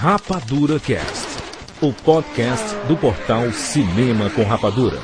[0.00, 1.26] Rapadura Cast,
[1.80, 5.00] o podcast do portal Cinema com Rapadura.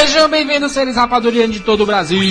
[0.00, 2.22] Sejam bem-vindos, seres rapadurianos de todo o Brasil.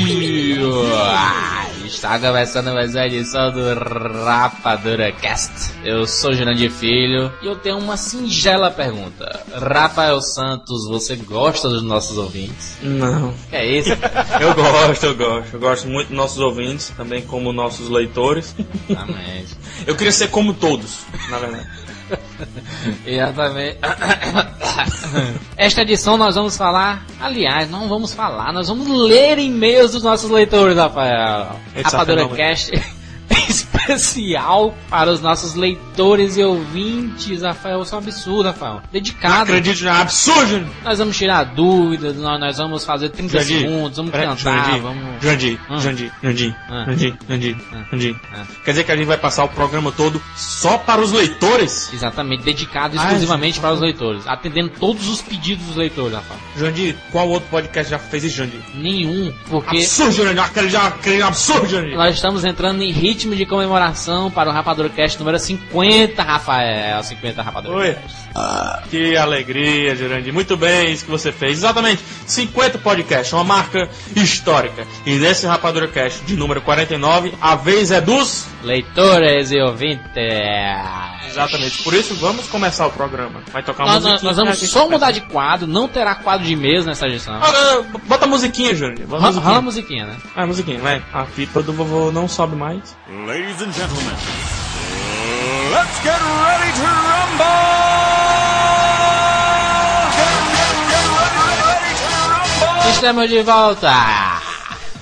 [1.88, 5.72] Está começando mais uma edição do Rapadura Cast.
[5.86, 9.42] Eu sou Jurandir Filho e eu tenho uma singela pergunta.
[9.54, 12.78] Rafael Santos, você gosta dos nossos ouvintes?
[12.82, 13.34] Não.
[13.54, 13.92] É isso?
[14.42, 15.54] Eu gosto, eu gosto.
[15.54, 18.54] Eu gosto muito dos nossos ouvintes, também como nossos leitores.
[18.90, 19.56] Exatamente.
[19.86, 21.68] Eu queria ser como todos, na verdade.
[23.06, 23.80] Exatamente.
[25.58, 30.30] Esta edição nós vamos falar, aliás, não vamos falar, nós vamos ler e-mails dos nossos
[30.30, 31.60] leitores, Rafael.
[31.76, 32.28] Esse Rapadura.
[32.30, 32.72] Cast
[33.94, 37.82] especial para os nossos leitores e ouvintes, Rafael.
[37.82, 38.74] Isso é um absurdo, Rafael.
[38.76, 39.44] Não Dedicado.
[39.44, 40.68] acredito, não é absurdo!
[40.84, 44.82] Nós vamos tirar dúvidas, nós, nós vamos fazer 30 Jurandir, segundos, vamos pera- cantar, Jurandir,
[44.82, 45.22] vamos.
[45.22, 45.80] Jurandir, Hum.
[45.80, 46.84] Jurandir, Jurandir, Ah.
[46.86, 47.84] Jurandir, Jurandir, Ah.
[47.90, 48.16] Jurandir.
[48.34, 48.44] Ah.
[48.64, 51.92] Quer dizer que a gente vai passar o programa todo só para os leitores?
[51.94, 53.62] Exatamente, dedicado Ah, exclusivamente gente.
[53.62, 56.40] para os leitores, atendendo todos os pedidos dos leitores, Rafael.
[56.58, 58.60] Jurandir, qual outro podcast já fez isso, Jurandir?
[58.76, 61.96] Nenhum, porque Absurdo, Jurandir, aquele, já- aquele absurdo, Jurandir!
[61.98, 63.77] Nós estamos entrando em ritmo de comemoração
[64.34, 67.04] para o Rapadura Cast número 50, Rafael.
[67.04, 67.94] 50 Rapadura Oi.
[67.94, 68.28] Cast.
[68.90, 70.34] Que alegria, Jurandir.
[70.34, 71.58] Muito bem, isso que você fez.
[71.58, 74.86] Exatamente, 50 podcasts, uma marca histórica.
[75.06, 78.46] E nesse Rapadura Cast de número 49, a vez é dos...
[78.64, 80.06] Leitores e ouvintes.
[81.28, 83.42] Exatamente, por isso vamos começar o programa.
[83.52, 84.30] Vai tocar uma Nós, musiquinha.
[84.32, 84.92] nós vamos só começa.
[84.92, 87.36] mudar de quadro, não terá quadro de mesa nessa edição.
[87.36, 89.06] Ah, ah, Bota a musiquinha, Jurandir.
[89.06, 90.06] Bota a Rola a musiquinha.
[90.06, 90.16] musiquinha, né?
[90.36, 91.02] Ah, a musiquinha, vai.
[91.14, 92.96] A pipa do vovô não sobe mais.
[93.28, 94.16] Ladies and gentlemen,
[95.76, 97.68] let's get ready to rumble!
[102.90, 104.37] Estamos de volta.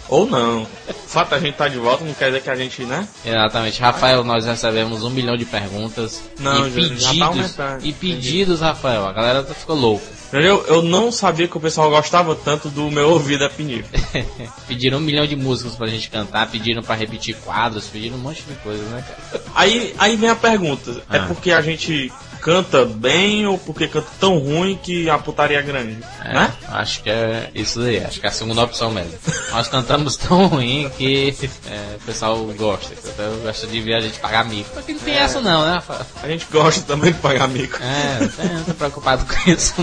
[0.07, 0.63] Ou não.
[0.63, 3.07] O fato da gente tá de volta não quer dizer que a gente, né?
[3.25, 7.21] Exatamente, Rafael, nós recebemos um milhão de perguntas Não, e tá pedidos.
[7.21, 7.85] aumentando.
[7.85, 9.05] e pedidos, Rafael.
[9.07, 10.05] A galera tá- ficou louca.
[10.33, 13.87] Eu, eu não sabia que o pessoal gostava tanto do meu ouvido a pinico.
[14.67, 18.41] pediram um milhão de músicas pra gente cantar, pediram pra repetir quadros, pediram um monte
[18.43, 19.43] de coisa, né, cara?
[19.55, 21.25] Aí, aí vem a pergunta: é Ah.
[21.27, 22.11] porque a gente
[22.45, 25.97] canta bem ou porque canta tão ruim que a putaria é grande?
[26.23, 26.53] É, Né?
[26.69, 29.13] Acho que é isso aí, acho que é a segunda opção mesmo.
[29.51, 31.35] Nós cantamos tão ruim que
[31.67, 34.69] é, o pessoal gosta, o pessoal gosta de ver a gente pagar mico.
[34.75, 36.05] Porque não tem essa não, né, Rafael?
[36.21, 37.79] A gente gosta também de pagar mico.
[37.81, 38.19] É,
[38.53, 39.73] não tô preocupado com isso.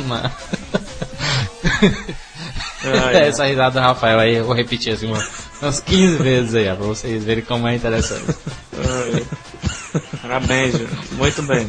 [2.85, 3.29] Ai, ai.
[3.29, 5.25] Essa risada do Rafael aí, eu vou repetir assim uma-
[5.61, 8.35] umas 15 vezes aí, ó, pra vocês verem como é interessante.
[8.77, 9.25] Ai.
[10.23, 10.75] Parabéns.
[11.13, 11.69] Muito bem.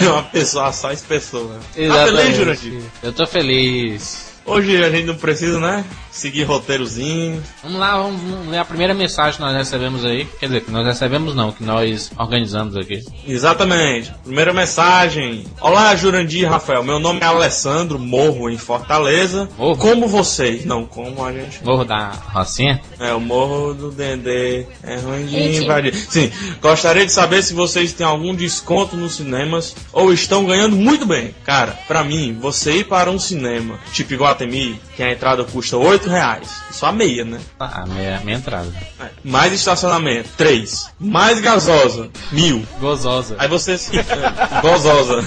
[0.00, 1.54] É uma pessoa só pessoa.
[1.54, 2.36] Tá feliz, Exatamente.
[2.36, 2.82] Jurandir?
[3.02, 4.32] Eu tô feliz.
[4.44, 5.84] Hoje a gente não precisa, né?
[6.12, 7.42] Seguir roteirozinho.
[7.62, 10.26] Vamos lá, vamos, ler a primeira mensagem que nós recebemos aí.
[10.38, 13.02] Quer dizer, que nós recebemos não, que nós organizamos aqui.
[13.26, 14.12] Exatamente.
[14.22, 15.46] Primeira mensagem.
[15.58, 16.84] Olá, Jurandir e Rafael.
[16.84, 19.48] Meu nome é Alessandro, morro em Fortaleza.
[19.56, 19.78] Morro?
[19.78, 20.66] Como vocês?
[20.66, 21.64] Não, como a gente.
[21.64, 22.78] Morro da Rocinha?
[23.00, 24.66] É, o morro do Dendê.
[24.82, 25.94] É ruim de invadir.
[25.94, 26.30] Sim,
[26.60, 31.34] gostaria de saber se vocês têm algum desconto nos cinemas ou estão ganhando muito bem.
[31.42, 36.08] Cara, pra mim, você ir para um cinema, tipo Iguatemi, que a entrada custa 8
[36.08, 36.48] reais.
[36.70, 37.40] Só a meia, né?
[37.58, 38.72] Ah, minha, minha entrada.
[39.00, 39.08] É.
[39.24, 40.90] Mais estacionamento, 3.
[40.98, 42.66] Mais gasosa, mil.
[42.80, 43.36] Gozosa.
[43.38, 43.78] Aí você.
[44.62, 45.24] Gozosa.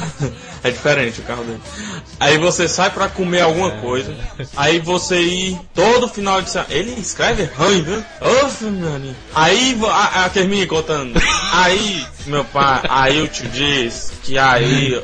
[0.65, 1.61] É diferente o carro dele.
[2.19, 4.11] Aí você sai pra comer alguma coisa.
[4.57, 6.73] Aí você ir todo final de semana.
[6.73, 8.03] Ele escreve ruim, viu?
[8.19, 9.15] Ô, Fernandinho.
[9.35, 11.21] Aí a, a, termine contando.
[11.53, 14.99] Aí, meu pai, aí eu te disse que aí,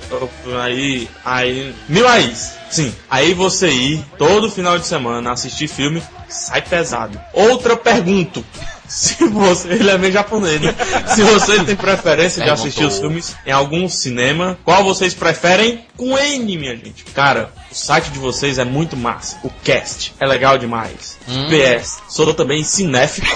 [0.59, 1.75] aí, aí.
[1.87, 2.35] Mil aí.
[2.71, 2.91] Sim.
[3.07, 7.21] Aí você ir todo final de semana assistir filme, sai pesado.
[7.33, 8.43] Outra pergunta.
[8.91, 9.69] Se você.
[9.69, 10.75] Ele é meio japonês, né?
[11.07, 15.85] Se você tem preferência de assistir os filmes em algum cinema, qual vocês preferem?
[15.95, 17.05] Com N, minha gente.
[17.05, 19.37] Cara, o site de vocês é muito massa.
[19.43, 21.17] O cast é legal demais.
[21.25, 21.47] Hum.
[21.47, 23.27] PS, sou também cinéfico.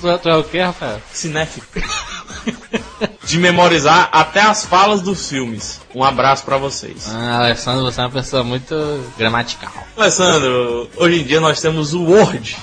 [0.00, 1.00] Tu, tu é o que, Rafael?
[1.12, 1.66] cinéfico.
[3.24, 5.80] De memorizar até as falas dos filmes.
[5.94, 7.08] Um abraço pra vocês.
[7.08, 8.74] Ah, Alessandro, você é uma pessoa muito
[9.18, 9.72] gramatical.
[9.96, 12.56] Alessandro, hoje em dia nós temos o Word.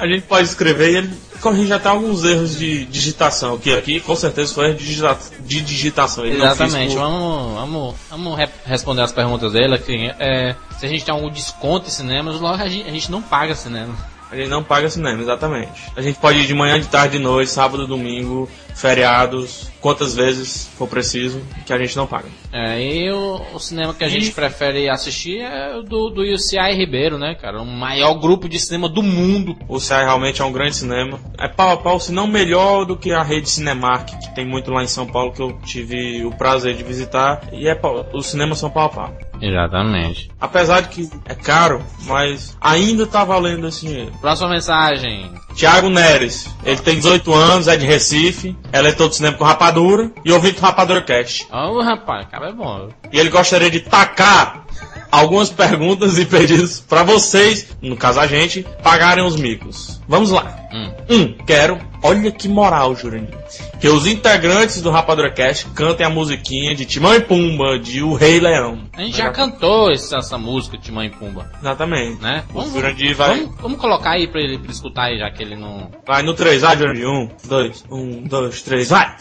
[0.00, 1.10] A gente pode escrever e ele
[1.40, 6.24] corrige até alguns erros de digitação, que aqui com certeza foi digita- de digitação.
[6.26, 10.10] Ele Exatamente, por- vamos, vamos, vamos re- responder as perguntas dele aqui.
[10.18, 13.22] É, se a gente tem algum desconto em cinemas, logo a gente, a gente não
[13.22, 13.94] paga cinema.
[14.32, 15.72] A gente não paga cinema, exatamente.
[15.96, 18.48] A gente pode ir de manhã, de tarde, de noite, sábado, domingo,
[18.80, 22.28] feriados, quantas vezes for preciso, que a gente não paga.
[22.52, 26.74] É, e o, o cinema que a gente prefere assistir é o do, do UCI
[26.74, 27.60] Ribeiro, né, cara?
[27.60, 29.56] O maior grupo de cinema do mundo.
[29.68, 31.20] O CI realmente é um grande cinema.
[31.38, 34.70] É pau a pau, se não melhor do que a rede Cinemark, que tem muito
[34.70, 37.42] lá em São Paulo, que eu tive o prazer de visitar.
[37.52, 39.30] E é pau, os cinemas são pau a pau.
[39.40, 40.30] Exatamente.
[40.40, 44.12] Apesar de que é caro, mas ainda tá valendo esse dinheiro.
[44.20, 45.30] Próxima mensagem.
[45.54, 50.32] Tiago Neres, ele tem 18 anos, é de Recife, eleitor do cinema com Rapadura e
[50.32, 51.46] ouvinte do Rapadura Cast.
[51.52, 52.88] Ô, rapaz, cara é bom.
[53.12, 54.64] E ele gostaria de tacar
[55.10, 60.00] algumas perguntas e pedidos pra vocês, no caso a gente, pagarem os micos.
[60.06, 60.59] Vamos lá.
[60.72, 60.92] Hum.
[61.08, 63.36] Um, quero, olha que moral, Jurandir,
[63.80, 68.14] que os integrantes do Rapadura Cast cantem a musiquinha de Timão e Pumba, de O
[68.14, 68.78] Rei Leão.
[68.96, 72.22] A gente já cantou essa, essa música, Timão e Pumba, Exatamente.
[72.22, 72.44] né?
[72.54, 75.42] O Jurandir vai, Vamos, vamos colocar aí pra ele, pra ele escutar aí, já que
[75.42, 75.90] ele não...
[76.06, 77.08] vai no 3, vai, Jurandir.
[77.08, 79.16] Um, dois, um, dois, três, vai!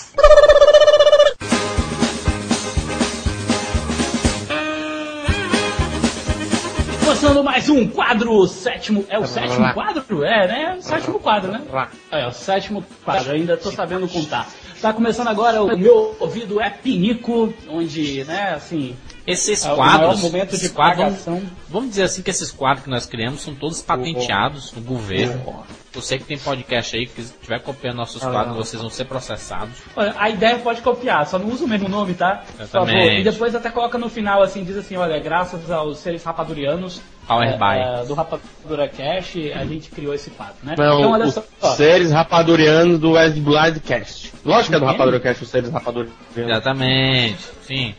[7.19, 9.03] Começando mais um quadro, sétimo.
[9.09, 10.23] É o sétimo quadro?
[10.23, 10.75] É, né?
[10.79, 11.61] O sétimo quadro, né?
[12.09, 14.47] É, o sétimo quadro, ainda tô sabendo contar.
[14.81, 18.95] Tá começando agora o meu ouvido é pinico, onde, né, assim.
[19.27, 23.41] Esses É quadros, esses quadros, vamos, vamos dizer assim que esses quadros que nós criamos
[23.41, 25.65] são todos patenteados no governo.
[25.93, 29.05] Eu sei que tem podcast aí que se tiver copiando nossos quadros, vocês vão ser
[29.05, 29.73] processados.
[29.95, 32.43] Olha, a ideia pode copiar, só não usa o mesmo nome, tá?
[32.57, 32.89] Por favor.
[32.89, 33.21] Exatamente.
[33.21, 37.47] E depois até coloca no final, assim, diz assim, olha, graças aos seres rapadurianos Power
[37.47, 38.01] é, by.
[38.01, 40.73] é, do Rapadura Cash, a gente criou esse quadro, né?
[40.77, 41.75] Não, então, olha os só.
[41.75, 44.33] seres rapadurianos do West Bloodcast.
[44.43, 44.85] Lógico que é do?
[44.85, 46.15] Rapadura Cast, os seres rapadurianos.
[46.35, 47.37] Exatamente.
[47.61, 47.93] Sim.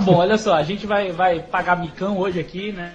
[0.00, 2.92] Bom, olha só, a gente vai, vai pagar micão hoje aqui, né?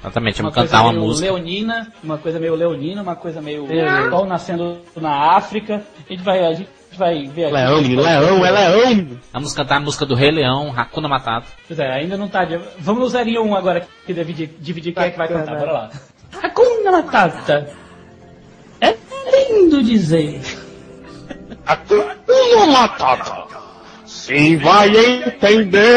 [0.00, 0.40] Exatamente.
[0.40, 1.26] Vamos cantar uma música.
[1.26, 3.66] leonina, uma coisa meio leonina, uma coisa meio
[4.10, 5.82] sol nascendo na África.
[6.08, 7.54] A gente vai, a gente vai ver aqui.
[7.54, 9.18] Leão, menino, leão, é leão.
[9.32, 11.46] Vamos cantar a música do Rei Leão, Hakuna Matata.
[11.66, 12.44] Pois é, ainda não tá.
[12.44, 15.56] de- Vamos no 0 um agora que dividir, dividir quem é que vai cantar.
[15.58, 15.90] Bora lá.
[16.42, 17.68] Hakuna Matata.
[18.80, 18.94] É
[19.50, 20.40] lindo dizer.
[21.66, 23.48] Hakuna Matata.
[24.28, 25.88] Sim, vai entender.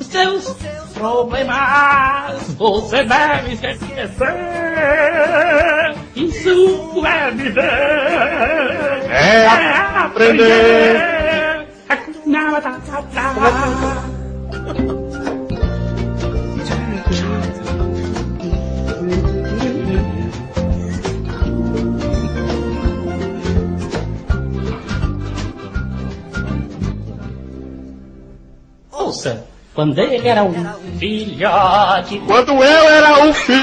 [0.00, 0.52] Os seus
[0.94, 4.10] problemas você deve esquecer.
[6.16, 7.62] Isso é viver.
[9.08, 9.46] É
[9.96, 11.68] aprender.
[11.88, 12.82] Hakuna Matata.
[29.74, 30.52] Quando ele era um
[30.98, 32.22] filhote.
[32.26, 33.62] Quando eu era um filhote.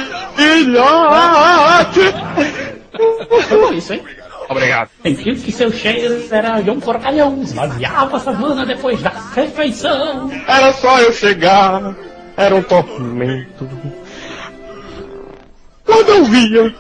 [3.76, 4.04] Isso, hein?
[4.50, 4.90] Obrigado.
[5.04, 10.32] Sentiu que seu cheiro era de um porcalhão, esvaziava a savana depois da refeição.
[10.48, 11.96] Era só eu chegar.
[12.36, 13.70] Era um tormento.
[15.86, 16.74] Quando eu via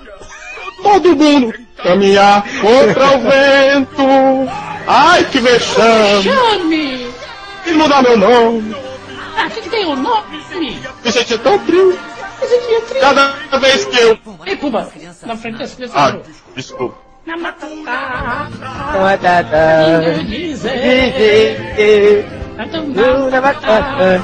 [0.81, 4.51] todo mundo caminhar contra o vento.
[4.87, 6.23] Ai, que vexame.
[6.23, 6.88] Chame!
[7.69, 8.75] Quis mudar meu nome.
[9.37, 10.43] Aqui que tem o nome!
[11.05, 11.99] Me senti tão triste.
[12.41, 12.99] É.
[12.99, 14.17] Cada vez que eu.
[14.43, 14.91] Ei, Pumba,
[15.23, 16.17] na frente desse desse Ah,
[16.55, 16.97] desculpa.
[17.27, 17.67] Na matata,
[20.27, 22.25] dizer.
[22.57, 22.87] Então,
[23.29, 24.19] na matata,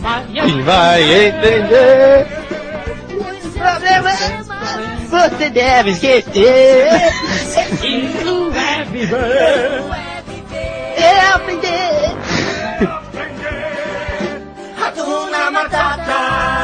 [0.00, 0.24] vai
[0.64, 2.26] Vai entender.
[3.56, 4.18] Problemas
[5.08, 7.12] você deve esquecer.
[7.44, 9.84] Isso é viver.
[10.96, 12.29] É aprender.
[14.90, 16.59] matuna matata.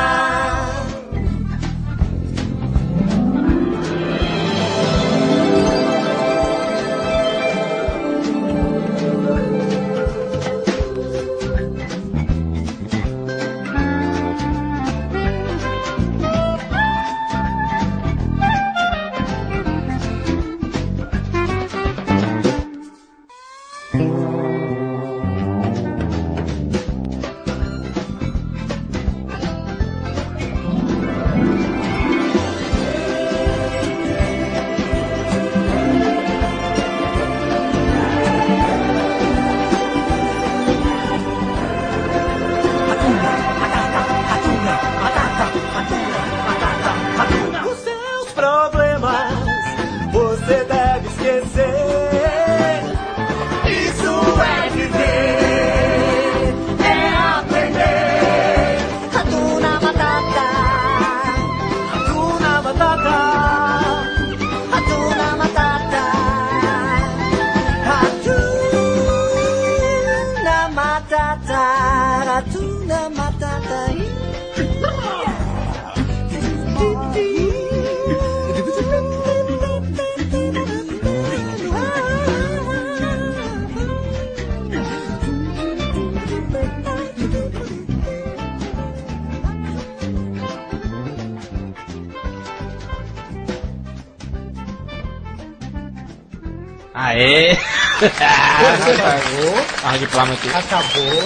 [98.18, 100.48] Pagou, Ah, diploma aqui.
[100.48, 101.22] acabou,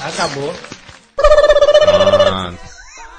[0.00, 0.54] acabou.
[1.16, 2.58] Pronto.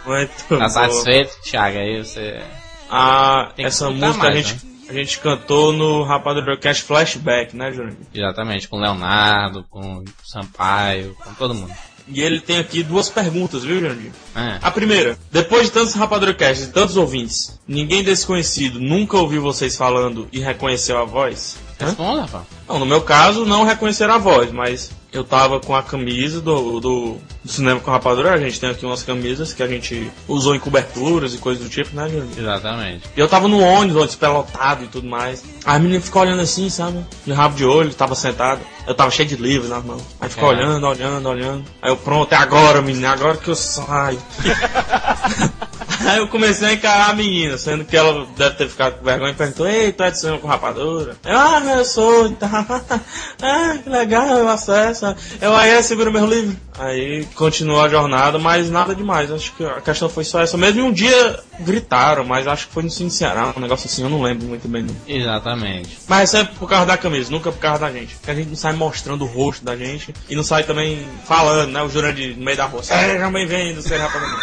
[0.06, 0.70] Muito Tá bom.
[0.70, 1.78] satisfeito, Thiago?
[1.78, 2.42] Aí você.
[2.90, 4.56] Ah, essa música mais, a, gente,
[4.90, 7.96] a gente cantou no Rapadura Cast Flashback, né, Júnior?
[8.14, 11.74] Exatamente, com o Leonardo, com o Sampaio, com todo mundo.
[12.08, 14.12] E ele tem aqui duas perguntas, viu, Jandir?
[14.36, 14.60] É.
[14.62, 19.76] A primeira, depois de tantos Rapadura Cast e tantos ouvintes, ninguém desconhecido nunca ouviu vocês
[19.76, 21.58] falando e reconheceu a voz?
[21.80, 22.46] Responda, Rafa.
[22.68, 26.80] Não, no meu caso, não reconheceram a voz, mas eu tava com a camisa do,
[26.80, 28.34] do, do cinema com rapadura.
[28.34, 31.70] A gente tem aqui umas camisas que a gente usou em coberturas e coisas do
[31.70, 32.40] tipo, né, Jandir?
[32.40, 33.04] Exatamente.
[33.16, 35.44] E eu tava no ônibus, ônibus pelotado e tudo mais.
[35.66, 37.00] Aí a menina ficou olhando assim, sabe?
[37.26, 38.62] De rabo de olho, tava sentada.
[38.88, 40.02] Eu tava cheio de livros nas mãos.
[40.22, 40.56] Aí ficou É.
[40.56, 41.66] olhando, olhando, olhando.
[41.82, 44.20] Aí eu, pronto, é agora, menina, é agora que eu saio.
[46.08, 49.32] Aí eu comecei a encarar a menina, sendo que ela deve ter ficado com vergonha
[49.32, 51.16] e perguntou, ei, tu é de cinema com rapadura?
[51.26, 52.50] Eu, ah, eu sou, e tal.
[53.42, 55.05] ah, que legal, eu acesso.
[55.42, 56.56] Eu aí segura meu livro.
[56.78, 59.32] Aí continuou a jornada, mas nada demais.
[59.32, 60.86] Acho que a questão foi só essa mesmo.
[60.86, 64.48] Um dia gritaram, mas acho que foi no Ceará, um negócio assim, eu não lembro
[64.48, 64.84] muito bem.
[64.84, 64.96] Não.
[65.08, 65.98] Exatamente.
[66.08, 68.16] Mas é por causa da camisa, nunca por causa da gente.
[68.16, 71.72] Porque a gente não sai mostrando o rosto da gente e não sai também falando,
[71.72, 71.82] né?
[71.82, 72.84] O Jurandir no meio da rua.
[72.84, 74.36] Seja bem-vindo, seja rapadura.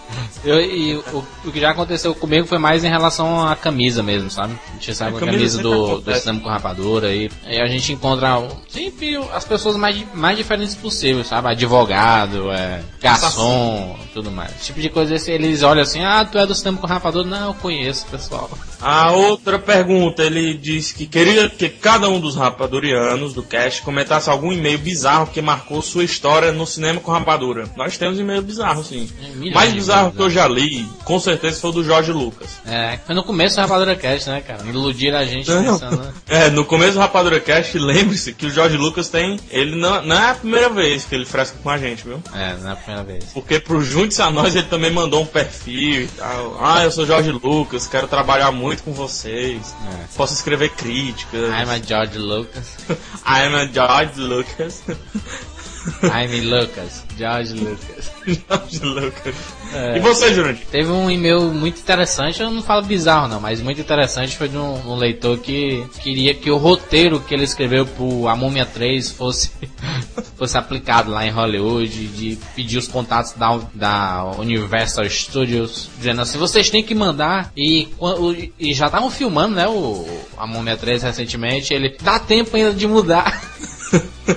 [0.44, 4.30] Eu, e o, o que já aconteceu comigo foi mais em relação à camisa mesmo,
[4.30, 4.54] sabe?
[4.68, 8.48] A gente sabe A camisa camisa do, do com rapadura e aí a gente encontra
[8.68, 11.48] sempre as pessoas mais, mais diferentes possíveis, sabe?
[11.48, 14.50] Advogado, é, garçom, tudo mais.
[14.52, 17.26] Esse tipo de coisa, esse, eles olham assim, ah, tu é do cinema com rapadura?
[17.26, 18.50] Não, eu conheço, pessoal.
[18.80, 24.30] A outra pergunta, ele disse que queria que cada um dos rapadurianos do cast comentasse
[24.30, 27.68] algum e-mail bizarro que marcou sua história no cinema com rapadura.
[27.76, 29.10] Nós temos e-mail bizarro, sim.
[29.22, 32.48] É, Mais bizarro que eu já li, com certeza foi o do Jorge Lucas.
[32.66, 34.64] É, foi no começo do Rapadura Cast, né, cara?
[34.66, 35.78] Iludiram a gente Não.
[35.78, 36.00] pensando.
[36.30, 39.38] É, no começo do Rapadura Cast, lembre-se que o Jorge Lucas tem.
[39.50, 42.22] Ele não, não é a primeira vez que ele fresca com a gente, viu?
[42.32, 43.24] É, não é a primeira vez.
[43.34, 46.58] Porque pro Junte-se a nós ele também mandou um perfil e tal.
[46.62, 49.74] Ah, eu sou Jorge Lucas, quero trabalhar muito com vocês.
[49.92, 50.04] É.
[50.16, 51.40] Posso escrever críticas.
[51.50, 52.76] I'm a George Lucas.
[53.26, 54.82] I'm a George Lucas.
[56.02, 57.04] I'm Lucas.
[57.16, 58.12] George Lucas.
[58.26, 59.34] Jorge Lucas.
[59.72, 59.96] É.
[59.96, 60.66] E você, Jurandir?
[60.70, 64.56] Teve um e-mail muito interessante, eu não falo bizarro não, mas muito interessante foi de
[64.56, 69.10] um, um leitor que queria que o roteiro que ele escreveu pro A Múmia 3
[69.10, 69.50] fosse,
[70.36, 76.38] fosse aplicado lá em Hollywood, de pedir os contatos da, da Universal Studios, dizendo assim,
[76.38, 77.88] vocês têm que mandar, e,
[78.58, 80.06] e já estavam filmando, né, o
[80.36, 83.49] A Múmia 3 recentemente, ele, dá tempo ainda de mudar.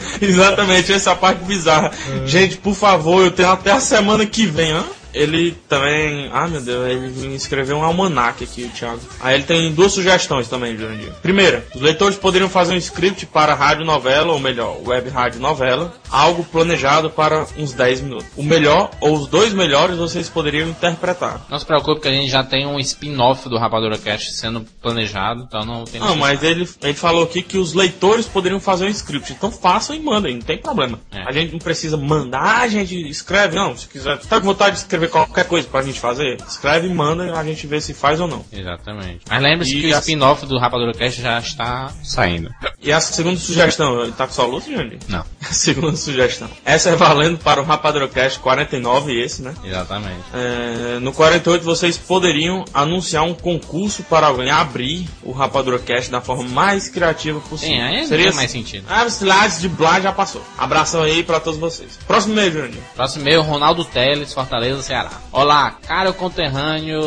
[0.21, 1.91] Exatamente, essa é parte bizarra.
[2.25, 4.83] Gente, por favor, eu tenho até a semana que vem, hã?
[5.13, 6.29] Ele também.
[6.32, 9.01] Ah, meu Deus, ele me escreveu um almanac aqui, o Thiago.
[9.20, 11.12] Aí ele tem duas sugestões também, Jurandir.
[11.22, 15.93] Primeira, os leitores poderiam fazer um script para rádio novela, ou melhor, web rádio novela,
[16.10, 18.27] algo planejado para uns 10 minutos.
[18.36, 21.46] O melhor, ou os dois melhores, vocês poderiam interpretar.
[21.50, 25.43] Não se preocupe que a gente já tem um spin-off do Rapadura Cast sendo planejado,
[25.48, 28.89] então não tem Não, mas ele, ele falou aqui que os leitores poderiam fazer um
[28.89, 29.34] script.
[29.34, 31.00] Então façam e mandem, não tem problema.
[31.12, 31.24] É.
[31.27, 33.55] A gente não precisa mandar, a gente escreve.
[33.55, 36.93] Não, se quiser, tá com vontade de escrever qualquer coisa pra gente fazer, escreve e
[36.93, 38.45] manda e a gente vê se faz ou não.
[38.51, 39.22] Exatamente.
[39.29, 42.50] Mas lembre-se que o spin-off do Rapadura Cast já está saindo.
[42.81, 45.00] E a segunda sugestão, ele tá com soluço, Jandir?
[45.07, 46.50] Não, A segunda sugestão.
[46.65, 49.53] Essa é valendo para o Rapadrocast 49, esse, né?
[49.63, 50.22] exatamente.
[50.33, 56.43] É, no 48 vocês poderiam anunciar um concurso para alguém abrir o Rapadrocast da forma
[56.50, 57.75] mais criativa possível.
[57.75, 58.86] Sim, aí Seria mais sentido.
[58.89, 60.41] Ah, os lados de Blá já passou.
[60.57, 61.98] Abração aí pra todos vocês.
[62.07, 62.79] Próximo mês, Jurandir.
[62.95, 65.09] Próximo e-mail, Ronaldo Teles, Fortaleza, Ceará.
[65.31, 67.01] Olá, caro conterrâneo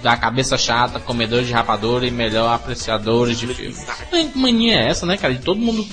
[0.00, 3.84] da cabeça chata, comedores de rapadura e melhor apreciadores de filmes.
[4.08, 5.34] Que mania é essa, né, cara?
[5.34, 5.84] De todo mundo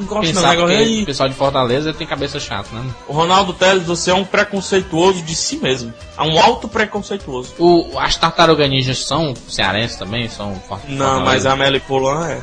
[0.00, 1.02] gosto pensar não, que aí.
[1.04, 2.84] o pessoal de Fortaleza tem cabeça chata, né?
[3.06, 5.94] O Ronaldo Teles, você é um preconceituoso de si mesmo.
[6.18, 7.54] É um alto preconceituoso.
[7.60, 10.28] O, as tartarugas ninjas são cearenses também?
[10.28, 12.42] São Não, mas a Poulain é.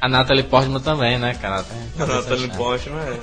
[0.00, 1.62] A Natalie Portman também, né, cara?
[1.64, 2.56] Tem A chata.
[2.56, 3.18] Postman é.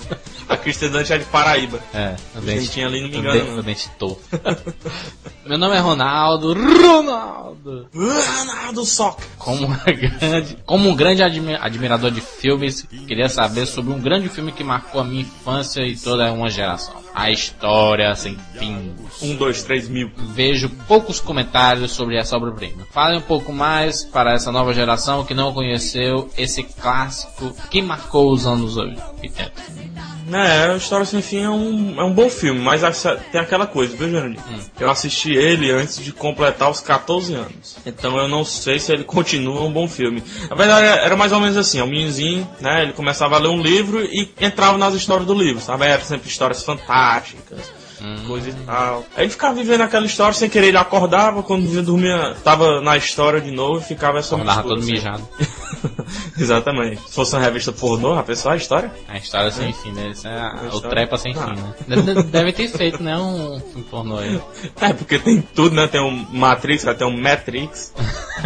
[0.49, 1.79] A Kristen Dante é de Paraíba.
[1.93, 3.59] É, o dentinho ali não me o engana, dente- não.
[3.59, 4.21] o dente torto.
[5.45, 6.53] Meu nome é Ronaldo.
[6.53, 7.87] Ronaldo!
[7.93, 9.23] Ronaldo Soca.
[9.37, 14.51] Como, grande, como um grande admi- admirador de filmes, queria saber sobre um grande filme
[14.53, 16.95] que marcou a minha infância e toda uma geração.
[17.13, 18.93] A História Sem Fim.
[19.21, 20.09] Um, dois, três mil.
[20.33, 22.87] Vejo poucos comentários sobre essa obra-prima.
[22.91, 27.81] Fale um pouco mais para essa nova geração que não conheceu esse esse clássico que
[27.81, 29.13] marcou os anos 80.
[30.31, 32.81] É, a História Sem Fim é um, é um bom filme, mas
[33.31, 34.39] tem aquela coisa, viu, Janine?
[34.79, 37.77] Eu assisti ele antes de completar os 14 anos.
[37.85, 40.23] Então eu não sei se ele continua um bom filme.
[40.49, 43.61] Na verdade, era mais ou menos assim, o meninozinho, né, ele começava a ler um
[43.61, 45.85] livro e entrava nas histórias do livro, sabe?
[45.85, 47.71] Era sempre histórias fantásticas,
[48.27, 49.05] coisa e tal.
[49.15, 52.97] Aí ele ficava vivendo aquela história sem querer, ele acordava, quando ia dormia, tava na
[52.97, 54.91] história de novo e ficava essa Acordava todo assim.
[54.93, 55.27] mijado.
[56.37, 57.01] Exatamente.
[57.07, 58.91] Se fosse uma revista pornô, a pessoa a história?
[59.07, 60.09] A história sem fim, né?
[60.09, 61.47] Isso é a- o trepa sem Ah.
[61.47, 61.73] fim, né?
[62.01, 63.17] Deve, deve ter feito, né?
[63.17, 64.39] Um filme pornô aí.
[64.81, 65.87] É, porque tem tudo, né?
[65.87, 67.93] Tem um Matrix, vai ter um Matrix,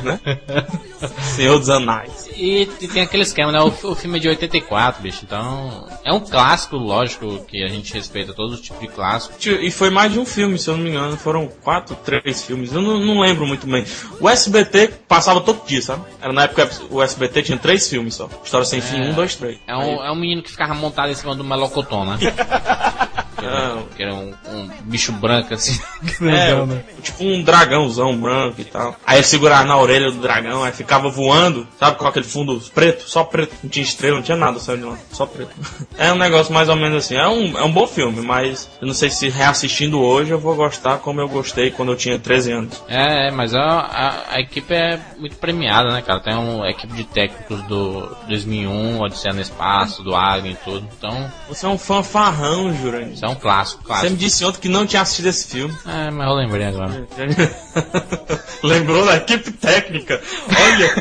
[0.03, 0.19] né?
[1.35, 2.29] Senhor dos Anais.
[2.35, 3.59] E, e tem aquele esquema, né?
[3.61, 5.21] O, o filme é de 84, bicho.
[5.23, 9.35] Então, é um clássico, lógico, que a gente respeita todo tipo de clássico.
[9.51, 11.17] E foi mais de um filme, se eu não me engano.
[11.17, 12.71] Foram quatro, três filmes.
[12.73, 13.85] Eu não, não lembro muito bem.
[14.19, 16.03] O SBT passava todo dia, sabe?
[16.21, 18.29] Era na época o SBT tinha três filmes só.
[18.43, 19.57] História sem fim, um, dois, três.
[19.67, 22.17] É um, é um menino que ficava montado em cima do melocotão, né?
[23.37, 25.79] Que era, que era um, um bicho branco, assim.
[26.19, 28.95] É, tipo um dragãozão branco e tal.
[29.05, 33.07] Aí ele segurava na orelha do dragão, aí ficava voando, sabe, com aquele fundo preto,
[33.07, 35.51] só preto, não tinha estrela, não tinha nada saindo de lá, só preto.
[35.97, 38.87] É um negócio mais ou menos assim, é um, é um bom filme, mas eu
[38.87, 42.51] não sei se reassistindo hoje eu vou gostar como eu gostei quando eu tinha 13
[42.51, 42.83] anos.
[42.87, 46.19] É, é, mas a, a, a equipe é muito premiada, né, cara?
[46.19, 50.87] Tem uma equipe de técnicos do 2001, Odisseia no Espaço, do Alien e tudo.
[50.97, 53.17] Então, Você é um fanfarrão, Jurandir.
[53.27, 54.11] É um clássico, Você clássico.
[54.11, 55.75] me disse ontem que não tinha assistido esse filme.
[55.85, 57.07] É, mas eu lembrei agora.
[58.63, 60.21] Lembrou da equipe técnica.
[60.49, 60.95] Olha.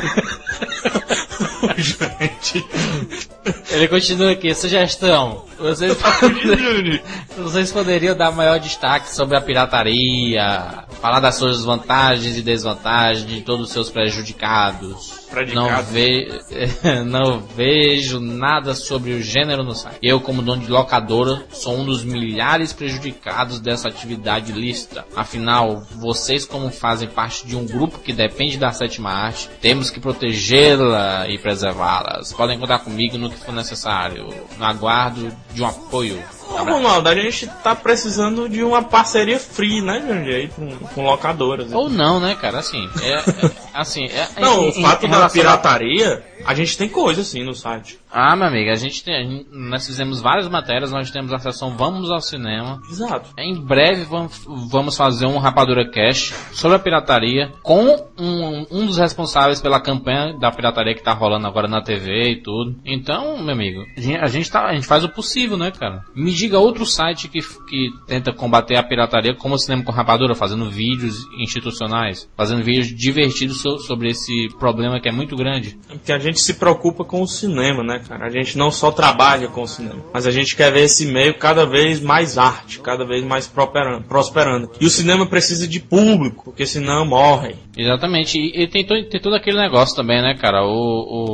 [1.77, 2.65] Gente.
[3.71, 5.45] Ele continua aqui, sugestão.
[5.57, 5.95] Vocês,
[7.37, 13.41] vocês poderiam dar maior destaque sobre a pirataria, falar das suas vantagens e desvantagens de
[13.41, 15.26] todos os seus prejudicados.
[15.53, 16.27] Não, ve
[17.05, 19.97] não vejo nada sobre o gênero no site.
[20.01, 25.05] Eu, como dono de locadora, sou um dos milhares prejudicados dessa atividade lícita.
[25.15, 29.99] Afinal, vocês, como fazem parte de um grupo que depende da sétima arte, temos que
[29.99, 32.33] protegê-la e preservá-las.
[32.33, 34.27] Podem contar comigo no que for necessário.
[34.57, 36.36] No aguardo de um apoio.
[36.49, 40.33] Ô, Ronaldo, a gente tá precisando de uma parceria free, né, Jandir?
[40.35, 41.71] Aí com, com locadoras.
[41.73, 42.59] Ou não, né, cara?
[42.59, 46.53] Assim, é, é- assim, é, Não, em- o fato em da relação a- pirataria, a
[46.53, 47.99] gente tem coisa assim no site.
[48.11, 51.39] Ah, meu amigo, a gente tem, a gente- nós fizemos várias matérias, nós temos a
[51.39, 52.79] sessão Vamos ao Cinema.
[52.89, 53.29] Exato.
[53.37, 57.85] Em breve vamos, vamos fazer um Rapadura Cash sobre a pirataria com
[58.17, 62.41] um, um dos responsáveis pela campanha da pirataria que tá rolando agora na TV e
[62.41, 62.75] tudo.
[62.85, 63.81] Então, meu amigo,
[64.21, 66.03] a gente, tá, a gente faz o possível, né, cara?
[66.15, 70.33] Me diga outro site que, que tenta combater a pirataria como o Cinema com Rapadura,
[70.33, 75.77] fazendo vídeos institucionais, fazendo vídeos divertidos so- sobre esse problema que é muito grande.
[75.87, 78.25] Porque a gente se preocupa com o cinema, né, cara?
[78.25, 81.33] A gente não só trabalha com o cinema, mas a gente quer ver esse meio
[81.35, 83.47] cada vez mais arte, cada vez mais
[84.07, 84.71] prosperando.
[84.79, 87.55] E o cinema precisa de público, porque senão morre.
[87.77, 90.63] Exatamente, e, e tem, to- tem todo aquele negócio também, né, cara?
[90.65, 90.69] O,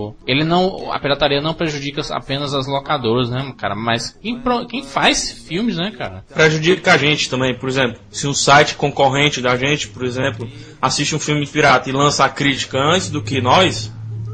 [0.10, 3.76] o- ele não, a pirataria não prejudica apenas as locadoras, né, cara?
[3.76, 6.24] Mas quem, quem faz filmes, né, cara?
[6.34, 10.48] Prejudica a gente também, por exemplo, se um site concorrente da gente, por exemplo,
[10.82, 13.92] assiste um filme pirata e lança a crítica antes do que nós,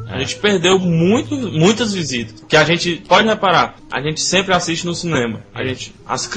[0.10, 2.44] a gente perdeu muito, muitas visitas.
[2.48, 5.42] Que a gente, pode reparar, a gente sempre assiste no cinema.
[5.54, 6.28] A gente, as,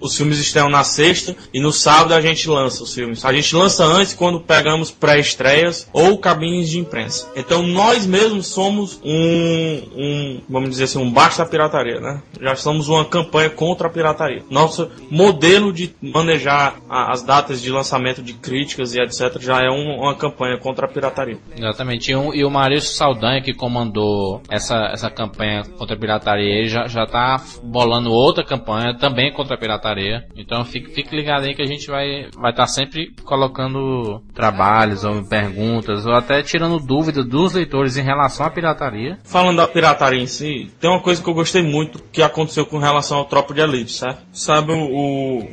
[0.00, 3.24] os filmes estão na sexta e no sábado a gente lança os filmes.
[3.24, 7.30] A gente lança antes quando pegamos pré-estreias ou cabines de imprensa.
[7.36, 12.22] Então nós mesmos somos um, um, vamos dizer assim, um baixo da pirataria, né?
[12.40, 14.42] Já somos uma campanha contra a pirataria.
[14.50, 19.38] Nosso modelo de manejar a- as datas de lançamento de críticas e etc.
[19.40, 21.38] já é um- uma campanha contra a pirataria.
[21.56, 26.58] Exatamente, e, o- e o Maurício Saldanha, que comandou essa, essa campanha contra a pirataria,
[26.60, 29.89] ele já, já tá bolando outra campanha também contra a pirataria.
[30.36, 35.04] Então fique, fique ligado aí que a gente vai estar vai tá sempre colocando trabalhos
[35.04, 39.18] ou perguntas, ou até tirando dúvidas dos leitores em relação à pirataria.
[39.24, 42.78] Falando da pirataria em si, tem uma coisa que eu gostei muito que aconteceu com
[42.78, 44.22] relação ao Tropa de Elite, certo?
[44.32, 45.46] Sabe, o,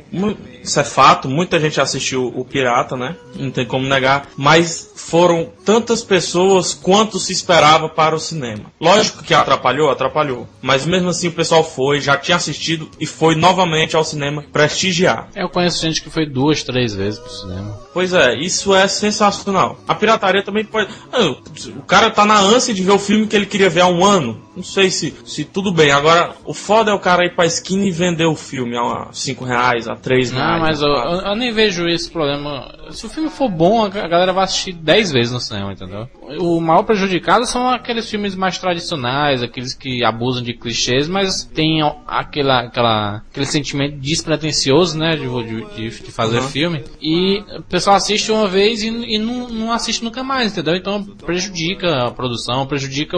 [0.62, 3.16] Isso é fato, muita gente assistiu o Pirata, né?
[3.34, 4.28] Não tem como negar.
[4.36, 8.66] Mas foram tantas pessoas quanto se esperava para o cinema.
[8.80, 10.46] Lógico que atrapalhou, atrapalhou.
[10.60, 15.28] Mas mesmo assim o pessoal foi, já tinha assistido e foi novamente ao cinema prestigiar.
[15.34, 17.78] Eu conheço gente que foi duas, três vezes pro cinema.
[17.92, 19.78] Pois é, isso é sensacional.
[19.88, 20.88] A pirataria também pode.
[21.12, 21.34] Ah,
[21.76, 24.04] o cara tá na ânsia de ver o filme que ele queria ver há um
[24.04, 24.40] ano.
[24.56, 25.90] Não sei se, se tudo bem.
[25.92, 29.44] Agora, o foda é o cara ir pra esquina e vender o filme a 5
[29.44, 30.52] reais, a 3 reais.
[30.52, 32.74] Não, mas eu, eu- eu nem vejo esse problema.
[32.90, 36.08] se o filme for bom, a galera vai assistir 10 vezes no cinema, entendeu?
[36.38, 41.80] O maior prejudicado são aqueles filmes mais tradicionais, aqueles que abusam de clichês, mas tem
[42.06, 45.26] aquela, aquela, aquele sentimento despretensioso, né, de,
[45.74, 46.48] de, de fazer uhum.
[46.48, 46.84] filme.
[47.00, 50.74] E o pessoal assiste uma vez e, e não, não assiste nunca mais, entendeu?
[50.74, 53.16] Então prejudica a produção, prejudica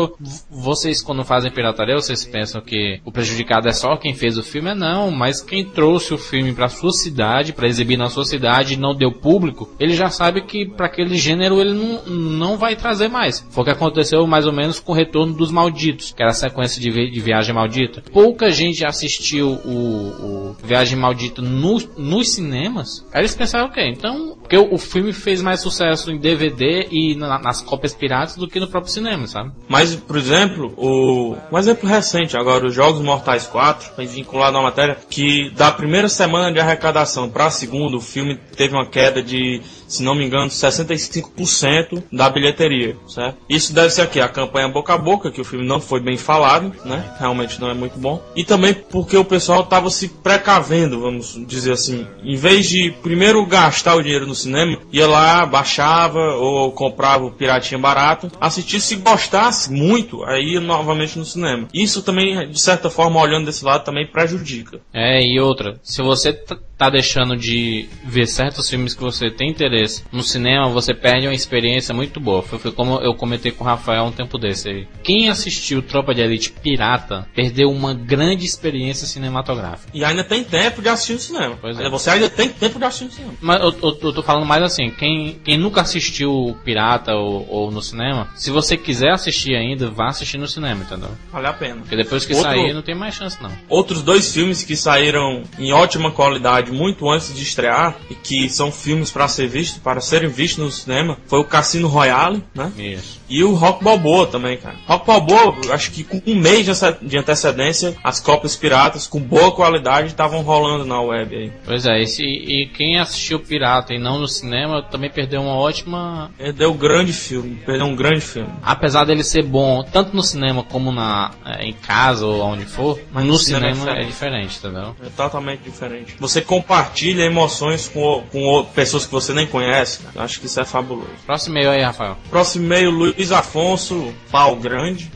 [0.50, 4.70] vocês quando fazem pirataria, vocês pensam que o prejudicado é só quem fez o filme,
[4.70, 8.74] é não, mas quem trouxe o filme para sua cidade, para exibir na sua cidade
[8.74, 12.76] e não deu público, ele já sabe que para aquele gênero ele não, não vai
[12.76, 13.46] trazer mais.
[13.50, 16.34] Foi o que aconteceu mais ou menos com o Retorno dos Malditos, que era a
[16.34, 18.02] sequência de, vi de Viagem Maldita.
[18.12, 24.36] Pouca gente assistiu o, o Viagem Maldita no, nos cinemas, aí eles pensaram, ok, então,
[24.50, 28.58] porque o, filme fez mais sucesso em DVD e na, nas cópias piratas do que
[28.58, 29.52] no próprio cinema, sabe?
[29.68, 34.98] Mas, por exemplo, o, um exemplo recente, agora, os Jogos Mortais 4, vinculado à matéria,
[35.08, 39.62] que da primeira semana de arrecadação para a segunda, o filme teve uma queda de
[39.90, 43.38] se não me engano, 65% da bilheteria, certo?
[43.48, 46.16] Isso deve ser aqui a campanha boca a boca, que o filme não foi bem
[46.16, 47.12] falado, né?
[47.18, 48.22] Realmente não é muito bom.
[48.36, 52.06] E também porque o pessoal estava se precavendo, vamos dizer assim.
[52.22, 57.30] Em vez de primeiro gastar o dinheiro no cinema, ia lá, baixava ou comprava o
[57.30, 61.68] piratinha barato, assistir se gostasse muito, aí novamente no cinema.
[61.72, 64.80] Isso também, de certa forma, olhando desse lado, também prejudica.
[64.92, 66.32] É, e outra, se você
[66.80, 71.34] tá deixando de ver certos filmes que você tem interesse no cinema, você perde uma
[71.34, 72.40] experiência muito boa.
[72.42, 74.88] Foi, foi como eu comentei com o Rafael um tempo desse aí.
[75.02, 79.90] Quem assistiu Tropa de Elite Pirata perdeu uma grande experiência cinematográfica.
[79.92, 81.58] E ainda tem tempo de assistir no cinema.
[81.60, 81.90] Pois é.
[81.90, 83.34] Você ainda tem tempo de assistir no cinema.
[83.42, 87.70] Mas eu, eu, eu tô falando mais assim, quem, quem nunca assistiu Pirata ou, ou,
[87.70, 91.10] no cinema, se você quiser assistir ainda, vá assistir no cinema, entendeu?
[91.30, 91.82] Vale a pena.
[91.82, 93.52] Porque depois que Outro, sair, não tem mais chance não.
[93.68, 98.72] Outros dois filmes que saíram em ótima qualidade muito antes de estrear e que são
[98.72, 102.72] filmes para ser vistos, para serem vistos no cinema, foi o Cassino Royale, né?
[102.76, 103.19] Isso.
[103.30, 104.76] E o Rock Balboa também, cara.
[104.86, 106.66] Rock Balboa, acho que com um mês
[107.00, 111.52] de antecedência, as cópias piratas com boa qualidade estavam rolando na web aí.
[111.64, 116.30] Pois é, esse, e quem assistiu Pirata e não no cinema também perdeu uma ótima.
[116.36, 118.50] Perdeu um grande filme, perdeu um grande filme.
[118.62, 122.98] Apesar dele ser bom tanto no cinema como na, é, em casa ou onde for,
[123.12, 124.58] mas no, no cinema, cinema é, diferente.
[124.62, 124.96] é entendeu?
[125.04, 126.16] É totalmente diferente.
[126.18, 130.02] Você compartilha emoções com, com pessoas que você nem conhece.
[130.02, 130.24] Cara.
[130.24, 131.10] Acho que isso é fabuloso.
[131.26, 132.16] Próximo e-mail aí, Rafael.
[132.28, 135.10] Próximo e-mail, Luiz Afonso, pau grande,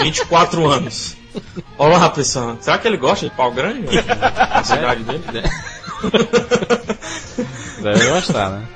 [0.00, 1.16] 24 anos.
[1.78, 2.56] Olá, pessoal.
[2.60, 3.86] Será que ele gosta de pau grande?
[4.50, 5.22] A cidade dele?
[7.82, 8.66] Deve gostar, né?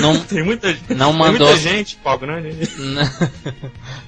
[0.00, 2.50] Não, tem muita, não mandou, muita gente, pau grande.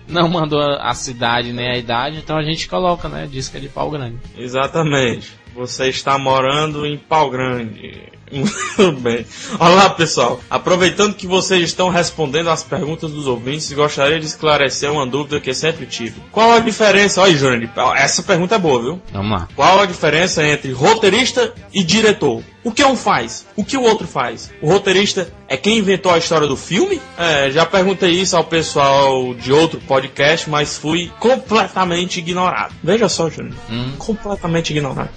[0.09, 3.27] Não, mandou a cidade nem a idade, então a gente coloca, né?
[3.31, 4.19] Diz que é de pau grande.
[4.37, 5.33] Exatamente.
[5.55, 8.13] Você está morando em pau grande.
[8.33, 9.27] Muito bem.
[9.61, 10.41] Olá, pessoal.
[10.49, 15.53] Aproveitando que vocês estão respondendo às perguntas dos ouvintes, gostaria de esclarecer uma dúvida que
[15.53, 16.21] sempre tive.
[16.33, 17.21] Qual a diferença?
[17.21, 19.03] Olha, Júnior, essa pergunta é boa, viu?
[19.13, 19.49] Vamos lá.
[19.55, 22.43] Qual a diferença entre roteirista e diretor?
[22.65, 23.45] O que um faz?
[23.57, 24.51] O que o outro faz?
[24.63, 27.01] O roteirista é quem inventou a história do filme?
[27.19, 32.73] É, já perguntei isso ao pessoal de outro podcast, mas fui completamente ignorado.
[32.83, 33.55] Veja só, Júnior.
[33.69, 33.93] Hum.
[33.99, 35.11] Completamente ignorado.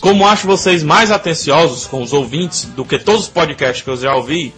[0.00, 3.96] Como acho vocês mais atenciosos com os ouvintes do que todos os podcasts que eu
[3.96, 4.54] já ouvi,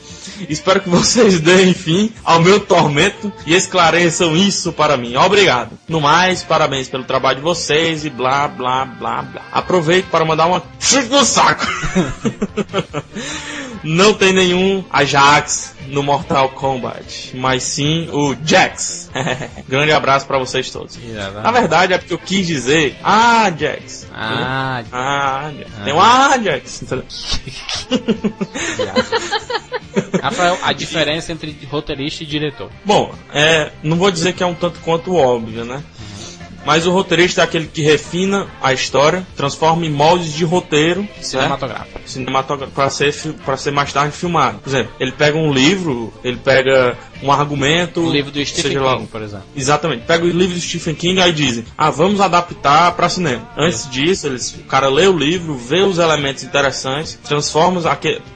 [0.48, 5.16] espero que vocês deem fim ao meu tormento e esclareçam isso para mim.
[5.16, 5.78] Obrigado.
[5.88, 9.42] No mais, parabéns pelo trabalho de vocês e blá blá blá blá.
[9.52, 11.66] Aproveito para mandar uma chute no saco.
[13.82, 19.10] Não tem nenhum Ajax no Mortal Kombat, mas sim o Jax.
[19.68, 20.98] Grande abraço para vocês todos.
[21.42, 24.06] Na verdade é porque eu quis dizer Ajax.
[24.12, 25.50] Ah, ah,
[25.84, 26.84] tem um Ajax.
[30.22, 32.70] Rafael, a diferença entre roteirista e diretor.
[32.84, 35.82] Bom, é, não vou dizer que é um tanto quanto óbvio, né?
[36.64, 41.98] Mas o roteirista é aquele que refina a história, transforma em moldes de roteiro cinematográfico,
[41.98, 42.04] né?
[42.06, 43.12] cinematográfico para ser
[43.44, 44.58] para ser mais tarde filmado.
[44.58, 48.00] Por exemplo, ele pega um livro, ele pega um argumento.
[48.00, 49.46] O livro do Stephen King, lá, por exemplo.
[49.56, 50.04] Exatamente.
[50.04, 53.48] Pega o livro do Stephen King e aí dizem, ah, vamos adaptar para cinema.
[53.56, 57.80] Antes disso, eles, o cara lê o livro, vê os elementos interessantes, transforma,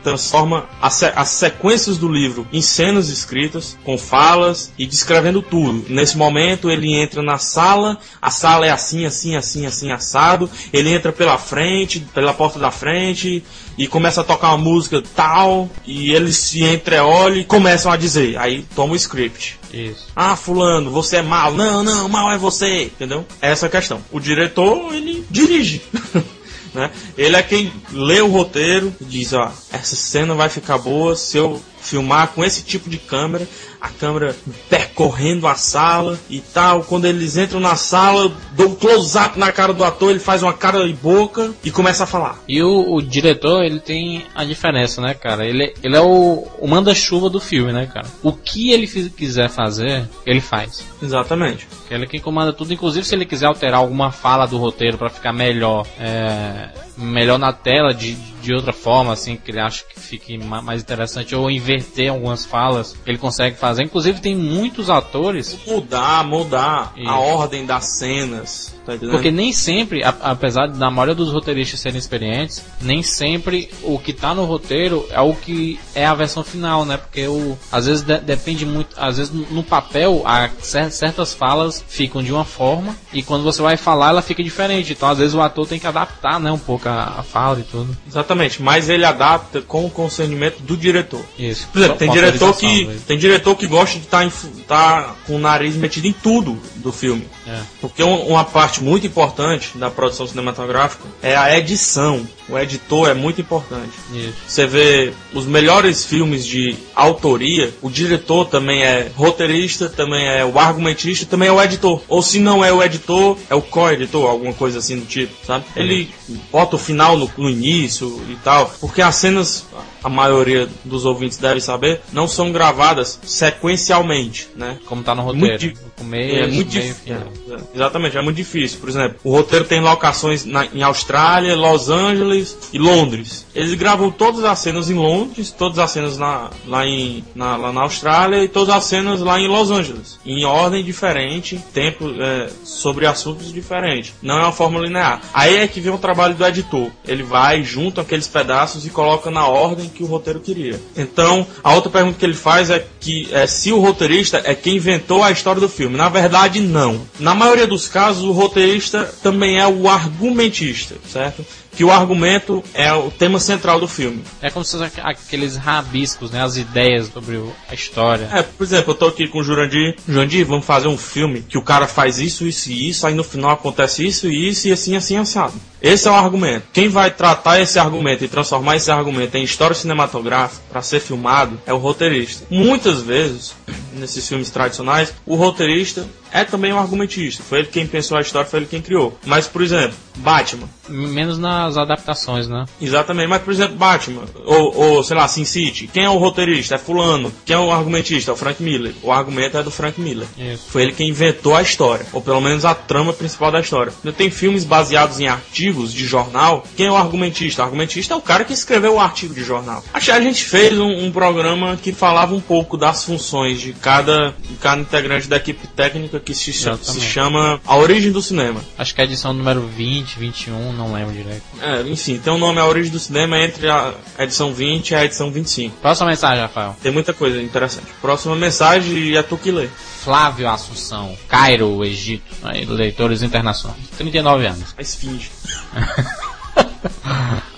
[0.03, 5.85] transforma as, as sequências do livro em cenas escritas, com falas e descrevendo tudo.
[5.89, 10.51] Nesse momento, ele entra na sala, a sala é assim, assim, assim, assim, assado.
[10.73, 13.45] Ele entra pela frente, pela porta da frente
[13.79, 18.37] e começa a tocar uma música tal, e eles se entreolham e começam a dizer.
[18.39, 19.59] Aí toma o script.
[19.73, 20.07] Isso.
[20.15, 21.53] Ah, fulano, você é mal.
[21.53, 22.85] Não, não, mal é você.
[22.85, 23.27] Entendeu?
[23.41, 24.01] Essa é a questão.
[24.11, 25.83] O diretor, ele dirige.
[26.75, 26.91] né?
[27.17, 31.37] Ele é quem lê o roteiro e diz, ó, essa cena vai ficar boa se
[31.37, 33.47] eu filmar com esse tipo de câmera,
[33.81, 34.35] a câmera
[34.69, 36.83] percorrendo a sala e tal.
[36.85, 40.53] Quando eles entram na sala, dou um close-up na cara do ator, ele faz uma
[40.53, 42.43] cara e boca e começa a falar.
[42.49, 45.47] E o, o diretor, ele tem a diferença, né, cara?
[45.47, 48.07] Ele, ele é o, o manda-chuva do filme, né, cara?
[48.23, 50.85] O que ele quiser fazer, ele faz.
[51.03, 51.69] Exatamente.
[51.91, 55.09] Ele é quem comanda tudo, inclusive se ele quiser alterar alguma fala do roteiro pra
[55.09, 58.15] ficar melhor, é, melhor na tela de,
[58.47, 62.45] de outra forma, assim, que ele acha que fique ma- mais interessante, ou inverter algumas
[62.45, 63.83] falas, ele consegue fazer.
[63.83, 67.09] Inclusive tem muitos atores Mudar, mudar Isso.
[67.11, 68.93] a ordem das cenas, tá?
[68.99, 74.13] Porque nem sempre, a- apesar da maioria dos roteiristas serem experientes, nem sempre o que
[74.13, 76.97] tá no roteiro é o que é a versão final, né?
[76.97, 81.85] Porque o, às vezes de- depende muito, às vezes no, papel a, cer- certas falas
[81.89, 84.93] ficam de uma forma e quando você vai falar ela fica diferente.
[84.93, 87.65] Então às vezes o ator tem que adaptar, né, um pouco a, a fala e
[87.65, 87.97] tudo.
[88.07, 91.21] Exatamente, mas ele adapta com o concernimento do diretor.
[91.39, 91.69] Isso.
[91.73, 94.29] Por exemplo, tem diretor que tem diretor que gosta de estar
[94.69, 97.27] tá com o nariz metido em tudo do filme.
[97.47, 97.61] É.
[97.81, 102.27] Porque um- uma parte muito importante da produção cinematográfica é a edição.
[102.49, 103.93] O editor é muito importante.
[104.13, 104.35] Isso.
[104.47, 110.59] Você vê os melhores filmes de autoria, o diretor também é roteirista, também é o
[110.59, 112.03] argumentista, também é o editor.
[112.09, 115.65] Ou se não é o editor, é o co-editor, alguma coisa assim do tipo, sabe?
[115.75, 116.11] Ele
[116.53, 119.67] bota o final no, no início e tal, porque as cenas,
[120.07, 124.79] a maioria dos ouvintes deve saber, não são gravadas sequencialmente, né?
[124.87, 125.59] Como tá no Muito roteiro.
[125.59, 126.95] di- No começo, É muito meio, difícil.
[127.05, 127.29] final.
[127.75, 128.79] Exatamente, é muito difícil.
[128.79, 133.47] Por exemplo, o roteiro tem locações na- em Austrália, Los Angeles e Londres.
[133.55, 137.73] Eles gravam todas as cenas em Londres, todas as cenas na, lá, em, na, lá
[137.73, 140.19] na Austrália e todas as cenas lá em Los Angeles.
[140.25, 144.15] Em ordem diferente, tempo é, sobre assuntos diferentes.
[144.23, 145.21] Não é uma forma linear.
[145.35, 146.91] Aí é que vem o trabalho do editor.
[147.07, 150.81] Ele vai, junta aqueles pedaços e coloca na ordem que o roteiro queria.
[150.97, 154.77] Então, a outra pergunta que ele faz é que é, se o roteirista é quem
[154.77, 155.97] inventou a história do filme.
[155.97, 157.01] Na verdade, não.
[157.19, 161.45] Na maioria dos casos, o roteirista também é o argumentista, certo?
[161.77, 164.25] Que o argumento é o tema central do filme.
[164.41, 166.43] É como se fosse aqueles rabiscos, né?
[166.43, 168.29] As ideias sobre a história.
[168.33, 169.95] É, por exemplo, eu tô aqui com o Jurandir.
[170.09, 173.23] Jurandir, vamos fazer um filme que o cara faz isso, isso e isso, aí no
[173.23, 175.55] final acontece isso e isso e assim, assim, assado.
[175.83, 176.67] Esse é o argumento.
[176.73, 181.61] Quem vai tratar esse argumento e transformar esse argumento em história cinematográfica para ser filmado
[181.67, 182.47] é o roteirista.
[182.51, 183.55] Muitas vezes,
[183.93, 186.07] nesses filmes tradicionais, o roteirista
[186.37, 187.43] é também um argumentista.
[187.43, 189.19] Foi ele quem pensou a história, foi ele quem criou.
[189.25, 190.69] Mas, por exemplo, Batman.
[190.89, 192.65] Menos nas adaptações, né?
[192.81, 196.77] Exatamente, mas por exemplo, Batman, ou, ou sei lá, Sin City, quem é o roteirista?
[196.77, 197.33] É Fulano.
[197.45, 198.31] Quem é o argumentista?
[198.31, 198.95] É o Frank Miller.
[199.03, 200.29] O argumento é do Frank Miller.
[200.39, 200.65] Isso.
[200.69, 203.93] Foi ele quem inventou a história, ou pelo menos a trama principal da história.
[204.05, 206.65] Ainda tem filmes baseados em artigos de jornal.
[206.77, 207.63] Quem é o argumentista?
[207.63, 209.83] O argumentista é o cara que escreveu o artigo de jornal.
[210.01, 214.35] Que a gente fez um, um programa que falava um pouco das funções de cada,
[214.49, 218.61] de cada integrante da equipe técnica que se, se chama A Origem do Cinema.
[218.77, 221.45] Acho que é a edição número 20, 21, não lembro direito.
[221.63, 225.05] É, enfim, tem o nome A Origem do Cinema entre a edição 20 e a
[225.05, 225.77] edição 25.
[225.77, 226.77] Próxima mensagem, Rafael.
[226.83, 227.87] Tem muita coisa interessante.
[228.03, 229.69] Próxima mensagem é tu que lê.
[230.03, 232.25] Flávio Assunção, Cairo, Egito.
[232.43, 233.81] Aí, leitores internacionais.
[233.97, 234.75] 39 anos.
[234.77, 235.31] A esfinge.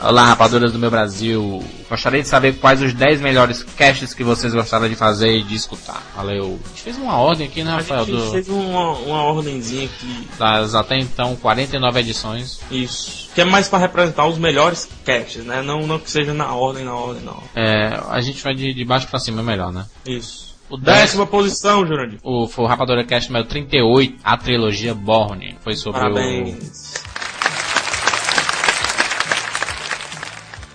[0.00, 1.62] Olá, rapaduras do meu Brasil.
[1.88, 5.54] Gostaria de saber quais os 10 melhores casts que vocês gostaram de fazer e de
[5.54, 6.02] escutar.
[6.14, 6.58] Valeu.
[6.64, 8.04] A gente fez uma ordem aqui, né, A Rafael?
[8.04, 10.28] gente Do, fez uma, uma ordenzinha aqui.
[10.38, 12.60] das até então 49 edições.
[12.70, 13.28] Isso.
[13.34, 15.62] Que é mais pra representar os melhores casts, né?
[15.62, 17.48] Não, não que seja na ordem, na ordem, na ordem.
[17.54, 19.84] É, a gente vai de, de baixo pra cima, é melhor, né?
[20.06, 20.48] Isso.
[20.70, 22.18] O Décima posição, Jurandir.
[22.22, 25.56] o, foi o Rapadura Cast número 38, a trilogia Borne.
[25.62, 26.58] Foi sobre o.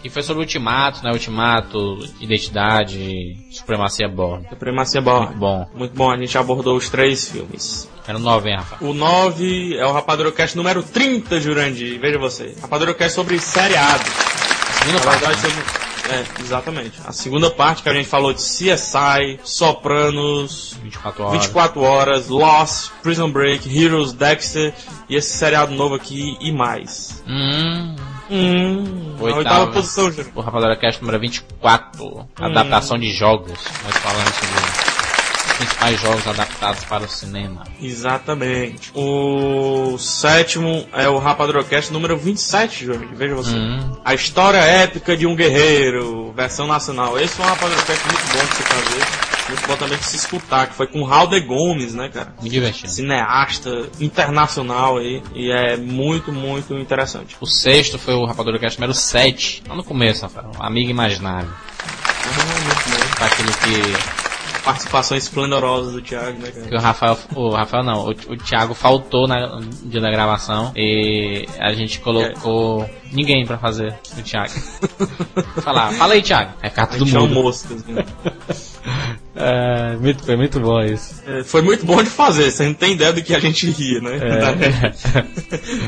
[0.04, 1.12] E foi sobre o Ultimato, né?
[1.12, 4.48] Ultimato, Identidade, Supremacia Borne.
[4.50, 5.22] Supremacia boa.
[5.28, 5.70] Muito bom.
[5.74, 7.90] Muito bom, a gente abordou os três filmes.
[8.06, 8.84] Era o 9, hein, Rafa?
[8.84, 12.00] O 9 é o Rapadura Cast número 30, Jurandir.
[12.02, 12.54] Veja você.
[12.62, 14.04] Rapadura Cast sobre seriado.
[14.80, 15.50] Segunda Na parte, verdade, né?
[15.64, 17.00] sobre- É, exatamente.
[17.06, 21.42] A segunda parte que a gente falou de CSI, Sopranos, 24 horas.
[21.44, 24.74] 24 horas, Lost, Prison Break, Heroes, Dexter
[25.08, 27.24] e esse seriado novo aqui e mais.
[27.26, 27.96] Hum,
[28.36, 29.68] Hum, Oitava.
[29.68, 30.32] posição, Júlio.
[30.34, 33.60] o Rapadura Cast número 24, adaptação de jogos.
[33.84, 34.56] Nós falamos sobre
[35.46, 37.64] os principais jogos adaptados para o cinema.
[37.80, 38.92] Exatamente.
[38.96, 43.10] O sétimo é o Rapadrocast número 27, Júlio.
[43.14, 43.56] Veja você.
[43.56, 43.98] Hum.
[44.04, 47.20] A história épica de um guerreiro, versão nacional.
[47.20, 49.33] Esse foi um Rapadrocast muito bom de se fazer.
[49.48, 52.34] De se escutar, que foi com Raul de Gomes, né, cara?
[52.42, 52.90] Me divertindo.
[52.90, 55.22] Cineasta internacional aí.
[55.36, 57.36] E é muito, muito interessante.
[57.42, 59.64] O sexto foi o Rapadura Cast número 7.
[59.68, 60.52] Lá no começo, Rafael.
[60.60, 61.54] Amigo Imaginário.
[61.80, 63.16] Ah, muito.
[63.16, 64.23] Pra aquele que
[64.64, 66.68] Participações esplendorosas do Thiago, né, cara?
[66.68, 70.72] que o Rafael, o Rafael não, o, o Thiago faltou na, no dia da gravação
[70.76, 74.54] e a gente colocou ninguém pra fazer o Thiago.
[75.62, 76.54] Falar, fala aí, Thiago.
[76.62, 77.34] É carta do mundo.
[77.34, 78.06] moscas, né?
[79.36, 81.16] É, muito, foi muito bom isso.
[81.26, 84.00] É, Foi muito bom de fazer, você não tem ideia do que a gente ria,
[84.00, 84.18] né?
[84.18, 84.94] É,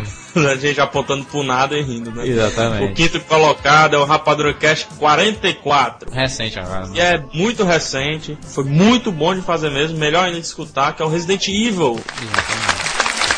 [0.51, 2.23] a gente apontando pro nada e rindo, né?
[2.23, 2.93] O exatamente.
[2.93, 6.11] quinto colocado é o Rapadura Cast 44.
[6.11, 6.89] Recente agora.
[6.93, 11.01] E é muito recente, foi muito bom de fazer mesmo, melhor ainda de escutar, que
[11.01, 11.99] é o Resident Evil.
[12.21, 12.85] Exatamente.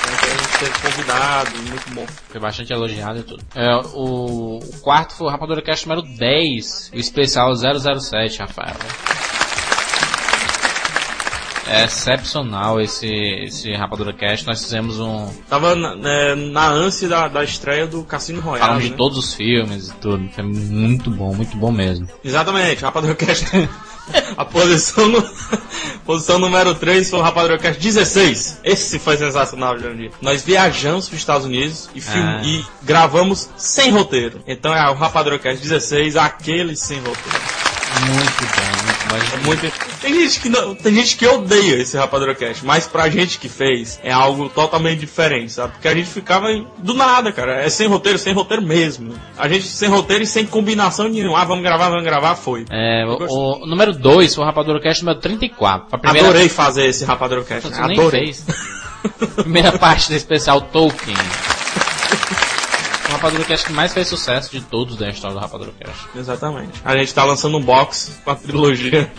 [0.07, 2.05] né, que a gente teve convidado, muito bom.
[2.29, 3.43] Foi bastante elogiado e tudo.
[3.55, 8.75] É, o, o quarto foi o Rapadura Cast número 10, o especial 007, Rafael.
[11.69, 14.45] É excepcional esse, esse Rapadura Cast.
[14.47, 15.29] Nós fizemos um.
[15.49, 18.61] Tava na, né, na ânsia da, da estreia do Cassino Royale.
[18.67, 18.95] Falando de né?
[18.97, 20.29] todos os filmes e tudo.
[20.33, 22.07] Foi muito bom, muito bom mesmo.
[22.23, 23.45] Exatamente, Rapadura Cast.
[24.37, 25.21] A posição, no-
[26.05, 28.61] posição número 3 foi o Rapadura Cast 16.
[28.63, 30.11] Esse foi sensacional, Jandir.
[30.21, 32.41] Nós viajamos para os Estados Unidos e, film- Ah.
[32.41, 34.41] e gravamos sem roteiro.
[34.47, 37.17] Então é o Rapadura Cast 16, aquele sem roteiro.
[38.05, 39.15] Muito bom, muito bom.
[39.15, 39.99] É muito...
[40.01, 43.49] Tem gente que não, tem gente que odeia esse Rapadura Cast, mas pra gente que
[43.49, 45.73] fez é algo totalmente diferente, sabe?
[45.73, 47.61] Porque a gente ficava do nada, cara.
[47.61, 49.13] É sem roteiro, sem roteiro mesmo.
[49.37, 51.39] A gente sem roteiro e sem combinação nenhuma.
[51.39, 52.65] Ah, vamos gravar, vamos gravar, foi.
[52.71, 55.87] É, o, o número 2 foi o Rapadura Cast número 34.
[55.91, 57.69] A primeira, Adorei fazer esse Rapadura Cast.
[57.69, 58.35] Você nem Adorei.
[59.35, 61.15] Primeira parte do especial Tolkien.
[63.07, 66.07] O Rapadura Cast que mais fez sucesso de todos da história do Rapadura Cast.
[66.15, 66.81] Exatamente.
[66.83, 69.09] A gente tá lançando um box com a trilogia.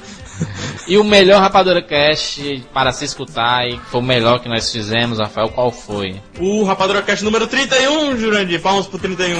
[0.86, 5.18] E o melhor Rapadura Cast para se escutar e foi o melhor que nós fizemos,
[5.18, 6.20] Rafael, qual foi?
[6.38, 8.60] O Rapadura Cast número 31, Jurandir.
[8.60, 9.36] Palmas pro 31.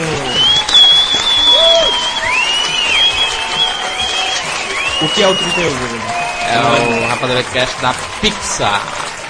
[5.01, 6.19] O que é o 31, Jurandir?
[6.51, 8.83] É o Rapadura Cast da Pixar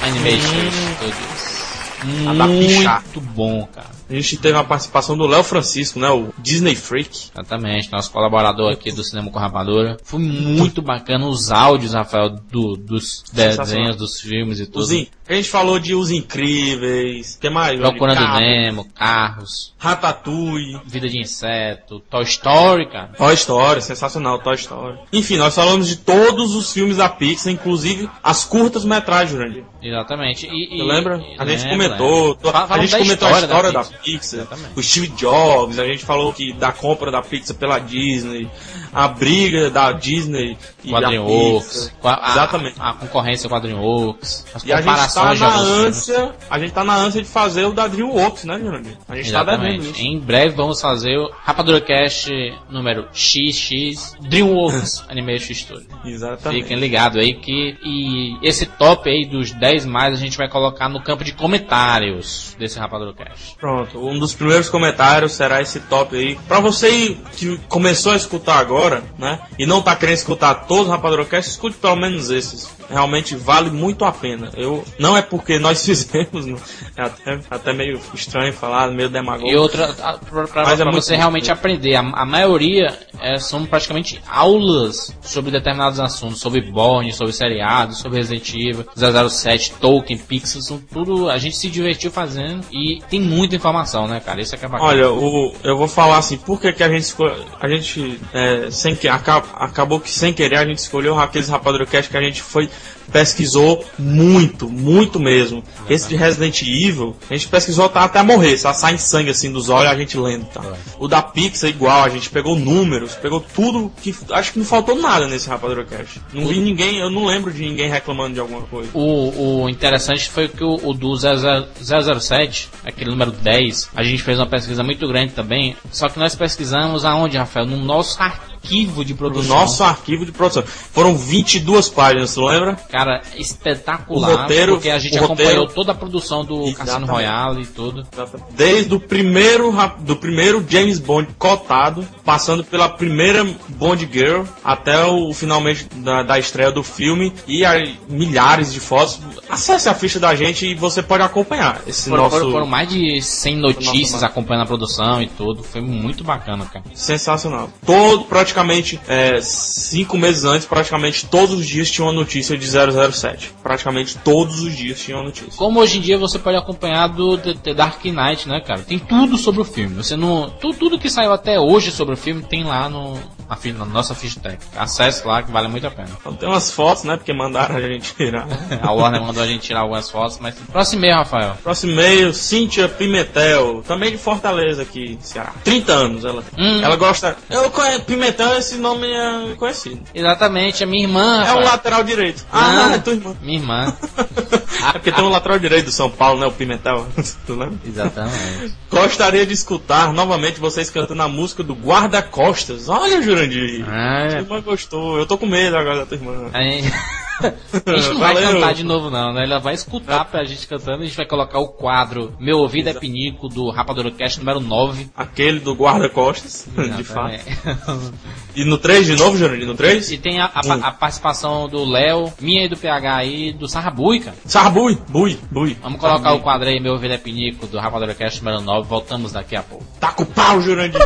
[0.02, 2.28] Animation Studios.
[2.28, 3.02] A da Pixar.
[3.02, 3.97] Muito bom, cara.
[4.08, 6.08] A gente teve a participação do Léo Francisco, né?
[6.10, 7.30] O Disney Freak.
[7.34, 9.96] Exatamente, nosso colaborador aqui do Cinema com Rapadura.
[10.02, 14.78] Foi muito bacana os áudios, Rafael, do- dos desenhos, dos filmes e tudo.
[14.82, 15.06] Os in...
[15.28, 17.36] A gente falou de Os Incríveis.
[17.38, 17.78] Que mais?
[17.78, 20.80] Procurando Carro, Nemo, Carros, Ratatouille.
[20.86, 23.08] Vida de Inseto, Toy Story, cara.
[23.16, 24.98] Toy Story, sensacional, Toy Story.
[25.12, 29.64] Enfim, nós falamos de todos os filmes da Pixar, inclusive as curtas metragens, Jurandir.
[29.82, 30.46] Exatamente.
[30.46, 31.18] E, e, lembra?
[31.18, 32.50] e- A gente lembro, comentou, lembro.
[32.72, 33.97] a gente da comentou a história da, Pixar.
[34.02, 34.70] Pixar, Exatamente.
[34.76, 38.48] o Steve Jobs, a gente falou que da compra da Pixar pela Disney,
[38.92, 42.30] a briga da Disney e Quadrinhos, Pixar.
[42.30, 42.76] Exatamente.
[42.78, 46.58] A, a concorrência com a DreamWorks, as E a gente tá comparações na ânsia, a
[46.58, 48.96] gente tá na ânsia de fazer o da DreamWorks, né, Jurandir?
[49.08, 49.90] A gente tá devendo Exatamente.
[49.92, 50.02] isso.
[50.02, 52.30] Em breve vamos fazer o Rapadura Cast
[52.70, 55.88] número XX DreamWorks Animation Studio.
[56.04, 56.62] Exatamente.
[56.62, 60.88] Fiquem ligados aí que e esse top aí dos 10 mais a gente vai colocar
[60.88, 63.56] no campo de comentários desse Rapadura Cast.
[63.56, 66.37] Pronto, um dos primeiros comentários será esse top aí.
[66.48, 69.40] Pra você que começou a escutar agora, né?
[69.59, 72.68] E não tá querendo escutar todos os Rapadrocast, escute pelo menos esses.
[72.90, 74.51] Realmente vale muito a pena.
[74.57, 76.57] Eu Não é porque nós fizemos, não.
[76.96, 79.46] é até, até meio estranho falar, meio demagogo.
[79.51, 83.38] E outra, pra, pra- Mas é pra muito você realmente aprender, a, a maioria é,
[83.38, 90.18] são praticamente aulas sobre determinados assuntos, sobre Borne, sobre seriados, sobre Resident Evil, 007, Tolkien,
[90.18, 94.40] Pixar, são tudo, a gente se divertiu fazendo e tem muita informação, né, cara?
[94.40, 94.88] Isso é que é bacana.
[94.90, 98.70] Olha, o, eu vou falar assim, por que, que a gente escolheu, a gente, é,
[98.70, 102.42] sem que, aca- acabou que sem querer a gente escolheu aqueles Rapadrocast que a gente
[102.42, 102.68] foi,
[103.12, 105.62] pesquisou muito, muito mesmo.
[105.88, 109.68] Esse de Resident Evil, a gente pesquisou tá, até morrer, só sai sangue assim dos
[109.68, 110.62] olhos a gente lendo, tá?
[110.98, 114.96] O da Pixar igual, a gente pegou números, pegou tudo que, acho que não faltou
[114.96, 116.20] nada nesse Rapadrocast.
[116.32, 118.90] Não vi ninguém, eu não lembro de ninguém reclamando de alguma coisa.
[118.94, 124.22] O, o interessante foi que o, o do 00 007, aquele número 10, a gente
[124.22, 127.66] fez uma pesquisa muito grande também, só que nós pesquisamos aonde, Rafael?
[127.66, 129.56] No nosso arquivo de Do produção.
[129.56, 130.62] nosso arquivo de produção.
[130.64, 132.74] Foram 22 páginas, tu lembra?
[132.90, 137.10] Cara, espetacular, O roteiro- porque a gente acompanhou roteiro- toda a produção do Cassino Exatamente.
[137.10, 138.06] Royale e tudo.
[138.50, 145.33] Desde o primeiro, do primeiro James Bond cotado passando pela primeira Bond Girl até o
[145.33, 147.64] finalmente da, da estreia do filme e
[148.07, 149.18] milhares de fotos.
[149.49, 152.87] Acesse a ficha da gente e você pode acompanhar esse Foram, nosso foram- foram mais
[152.91, 155.62] de 100 notícias acompanhando a produção e tudo.
[155.62, 156.85] Foi muito bacana, cara.
[156.93, 157.70] sensacional.
[157.87, 163.55] Todo praticamente é, cinco meses antes, praticamente todos os dias tinha uma notícia de 007.
[163.62, 165.53] Praticamente todos os dias tinha uma notícia.
[165.57, 168.83] Como hoje em dia você pode acompanhar do The, Dark Knight, né, cara?
[168.83, 169.95] Tem tudo sobre o filme.
[169.95, 170.51] Você não.
[170.61, 173.18] tu- tudo que saiu até hoje sobre o filme tem lá no,
[173.49, 174.80] na, na nossa ficha técnica.
[174.80, 176.11] Acesse lá que vale muito a pena.
[176.20, 177.16] Então tem umas fotos, né?
[177.16, 178.46] Porque mandaram a gente tirar.
[178.82, 180.55] A Warner mandou a gente tirar algumas fotos, mas.
[180.70, 181.57] Próximo e-mail, Rafael.
[181.62, 185.53] Próximo e-mail, Cíntia Pimentel, também de Fortaleza aqui, Ceará.
[185.64, 186.64] 30 anos ela tem.
[186.64, 186.82] Hum.
[186.82, 187.36] Ela gosta.
[187.51, 190.01] Eu conheço Pimentel, esse nome é conhecido.
[190.14, 191.36] Exatamente, é minha irmã.
[191.38, 191.64] É o Rafael.
[191.64, 192.44] lateral direito.
[192.53, 193.34] Ah, é tua irmã.
[193.40, 193.96] Minha irmã.
[194.80, 196.46] É porque tem um lateral direito do São Paulo, né?
[196.46, 197.07] O Pimentel.
[197.46, 197.78] Tu lembra?
[197.84, 198.74] Exatamente.
[198.90, 202.88] Gostaria de escutar novamente vocês cantando a música do Guarda-Costas.
[202.88, 203.84] Olha, Jurandir.
[203.89, 204.30] É.
[204.30, 205.18] Sua irmã gostou.
[205.18, 206.51] Eu tô com medo agora da tua irmã.
[206.53, 206.93] A gente,
[207.41, 208.53] a gente não vai Valeu.
[208.55, 209.45] cantar de novo, não, né?
[209.45, 211.03] Ela vai escutar pra gente cantando.
[211.03, 215.09] A gente vai colocar o quadro Meu Ouvido é Pinico do Rapadura Cast número 9.
[215.16, 216.66] Aquele do Guarda-Costas,
[216.97, 217.34] de fato.
[217.34, 218.14] Exatamente.
[218.57, 219.66] E no 3 de novo, Jurandir?
[219.66, 220.11] No 3?
[220.12, 224.20] E tem a, a- a participação do Léo, minha e do PH aí, do Sarrabui,
[224.20, 224.36] cara.
[224.45, 225.76] Sarbui, bui, bui.
[225.80, 228.89] Vamos colocar o quadro aí, Meu Ouvido é Pinico do Rapadura Cast número 9.
[228.89, 229.84] Voltamos daqui a pouco.
[230.01, 230.99] Tá com o pau, Jurandir.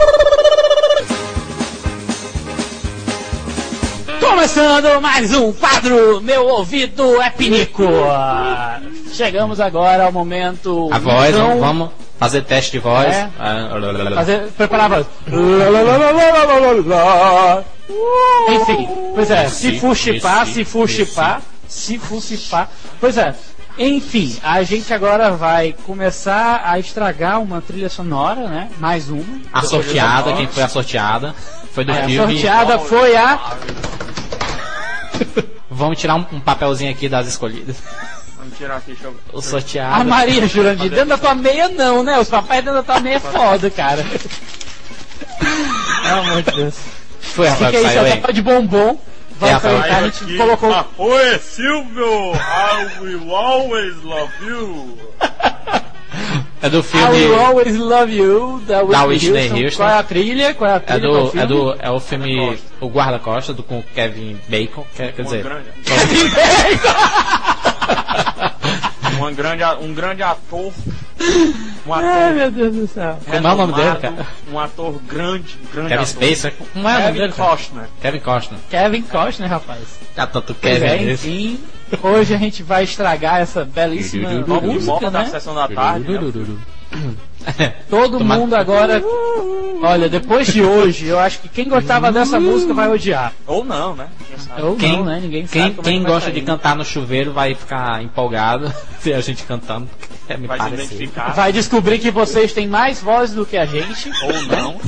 [4.23, 7.83] Começando mais um quadro, meu ouvido é pinico.
[9.13, 10.89] Chegamos agora ao momento.
[10.93, 13.13] A voz, então, vamos, vamos fazer teste de voz.
[13.13, 13.29] É.
[13.37, 13.69] Ah,
[14.15, 15.07] Fazer, preparar a voz.
[18.49, 22.71] Enfim, pois é, se for chipar, se for chipar, se for chipar.
[23.01, 23.35] Pois é,
[23.77, 28.69] enfim, a gente agora vai começar a estragar uma trilha sonora, né?
[28.79, 29.25] Mais uma.
[29.53, 31.35] A sorteada, quem foi a sorteada?
[31.73, 32.33] Foi do É, a filme.
[32.35, 33.57] sorteada foi a.
[35.71, 37.77] Vamos tirar um, um papelzinho aqui das escolhidas.
[38.37, 39.17] Vamos tirar aqui, deixa eu...
[39.33, 40.05] O A sorteado.
[40.05, 40.91] Maria Jurandir.
[40.91, 42.19] Dentro da tua meia, não, né?
[42.19, 44.05] Os papéis dentro da tua meia é foda, cara.
[46.03, 46.75] Pelo amor de Deus.
[47.21, 47.95] Foi, O que, Rafael, que é que isso?
[47.95, 48.99] saiu É de bombom.
[49.39, 49.83] Vai É, Rafael.
[49.83, 50.73] a gente colocou.
[50.73, 52.33] Ah, oi, Silvio!
[52.35, 54.99] I will always love you!
[56.63, 57.27] É do I filme.
[57.27, 59.57] will always love you, da Whitney, Da Whitney Houston.
[59.65, 59.77] Houston.
[59.83, 60.55] Qual é a trilha?
[60.55, 61.01] Qual é a É trilha?
[61.01, 61.47] do, qual é filme?
[61.47, 61.77] do.
[61.81, 64.87] É o filme O Guarda-Costas, do com o Kevin Bacon.
[64.95, 65.45] Quer, quer dizer.
[69.21, 70.73] Um grande, um grande ator.
[71.87, 73.19] Um Ai, meu Deus do céu.
[73.25, 74.27] Como é o nome dele, cara?
[74.51, 76.53] Um ator grande, grande Kevin Spacer?
[76.73, 77.33] Como é o nome Kevin dele?
[77.33, 77.51] cara?
[77.51, 77.85] Costner.
[78.01, 78.59] Kevin Costner.
[78.71, 79.81] Kevin Costner, rapaz.
[80.17, 80.87] Ah, tanto Pois Kevin.
[80.87, 81.29] é, esse.
[81.29, 81.61] enfim.
[82.03, 85.27] Hoje a gente vai estragar essa belíssima música, né?
[85.27, 86.07] sessão da tarde.
[87.91, 89.03] Todo Toma- mundo agora.
[89.83, 93.33] Olha, depois de hoje, eu acho que quem gostava dessa música vai odiar.
[93.47, 94.09] Ou não, né?
[94.29, 94.63] Quem sabe.
[94.63, 95.19] Ou Quem, não, né?
[95.21, 96.41] Ninguém quem, sabe é quem que vai gosta sair.
[96.41, 98.73] de cantar no chuveiro vai ficar empolgado
[99.03, 99.89] ver a gente cantando.
[100.29, 101.35] É, me Vai se identificar.
[101.35, 104.11] Vai descobrir que vocês têm mais voz do que a gente.
[104.23, 104.81] Ou não.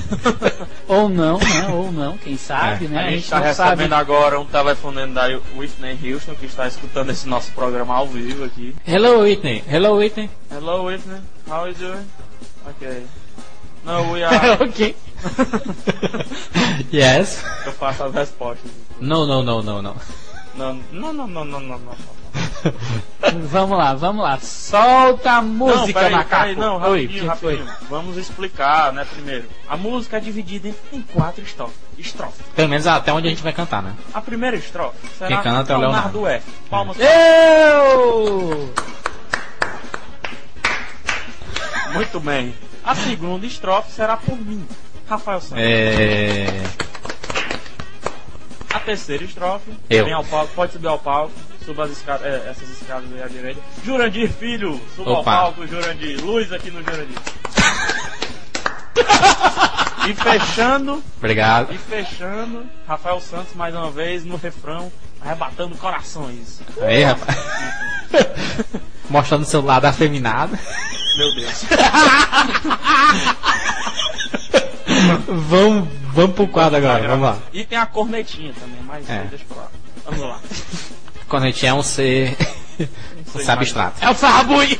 [0.86, 1.68] Ou não, né?
[1.72, 3.04] Ou não, quem sabe, É, né?
[3.06, 3.94] A gente está não recebendo sabe.
[3.94, 8.74] agora um telefonema da Whitney Houston que está escutando esse nosso programa ao vivo aqui.
[8.86, 10.30] Hello Whitney, hello Whitney.
[10.52, 11.18] Hello Whitney,
[11.48, 12.06] how are you doing?
[12.70, 13.02] Okay.
[13.84, 14.62] No, we are.
[14.62, 14.94] ok.
[16.92, 17.42] yes.
[17.66, 18.70] Eu faço as respostas.
[19.00, 19.96] No, no, no, no, no.
[20.54, 21.96] Não, não, não, não, não, não, não.
[23.50, 24.38] Vamos lá, vamos lá.
[24.40, 26.42] Solta a música, não, peraí, macaco.
[26.42, 27.56] peraí, não, Oi, rapidinho, foi?
[27.56, 27.76] rapidinho.
[27.88, 29.44] Vamos explicar, né, primeiro.
[29.68, 31.76] A música é dividida em, quatro estrofes.
[31.98, 32.40] estrofes.
[32.54, 33.94] Pelo menos até onde a gente vai cantar, né?
[34.12, 36.44] A primeira estrofe será Quem canta é o Leonardo F.
[36.70, 38.72] Palmas Eu!
[41.92, 42.54] Muito bem.
[42.84, 44.66] A segunda estrofe será por mim,
[45.08, 45.58] Rafael Santos.
[45.58, 46.46] É.
[48.72, 50.04] A terceira estrofe, Eu.
[50.04, 51.32] vem ao palco, pode subir ao palco,
[51.64, 53.60] suba as escadas, é, essas escadas aí à direita.
[53.84, 55.30] Jurandir Filho, suba ao Opa.
[55.36, 56.22] palco, Jurandir.
[56.24, 57.16] Luz aqui no Jurandir.
[60.08, 61.72] e fechando, Obrigado.
[61.72, 66.60] e fechando, Rafael Santos mais uma vez no refrão, arrebatando corações.
[66.80, 67.36] Aí, rapaz.
[69.10, 70.58] Mostrando o seu lado afeminado.
[71.16, 71.64] Meu Deus.
[75.48, 77.38] vamos, vamos pro quadro agora, vamos lá.
[77.52, 79.24] E tem a cornetinha também, mas É.
[79.30, 79.68] deixa pra lá.
[80.06, 80.40] Vamos lá.
[81.34, 82.36] Quando a gente é um ser.
[83.34, 84.04] um ser abstrato.
[84.04, 84.78] É o Sarrabui!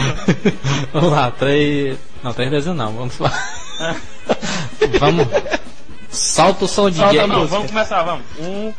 [0.90, 1.98] vamos lá, três.
[2.22, 3.30] Não, três vezes não, vamos lá.
[4.98, 5.26] vamos.
[6.08, 7.26] Solta o som de Solta a DJ.
[7.26, 8.24] Não, vamos começar, vamos.
[8.38, 8.72] Um,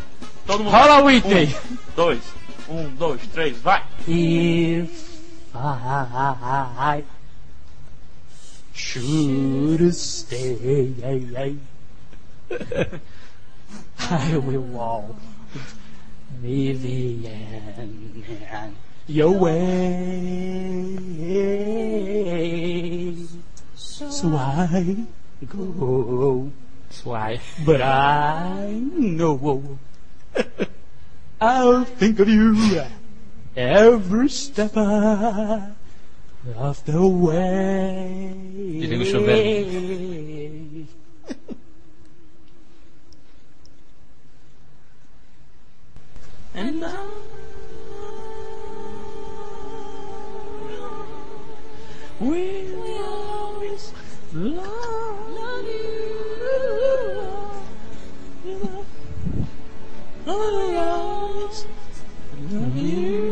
[0.48, 0.74] todo mundo.
[0.74, 1.56] Rola, Whitney!
[1.70, 2.20] Um, dois.
[2.68, 3.84] Um, dois, três, vai.
[4.08, 4.90] If
[5.54, 7.04] I
[8.74, 10.96] should stay
[14.00, 15.16] I will walk
[16.42, 17.78] Vivian
[19.08, 20.98] your way.
[24.10, 25.06] So I
[25.48, 26.52] go.
[26.90, 29.80] So I, but I know
[31.42, 32.84] I'll think of you
[33.56, 35.74] every step of
[36.86, 38.78] the way.
[46.58, 46.90] And I
[52.20, 53.94] will always
[54.34, 55.86] love you.
[60.26, 61.66] I will always
[62.50, 63.28] love you.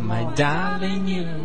[0.00, 1.35] My darling, you.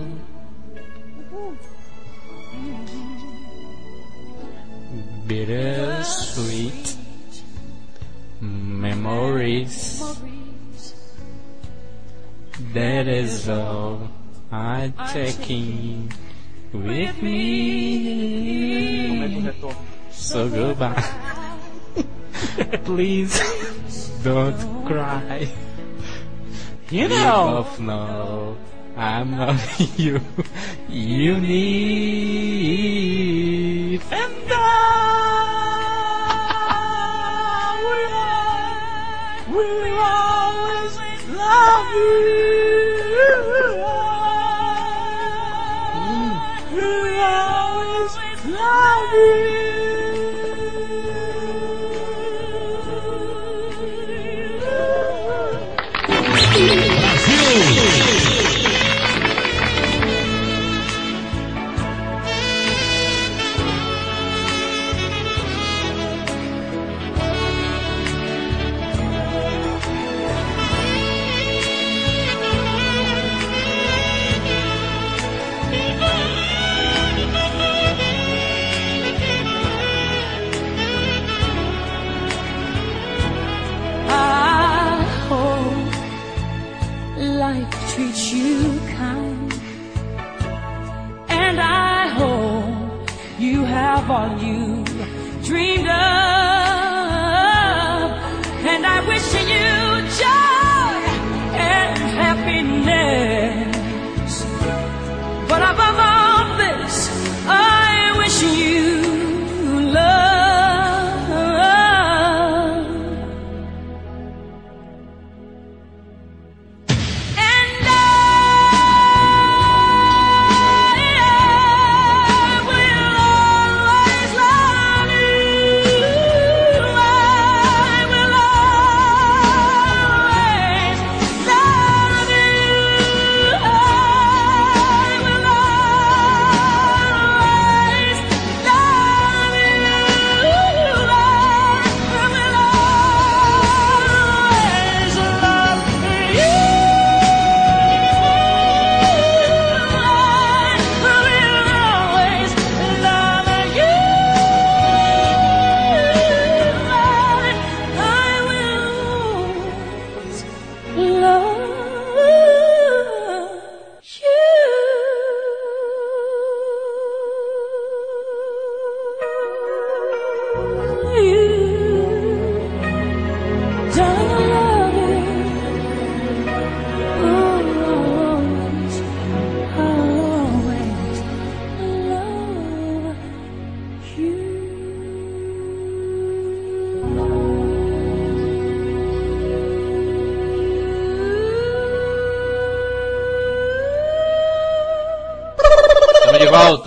[9.32, 10.03] Memories.
[12.73, 14.09] That is all
[14.51, 16.11] I'm taking
[16.73, 18.21] with me.
[20.11, 21.03] So goodbye.
[22.84, 23.39] Please
[24.23, 25.47] don't cry.
[26.89, 27.63] You We know.
[27.63, 28.57] both know
[28.97, 29.57] I'm not
[29.97, 30.19] you.
[30.89, 32.82] You need.
[49.14, 49.51] Yeah.
[87.41, 89.51] Life treats you kind.
[91.27, 94.85] And I hope you have all you
[95.43, 96.40] dreamed of.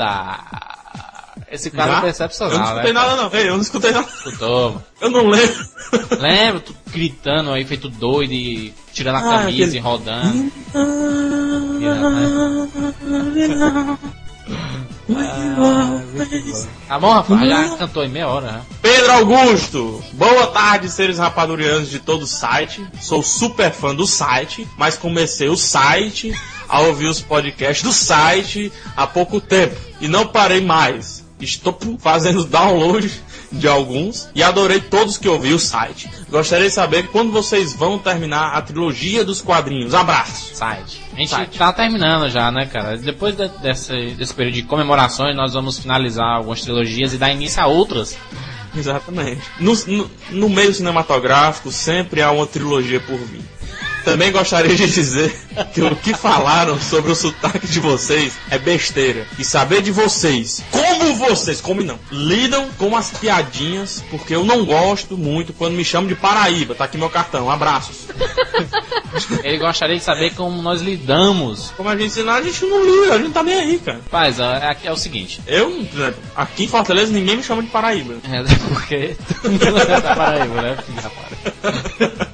[0.04, 0.74] Volta.
[1.50, 2.00] Esse cara Já?
[2.00, 2.92] foi Eu não escutei né?
[2.92, 4.08] nada não, Ei, eu não escutei nada.
[4.08, 4.82] Escutou.
[5.00, 5.66] Eu não lembro.
[6.18, 6.60] Lembra?
[6.60, 10.52] Tu gritando aí, feito doido e tirando a Ah, camisa aquele- e rodando.
[11.78, 13.98] Virando, né?
[16.88, 17.48] Tá bom, rapaz?
[17.48, 18.62] Já cantou em meia hora, né?
[18.80, 22.84] Pedro Augusto, boa tarde, seres rapadurianos de todo o site.
[23.00, 26.32] Sou super fã do site, mas comecei o site
[26.68, 31.24] a ouvir os podcasts do site há pouco tempo e não parei mais.
[31.40, 33.10] Estou fazendo download
[33.52, 36.08] de alguns e adorei todos que ouvi o site.
[36.30, 39.94] Gostaria de saber quando vocês vão terminar a trilogia dos quadrinhos.
[39.94, 40.54] Abraço.
[40.54, 41.02] Site.
[41.12, 41.58] A gente Site.
[41.58, 42.96] tá terminando já, né, cara?
[42.96, 47.62] Depois de- desse, desse período de comemorações, nós vamos finalizar algumas trilogias e dar início
[47.62, 48.16] a outras.
[48.76, 49.42] Exatamente.
[49.60, 53.42] No, no, no meio cinematográfico sempre há uma trilogia por vir.
[54.04, 55.34] Também gostaria de dizer
[55.72, 59.26] que o que falaram sobre o sotaque de vocês é besteira.
[59.38, 64.64] E saber de vocês, como vocês, como não, lidam com as piadinhas, porque eu não
[64.64, 66.74] gosto muito quando me chamam de Paraíba.
[66.74, 68.06] Tá aqui meu cartão, abraços.
[69.42, 71.72] Ele gostaria de saber como nós lidamos.
[71.76, 73.98] Como a gente ensinar, a gente não liga, a gente tá nem aí, cara.
[73.98, 75.40] Rapaz, é, é o seguinte.
[75.46, 75.86] Eu,
[76.36, 78.14] aqui em Fortaleza ninguém me chama de Paraíba.
[78.24, 82.24] É porque tu não é da Paraíba, né, filho da?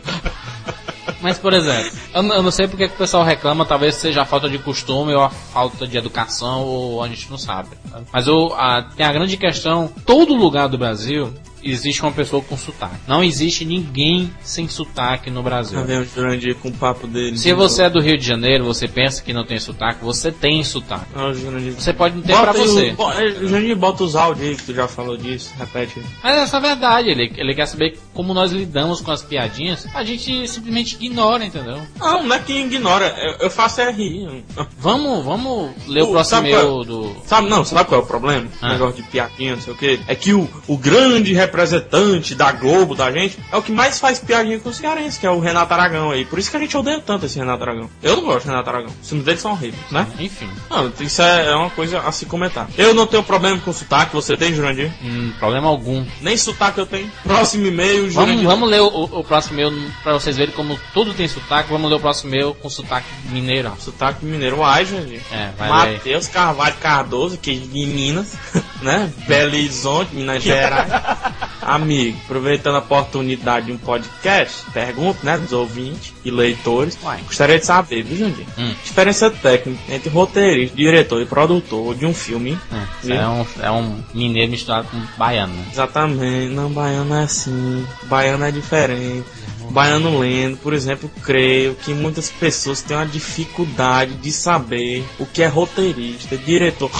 [1.20, 4.24] Mas, por exemplo, eu, eu não sei porque que o pessoal reclama, talvez seja a
[4.24, 7.68] falta de costume ou a falta de educação, ou a gente não sabe.
[8.12, 11.32] Mas o, a- tem a grande questão: todo lugar do Brasil
[11.62, 12.96] existe uma pessoa com sotaque.
[13.06, 15.78] Não existe ninguém sem sotaque no Brasil.
[15.78, 17.36] Já vem o Jurandir com o papo dele.
[17.38, 20.62] Se você é do Rio de Janeiro, você pensa que não tem sotaque, você tem
[20.64, 21.06] sotaque.
[21.14, 21.72] Ah, o Jurandir.
[21.74, 22.90] Você pode não ter Bota pra o- você.
[22.92, 25.52] bo- é, Jurandir, bota os áudios aí que tu já falou disso.
[25.58, 26.00] Repete.
[26.22, 29.86] Mas essa é a verdade, ele, ele quer saber como nós lidamos com as piadinhas,
[29.94, 31.80] a gente simplesmente ignora, entendeu?
[31.98, 34.44] Não, não é que ignora, eu, eu faço é rir.
[34.78, 37.16] Vamos, vamos ler o Pô, próximo sabe qual- do.
[37.26, 38.46] Sabe, não, sabe qual é o problema?
[38.60, 38.72] Ah.
[38.72, 40.00] Negócio de piadinha, não sei o quê.
[40.06, 44.18] É que o, o grande representante da Globo, da gente, é o que mais faz
[44.18, 46.24] piadinha com os cearenses, que é o Renato Aragão aí.
[46.24, 47.90] Por isso que a gente odeia tanto esse Renato Aragão.
[48.02, 48.92] Eu não gosto do Renato Aragão.
[49.02, 50.06] Os filmes dele são horríveis, né?
[50.18, 52.68] Enfim, Não, isso é, é uma coisa a se comentar.
[52.78, 54.90] Eu não tenho problema com sotaque, você tem, Jurandir?
[55.02, 56.04] hum, problema algum.
[56.20, 57.10] Nem sotaque eu tenho.
[57.22, 58.46] Próximo e-mail, Vamos, Jurandir.
[58.46, 61.70] vamos ler o, o- o próximo e-mail pra vocês verem como tudo tem sotaque.
[61.70, 63.72] Vamos ler o próximo e-mail com sotaque mineiro.
[63.78, 65.20] Sotaque mineiro, ai, Jurandir.
[65.32, 65.68] É, vai.
[65.68, 68.34] Matheus Carvalho Cardoso, que é de Minas,
[68.82, 69.10] né?
[69.26, 70.90] Belo Horizonte, Minas Gerais.
[71.62, 77.20] Amigo, aproveitando a oportunidade de um podcast, pergunto, né, dos ouvintes e leitores, Uai.
[77.26, 78.46] gostaria de saber, viu, Jandir?
[78.58, 78.74] Hum.
[78.82, 82.58] Diferença técnica entre roteirista, diretor e produtor de um filme.
[83.06, 85.54] É, é, um, é um mineiro misturado com baiano.
[85.54, 85.66] né?
[85.70, 89.24] Exatamente, não, baiano é assim, baiano é diferente.
[89.70, 95.42] Baiano lendo, por exemplo, creio que muitas pessoas têm uma dificuldade de saber o que
[95.42, 96.90] é roteirista, diretor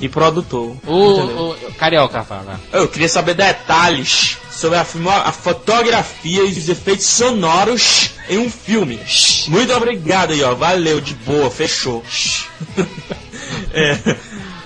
[0.00, 0.76] e produtor.
[0.86, 2.60] O, o, o Carioca fala.
[2.72, 8.98] Eu queria saber detalhes sobre a, a fotografia e os efeitos sonoros em um filme.
[9.48, 10.54] Muito obrigado aí, ó.
[10.54, 12.04] Valeu, de boa, fechou.
[13.72, 13.98] É,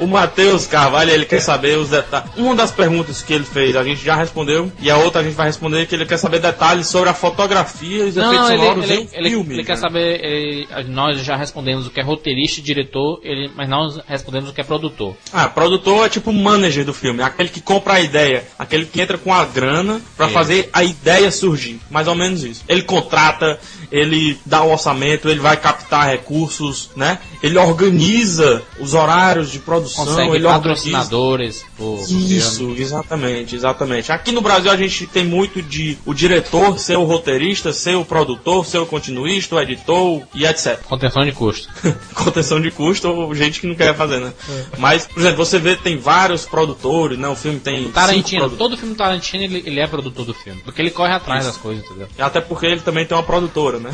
[0.02, 2.30] o Matheus Carvalho, ele quer saber os detalhes.
[2.36, 5.34] Uma das perguntas que ele fez, a gente já respondeu, e a outra a gente
[5.34, 8.50] vai responder que ele quer saber detalhes sobre a fotografia e os Não, efeitos não,
[8.54, 9.54] ele, sonoros ele, um ele, filme.
[9.54, 9.80] ele quer né?
[9.80, 10.24] saber.
[10.24, 14.52] ele- nós já respondemos o que é roteirista e diretor, ele, mas nós respondemos o
[14.52, 15.16] que é produtor.
[15.32, 19.00] Ah, produtor é tipo o manager do filme, aquele que compra a ideia, aquele que
[19.00, 20.28] entra com a grana Isso.
[20.30, 21.80] fazer a ideia surgir.
[21.90, 22.62] Mais ou menos isso.
[22.68, 23.58] Ele contrata,
[23.90, 27.18] ele dá o orçamento, ele vai captar recursos, né?
[27.42, 32.32] Ele organiza os horários de produção, Consegue ele patrocinadores filme.
[32.36, 34.12] Isso, exatamente, exatamente.
[34.12, 38.04] Aqui no Brasil a gente tem muito de o diretor ser o roteirista, ser o
[38.04, 40.78] produtor, ser o continuista, o editor e etc.
[40.88, 41.68] Contenção de custo.
[42.14, 44.32] contenção de custo ou gente que não quer fazer, né?
[44.78, 47.28] Mas, por exemplo, você vê tem vários produtores, né?
[47.28, 50.60] O filme tem cinco Tarantino, todo filme Tarantino ele, ele é produtor do filme.
[50.62, 52.08] Porque ele corre atrás das coisas, entendeu?
[52.18, 53.90] Até porque ele também tem uma produtora, né?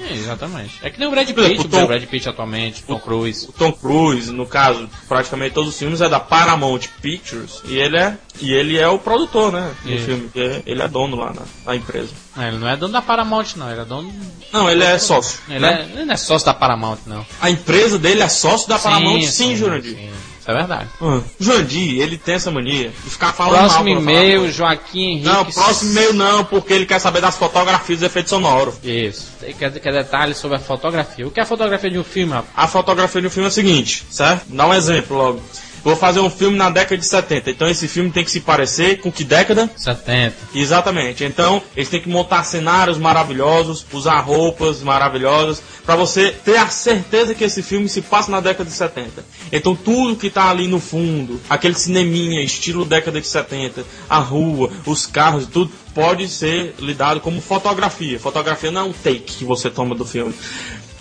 [0.00, 0.78] É, exatamente.
[0.82, 2.98] É que nem o Brad Por exemplo, Pitt, o Tom- o Brad Pitt atualmente, Tom
[2.98, 3.46] Cruise.
[3.48, 7.96] o Tom Cruise, no caso, praticamente todos os filmes é da Paramount Pictures e ele
[7.96, 9.74] é e ele é o produtor, né?
[9.82, 10.04] Do Isso.
[10.04, 12.10] filme, é- ele é dono lá na, na empresa.
[12.36, 13.70] Não, ele não é dono da Paramount, não.
[13.70, 14.12] Ele é dono.
[14.52, 15.40] Não, ele é sócio.
[15.48, 15.88] Ele, né?
[15.88, 17.26] é, ele não é sócio da Paramount, não.
[17.40, 19.96] A empresa dele é sócio da Paramount, sim, Jurandir.
[19.96, 20.10] sim.
[20.48, 20.88] Isso é verdade.
[21.02, 24.50] Ah, Jurandir, ele tem essa mania de ficar falando Próximo e-mail.
[24.50, 25.26] Joaquim Henrique.
[25.26, 28.76] Não, próximo e-mail não, porque ele quer saber das fotografias e efeitos sonoros.
[28.82, 29.26] Isso.
[29.58, 31.26] Quer, quer detalhes sobre a fotografia.
[31.26, 32.50] O que é a fotografia de um filme, rapaz?
[32.56, 34.46] A fotografia do filme é o seguinte, certo?
[34.48, 35.42] Dá um exemplo logo.
[35.88, 39.00] Vou fazer um filme na década de 70, então esse filme tem que se parecer
[39.00, 39.70] com que década?
[39.74, 40.36] 70.
[40.54, 41.24] Exatamente.
[41.24, 47.34] Então, eles têm que montar cenários maravilhosos, usar roupas maravilhosas, pra você ter a certeza
[47.34, 49.24] que esse filme se passa na década de 70.
[49.50, 54.70] Então, tudo que tá ali no fundo, aquele cineminha, estilo década de 70, a rua,
[54.84, 58.20] os carros, tudo pode ser lidado como fotografia.
[58.20, 60.34] Fotografia não é um take que você toma do filme.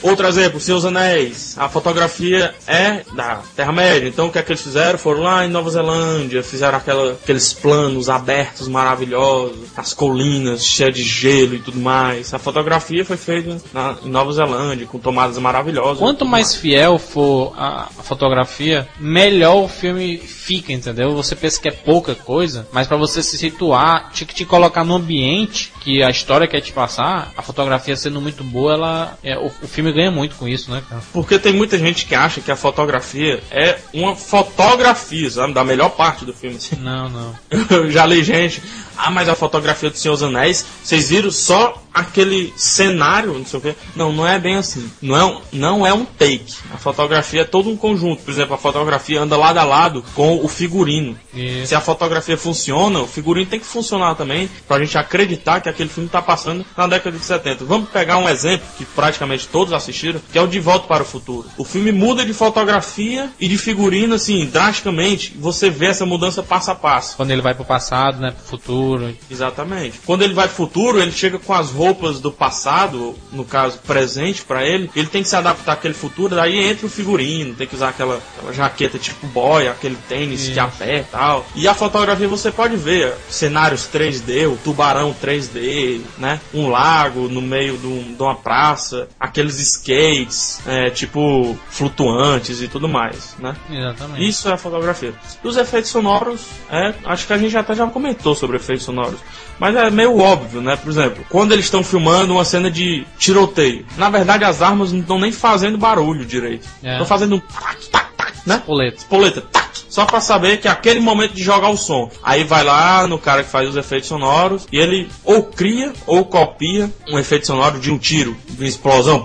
[0.02, 1.56] Outro exemplo, Seus Anéis.
[1.58, 4.08] A fotografia é da Terra-média.
[4.08, 4.98] Então o que é que eles fizeram?
[4.98, 11.04] Foram lá em Nova Zelândia, fizeram aquela, aqueles planos abertos maravilhosos, as colinas cheias de
[11.04, 12.34] gelo e tudo mais.
[12.34, 16.00] A fotografia foi feita na, em Nova Zelândia, com tomadas maravilhosas.
[16.00, 21.14] Quanto mais fiel for a, fotografia, melhor o filme fica, entendeu?
[21.16, 24.96] Você pensa que é pouca coisa, mas pra você se situar, te, te colocar no
[24.96, 29.48] ambiente que a história quer te passar, a fotografia sendo muito boa, ela é, o,
[29.48, 31.02] o filme ganha muito com isso, né, cara?
[31.14, 35.54] Porque tem muita gente que acha que a fotografia é uma fotografia, sabe?
[35.54, 36.58] Da melhor parte do filme.
[36.58, 36.76] assim.
[36.78, 37.36] Não, não.
[37.70, 38.62] Eu já li gente.
[38.98, 43.60] Ah, mas a fotografia do Senhor dos Anéis, vocês viram só aquele cenário, não sei
[43.60, 43.76] o quê.
[43.96, 44.90] Não, não é bem assim.
[45.02, 46.54] Não é, um- não é um take.
[46.74, 48.24] A fotografia é todo um conjunto.
[48.24, 51.18] Por exemplo, a fotografia anda lado a lado com o figurino.
[51.34, 51.68] Isso.
[51.68, 55.90] Se a fotografia funciona, o figurino tem que funcionar também, pra gente acreditar que aquele
[55.90, 57.66] filme tá passando na década de 70.
[57.66, 61.06] Vamos pegar um exemplo que praticamente todos assistiram, que é o De Volta para o
[61.06, 61.48] Futuro.
[61.58, 65.36] O filme muda de fotografia e de figurino, assim, drasticamente.
[65.40, 67.16] Você vê essa mudança passo a passo.
[67.18, 69.16] Quando ele vai pro passado, né, pro futuro.
[69.30, 70.00] Exatamente.
[70.06, 71.87] Quando ele vai pro futuro, ele chega com as roupas
[72.22, 74.90] do passado, no caso, presente pra ele.
[74.96, 78.20] Ele tem que se adaptar àquele futuro, daí entra o figurino, tem que usar aquela,
[78.38, 81.46] aquela jaqueta tipo boy, aquele tênis que aperta e tal.
[81.56, 86.40] E a fotografia você pode ver cenários 3D, o tubarão 3D, né?
[86.54, 92.68] Um lago no meio de, um- de uma praça, aqueles skates, é, tipo flutuantes e
[92.68, 93.56] tudo mais, né?
[93.70, 94.28] Exatamente.
[94.28, 95.14] Isso é a fotografia.
[95.44, 99.20] E os efeitos sonoros, é, acho que a gente até já comentou sobre efeitos sonoros.
[99.60, 100.76] Mas é meio óbvio, né?
[100.76, 105.00] Por exemplo, quando eles estão filmando uma cena de tiroteio, na verdade as armas não
[105.00, 106.68] estão nem fazendo barulho direito.
[106.84, 106.92] É.
[106.92, 108.62] Estão fazendo um tac, tac, tac, né?
[108.98, 112.10] Espoleta, tac, só pra saber que é aquele momento de jogar o som.
[112.24, 116.26] Aí vai lá no cara que faz os efeitos sonoros e ele ou cria ou
[116.26, 119.24] copia um efeito sonoro de um tiro, de uma explosão.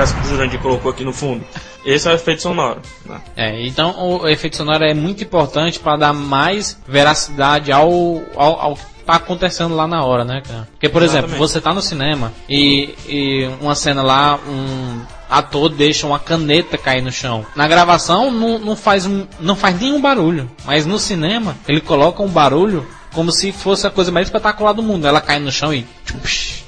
[0.00, 1.44] Essa que o Jurandir colocou aqui no fundo.
[1.84, 2.80] Esse é o efeito sonoro.
[3.06, 3.20] Né?
[3.36, 8.76] É, então o efeito sonoro é muito importante para dar mais veracidade ao, ao, ao
[8.76, 10.68] que tá acontecendo lá na hora, né, cara?
[10.72, 11.30] Porque, por Exatamente.
[11.30, 16.76] exemplo, você tá no cinema e, e uma cena lá, um ator deixa uma caneta
[16.76, 17.46] cair no chão.
[17.54, 19.08] Na gravação não, não, faz,
[19.40, 23.90] não faz nenhum barulho, mas no cinema ele coloca um barulho como se fosse a
[23.90, 25.06] coisa mais espetacular do mundo.
[25.06, 25.86] Ela cai no chão e.
[26.04, 26.65] tipo, psh,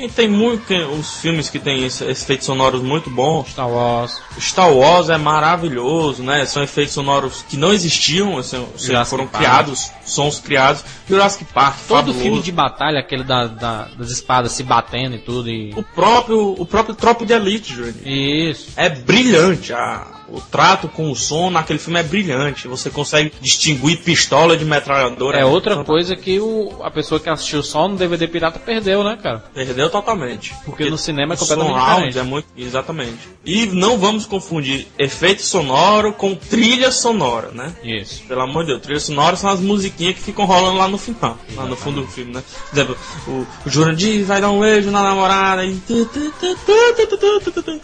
[0.00, 3.48] E tem muito os filmes que tem esse- esses efeitos sonoros muito bons.
[3.50, 4.18] Star Wars.
[4.40, 6.46] Star Wars é maravilhoso, né?
[6.46, 8.66] São efeitos sonoros que não existiam, assim,
[9.04, 9.44] foram Park.
[9.44, 10.82] criados, sons criados.
[11.08, 12.18] Jurassic Park, Todo fabuloso.
[12.20, 15.50] filme de batalha, aquele da, da- das espadas se batendo e tudo.
[15.50, 15.72] E...
[15.76, 18.06] O próprio, o próprio Tropa de Elite, Jurandir.
[18.06, 18.70] Isso.
[18.76, 19.72] É brilhante.
[19.72, 22.68] A, o trato com o som naquele filme é brilhante.
[22.68, 25.38] Você consegue distinguir pistola de metralhadora.
[25.38, 29.18] É outra coisa que o, a pessoa que assistiu só no DVD pirata perdeu, né,
[29.20, 29.44] cara?
[29.52, 30.50] Perdeu totalmente.
[30.50, 32.18] Porque, porque no cinema é completamente diferente.
[32.18, 33.28] É muito, exatamente.
[33.44, 37.74] E não vamos confundir efeito sonoro com trilha sonora, né?
[37.82, 38.22] Isso.
[38.28, 41.38] Pelo amor de Deus, trilha sonora são as musiquinhas que ficam rolando lá no final,
[41.48, 41.56] exatamente.
[41.56, 42.42] lá no fundo do filme, né?
[42.70, 45.80] Por exemplo, o, o Jurandir vai dar um beijo na namorada e...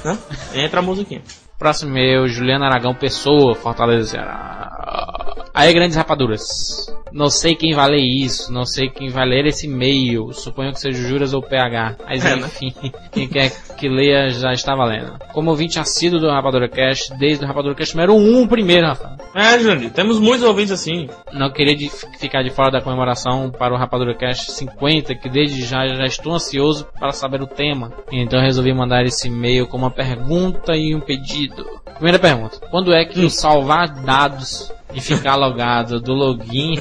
[0.04, 0.18] Né?
[0.54, 1.22] Entra a musiquinha.
[1.58, 5.25] Próximo meu, Juliano Aragão Pessoa, Fortaleza Ceará.
[5.56, 6.86] Aí, grandes rapaduras.
[7.12, 10.30] Não sei quem vai ler isso, não sei quem vai ler esse e-mail.
[10.34, 11.96] Suponho que seja o Juras ou PH.
[12.06, 12.42] Mas É, né?
[12.46, 12.74] enfim,
[13.10, 15.18] quem quer que leia já está valendo.
[15.32, 19.16] Como ouvinte assíduo do Rapadura Cast, desde o Rapadura Cast número 1 primeiro, Rafa.
[19.34, 21.08] É, Jurandir, temos muitos ouvintes assim.
[21.32, 21.88] Não queria de-
[22.18, 26.34] ficar de fora da comemoração para o Rapadura Cast 50, que desde já já estou
[26.34, 27.92] ansioso para saber o tema.
[28.12, 31.64] Então resolvi mandar esse e-mail com uma pergunta e um pedido.
[31.94, 36.76] Primeira pergunta: Quando é que o salvar dados e ficar logado do login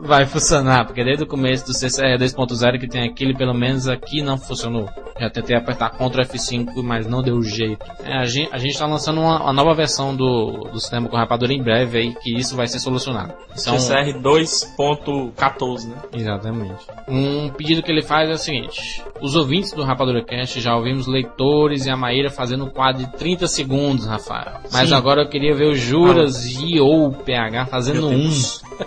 [0.00, 0.86] vai funcionar?
[0.86, 4.88] Porque desde o começo do CCR 2.0 que tem aquilo, pelo menos aqui não funcionou.
[5.20, 7.84] Já tentei apertar Ctrl F5, mas não deu jeito.
[8.04, 11.16] É, a gente, a gente tá lançando uma, uma nova versão do, do sistema com
[11.16, 13.34] rapadura em breve aí, que isso vai ser solucionado.
[13.50, 15.96] Então, CCR 2.14, né?
[16.14, 16.86] Exatamente.
[17.08, 21.08] Um pedido que ele faz é o seguinte: os ouvintes do Rapadura Cast já ouvimos
[21.08, 24.60] leitores e a Maíra fazendo um quadro de 30 segundos, Rafael.
[24.72, 24.94] Mas Sim.
[24.94, 28.30] agora eu queria ver o Juras e ou PH fazendo um.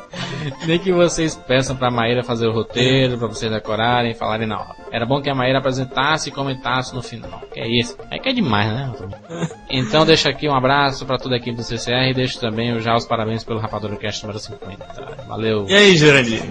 [0.66, 4.60] Nem que vocês peçam pra Maíra fazer o roteiro, pra vocês decorarem e falarem na
[4.60, 4.76] hora.
[4.92, 7.42] Era bom que a Maíra apresentasse e comentasse no final.
[7.54, 7.98] Que é isso.
[8.10, 8.94] É que é demais, né?
[9.74, 12.94] Então deixa aqui um abraço pra toda a equipe do CCR e deixo também já
[12.94, 15.26] os parabéns pelo Rapadura Cast número 50.
[15.28, 15.66] Valeu.
[15.68, 16.44] E aí, Jurandir?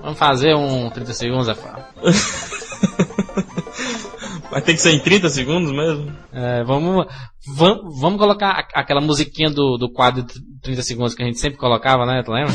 [0.00, 1.84] Vamos fazer um 30 segundos, Rafael.
[4.50, 6.12] Vai ter que ser em 30 segundos mesmo?
[6.32, 7.06] É, vamos,
[7.46, 11.58] vamos, vamos colocar aquela musiquinha do, do quadro de 30 segundos que a gente sempre
[11.58, 12.22] colocava, né?
[12.24, 12.52] Tu lembra?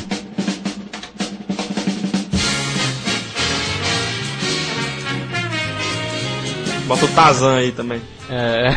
[6.85, 8.01] Bota o Tazan aí também.
[8.29, 8.75] É.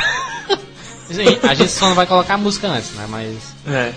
[1.48, 3.06] A gente só não vai colocar a música antes, né?
[3.08, 3.54] Mas.
[3.66, 3.92] É.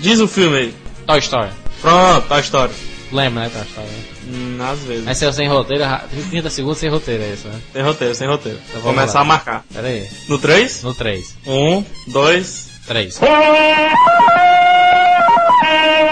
[0.00, 0.74] Diz o filme aí.
[1.06, 1.50] Toy Story.
[1.82, 2.74] Pronto, a história.
[3.12, 3.50] Lembra, né?
[3.50, 4.13] Toy Story.
[4.72, 5.04] Às vezes.
[5.04, 7.60] Mas se eu sem roteiro, ra- 30 segundos sem roteiro é isso, né?
[7.72, 8.58] Sem roteiro, sem roteiro.
[8.68, 9.20] Então vamos Começar lá.
[9.20, 9.64] a marcar.
[9.72, 10.08] Pera aí.
[10.28, 10.82] No 3?
[10.82, 11.34] No 3.
[11.46, 12.68] Um, dois.
[12.86, 13.18] 3.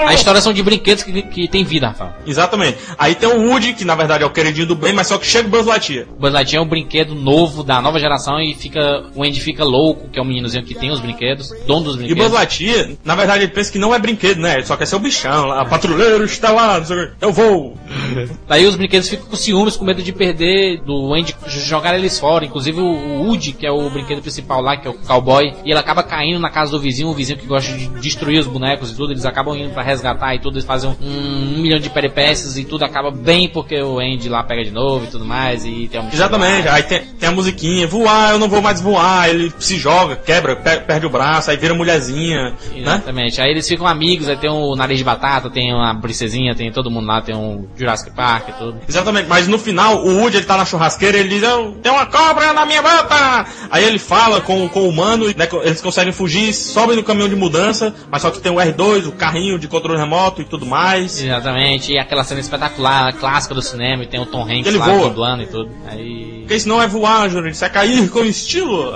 [0.07, 2.13] A história são de brinquedos que, que tem vida, Rafael.
[2.27, 2.79] Exatamente.
[2.99, 5.27] Aí tem o Woody, que na verdade é o queridinho do bem, mas só que
[5.27, 6.07] chega o Buzz Lightyear.
[6.11, 9.65] O Buzz Lightyear é um brinquedo novo da nova geração e fica o Andy fica
[9.65, 12.25] louco, que é o meninozinho que tem os brinquedos, dono dos E brinquedos.
[12.25, 14.55] Buzz Lightyear, na verdade, ele pensa que não é brinquedo, né?
[14.55, 15.65] Ele só quer ser o bichão lá.
[15.65, 17.13] Patrulheiro está lá, não sei o quê.
[17.21, 17.77] eu vou.
[18.49, 22.45] Daí os brinquedos ficam com ciúmes, com medo de perder, do Andy jogar eles fora.
[22.45, 25.71] Inclusive o o Woody, que é o brinquedo principal lá, que é o cowboy, e
[25.71, 28.91] ele acaba caindo na casa do vizinho, o vizinho que gosta de destruir os bonecos
[28.91, 31.89] e tudo, eles acabam indo pra resgatar e tudo, eles fazem um, um milhão de
[31.89, 35.65] peripécias e tudo acaba bem porque o Andy lá pega de novo e tudo mais,
[35.65, 36.69] e tem um Exatamente.
[36.69, 39.29] Aí tem, tem a musiquinha, voar, eu não vou mais voar.
[39.31, 42.55] Ele se joga, quebra, pe- perde o braço, aí vira mulherzinha, né?
[42.77, 43.41] Exatamente.
[43.41, 46.91] Aí eles ficam amigos, aí tem o nariz de batata, tem uma princesinha, tem todo
[46.91, 48.79] mundo lá, tem um Jurassic Park e tudo.
[48.89, 52.07] Exatamente, mas no final o Woody ele tá na churrasqueira ele diz: "Eu- Tem uma
[52.07, 53.47] cobra na minha bota!
[53.71, 57.37] Aí ele fala com, com o humano, né, eles conseguem fugir, sobem no caminhão de
[57.37, 61.21] mudança, mas só que tem o R2, o carrinho de controle remoto e tudo mais.
[61.21, 64.87] Exatamente, e aquela cena espetacular, clássica do cinema, e tem o Tom Hanks Ele lá
[64.87, 65.09] voa.
[65.09, 65.71] dublando e tudo.
[65.87, 66.37] Aí.
[66.41, 68.95] Porque isso não é voar, Júnior, isso é cair com estilo.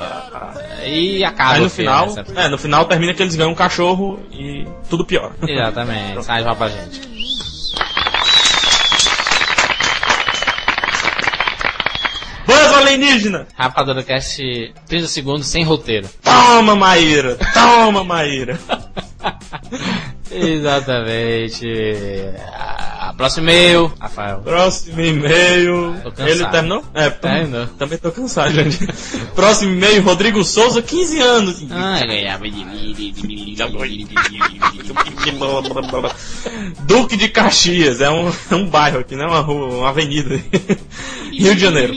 [0.80, 3.50] Aí acaba Aí no o filme, final, né, é, no final termina que eles ganham
[3.50, 5.32] um cachorro e tudo pior.
[5.46, 7.16] Exatamente, sai já pra gente.
[12.46, 13.48] Buzz alienígena!
[13.56, 16.08] Rapadura Cast 30 segundos sem roteiro.
[16.22, 17.36] Toma, Maíra!
[17.52, 18.58] Toma, Maíra!
[20.30, 21.66] Exatamente.
[22.52, 24.40] Ah, próximo e-mail, Rafael.
[24.40, 25.94] Próximo e-mail.
[26.18, 26.84] Ele terminou?
[26.94, 27.66] É, Terminou.
[27.78, 28.86] também tô cansado, gente.
[29.34, 31.66] Próximo e-mail, Rodrigo Souza, 15 anos.
[31.70, 32.44] Ah, ganhava
[36.86, 40.40] Duque de Caxias, é um, é um bairro aqui, não é uma rua, uma avenida.
[41.32, 41.92] Rio de Janeiro.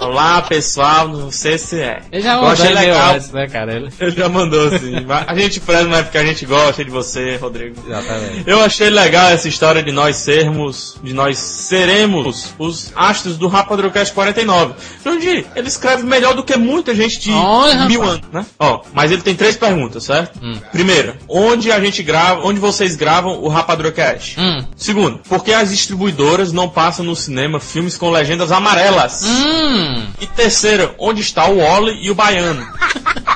[0.00, 1.96] Olá pessoal, no CCE.
[2.12, 3.14] Ele já Eu mandou achei e-mail legal.
[3.14, 3.74] antes, né, cara?
[3.74, 3.88] Ele...
[3.98, 4.70] Ele já mandou
[5.06, 7.74] mas A gente preza, mas é porque a gente gosta de você, Rodrigo.
[7.84, 8.44] Exatamente.
[8.46, 14.14] Eu achei legal essa história de nós sermos, de nós seremos os astros do Rapadrocast
[14.14, 14.74] 49.
[15.04, 18.18] Jandir, ele escreve melhor do que muita gente de Olha, mil rapaz.
[18.18, 18.46] anos, né?
[18.58, 20.38] Ó, mas ele tem três perguntas, certo?
[20.42, 20.58] Hum.
[20.70, 24.38] Primeira, onde a gente grava, onde vocês gravam o Rapadrocast?
[24.38, 24.64] Hum.
[24.76, 29.24] Segundo, por que as distribuidoras não passam no cinema filmes com legendas amarelas?
[29.24, 29.87] Hum.
[30.20, 32.66] E terceira, onde está o Wally e o Baiano?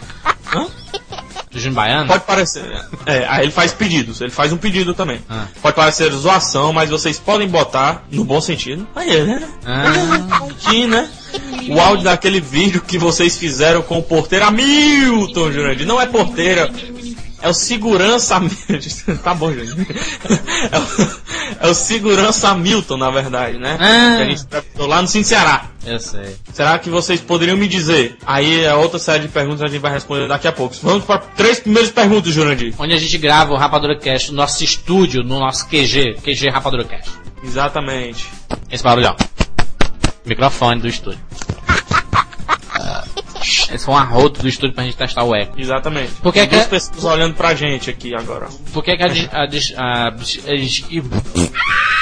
[1.53, 2.09] Do Júnior Baiano?
[2.09, 2.65] Pode parecer.
[3.05, 5.21] É, aí ele faz pedidos, ele faz um pedido também.
[5.29, 5.45] Ah.
[5.61, 8.89] Pode parecer zoação, mas vocês podem botar no bom sentido.
[8.97, 9.47] Aí, né?
[9.67, 10.47] Ah.
[10.49, 11.11] Aqui, né?
[11.69, 15.87] O áudio daquele vídeo que vocês fizeram com o porteiro Hamilton, Jurandir.
[15.87, 16.71] Não é porteiro,
[17.43, 18.41] é o segurança
[19.23, 19.73] tá bom, gente.
[20.71, 23.77] É o, é o segurança Hamilton, na verdade, né?
[23.81, 24.17] Ah.
[24.17, 25.67] Que a gente entrevistou lá no Sim Ceará.
[25.85, 26.37] Eu sei.
[26.53, 28.17] Será que vocês poderiam me dizer?
[28.25, 30.77] Aí a outra série de perguntas a gente vai responder daqui a pouco.
[30.83, 32.75] Vamos para três primeiras perguntas, Jurandir.
[32.79, 36.85] Onde a gente grava o Rapadura Cast, no nosso estúdio, no nosso QG, QG Rapadura
[36.85, 37.11] Cast.
[37.43, 38.29] Exatamente.
[38.71, 39.17] Esse barulho, ó.
[40.25, 41.21] Microfone do estúdio.
[43.89, 45.59] Um arroto do estúdio pra gente testar o eco.
[45.61, 46.13] Exatamente.
[46.23, 48.49] Por que Tem que duas é- pessoas olhando pra gente aqui agora.
[48.73, 51.03] Por que, que a, dis- a, dis- a, dis- a, dis- Por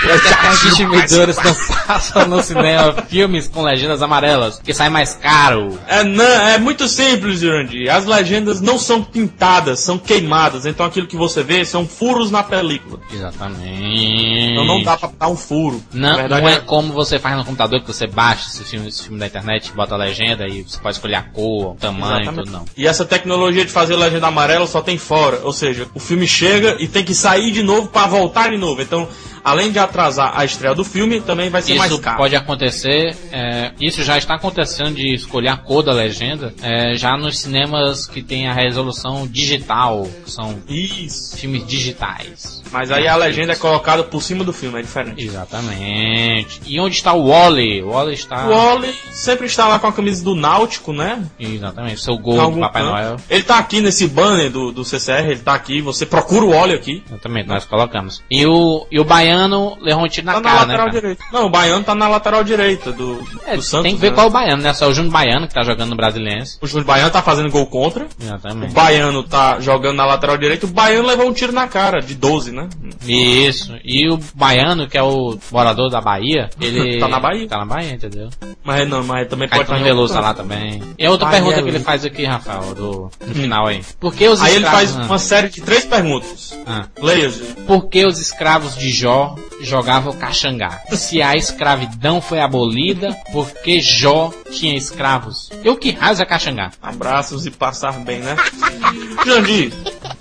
[0.00, 1.54] que que as distribuidoras não
[1.86, 4.56] passam no cinema filmes com legendas amarelas?
[4.56, 5.78] Porque sai mais caro.
[5.86, 7.92] É, não, é muito simples, Jurandir.
[7.94, 10.66] As legendas não são pintadas, são queimadas.
[10.66, 13.00] Então aquilo que você vê são furos na película.
[13.12, 14.52] Exatamente.
[14.52, 15.82] Então não dá pra dar um furo.
[15.92, 18.88] Não, verdade, não é é- como você faz no computador, que você baixa esse filme,
[18.88, 22.18] esse filme da internet, bota a legenda e você pode escolher a cor, o tamanho
[22.18, 22.44] e Exatamente.
[22.46, 22.64] tudo, não.
[22.76, 25.40] E essa tecnologia de fazer legenda amarela só tem fora.
[25.42, 28.80] Ou seja, o filme chega e tem que sair de novo pra voltar de novo.
[28.80, 29.08] Então,
[29.44, 32.16] além de atrasar a estreia do filme, também vai ser mais Isso caro.
[32.18, 37.16] pode acontecer, é, isso já está acontecendo de escolher a cor da legenda, é, já
[37.16, 41.36] nos cinemas que tem a resolução digital, que são Isso.
[41.36, 42.62] filmes digitais.
[42.70, 45.24] Mas aí a legenda é colocada por cima do filme, é diferente.
[45.24, 46.60] Exatamente.
[46.66, 47.82] E onde está o Wally?
[47.82, 48.46] O Wally está.
[48.46, 51.22] O Wally sempre está lá com a camisa do Náutico, né?
[51.38, 52.92] Exatamente, seu gol do Papai canto.
[52.92, 53.16] Noel.
[53.28, 56.74] Ele tá aqui nesse banner do, do CCR, ele tá aqui, você procura o Wally
[56.74, 57.02] aqui.
[57.08, 58.22] Exatamente, nós colocamos.
[58.30, 60.72] E o, e o Baiano baiano levou um tiro na Tá na cara, né?
[60.72, 61.00] lateral cara?
[61.00, 61.24] direita.
[61.32, 63.82] Não, o Baiano tá na lateral direita do, É, do Santos.
[63.84, 64.14] tem que ver né?
[64.14, 64.72] qual é o baiano, né?
[64.74, 66.58] Só o Júnior Baiano que tá jogando no Brasiliense.
[66.60, 68.04] O Júnior Baiano tá fazendo gol contra.
[68.04, 68.72] O Exatamente.
[68.72, 70.66] Baiano tá jogando na lateral direita.
[70.66, 72.68] O Baiano levou um tiro na cara, de 12, né?
[73.06, 73.74] Isso.
[73.84, 76.98] E o baiano, que é o morador da Bahia, ele.
[76.98, 77.48] Tá na Bahia.
[77.48, 78.28] Tá na Bahia, entendeu?
[78.64, 80.82] Mas não, mas também pode Caetano estar em Veloso tá lá também.
[80.98, 83.82] E a outra Bahia pergunta é que ele faz aqui, Rafael, do, no final aí.
[83.98, 84.90] Por que os Aí ele escravos.
[84.94, 86.58] faz uma série de três perguntas.
[86.66, 86.84] Ah.
[87.00, 87.30] Leia.
[87.66, 89.19] Por que os escravos de Jó
[89.60, 90.80] jogavam caxangá?
[90.90, 95.50] Se a escravidão foi abolida, por que Jó tinha escravos?
[95.62, 96.70] E o que raios é caxangá?
[96.82, 98.36] Abraços e passar bem, né?
[99.26, 99.72] Jandir,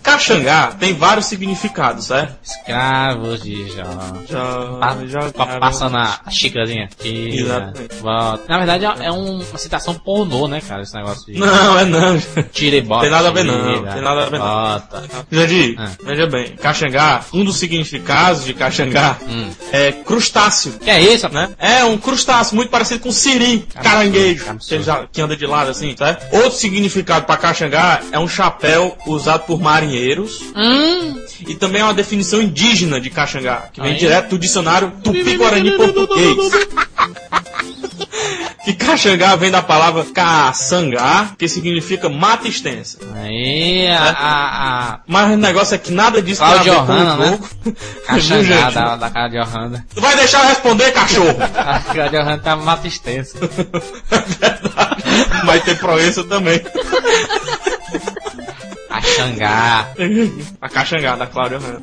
[0.09, 2.35] Caxangá tem vários significados, certo?
[2.43, 3.83] Escravos de Jó.
[5.33, 6.89] Pa- pa- passa na xícarazinha.
[8.01, 8.43] Volta.
[8.47, 10.81] Na verdade é é um- uma citação pornô, né, cara?
[10.81, 12.19] Esse negócio de Não, é não.
[12.51, 13.01] tira e bota.
[13.01, 13.79] Tem nada a ver, não.
[13.79, 14.47] tira, Tem nada a ver, não.
[14.47, 15.03] Bota.
[15.31, 15.89] Jandir, Ah.
[16.03, 19.49] veja bem, Caxangá, um dos significados de Caxangá Hum.
[19.71, 20.73] é crustáceo.
[20.79, 21.49] Que é isso, Né?
[21.59, 24.79] É um crustáceo muito parecido com siri, caranguejo, absurdo.
[24.79, 26.33] que, já- que anda de lado assim, certo?
[26.35, 29.98] Outro significado para Caxangá é um chapéu usado por marinheiros
[30.55, 31.15] Hum,
[31.47, 33.97] e também é uma definição indígena de Caxangá, que vem Aí.
[33.97, 36.37] direto do dicionário Tupi-Guarani português.
[38.65, 42.97] que Caxangá vem da palavra caçangá, que significa mata extensa.
[43.15, 46.77] aí a, a, a Mas o negócio é que nada disso tem a ver com
[46.81, 47.27] Ohana, o né?
[47.31, 47.49] jogo.
[47.63, 47.75] Viu,
[48.05, 49.85] caxangá da, da cara de Ohana.
[49.93, 51.37] Tu vai deixar eu responder, cachorro?
[51.55, 53.37] A cara de Ohana tá mata extensa.
[54.11, 55.03] É verdade.
[55.45, 56.61] Mas tem Proença também.
[59.01, 59.93] Caxangá.
[60.61, 61.81] A Caxangá, da Cláudia Hanna.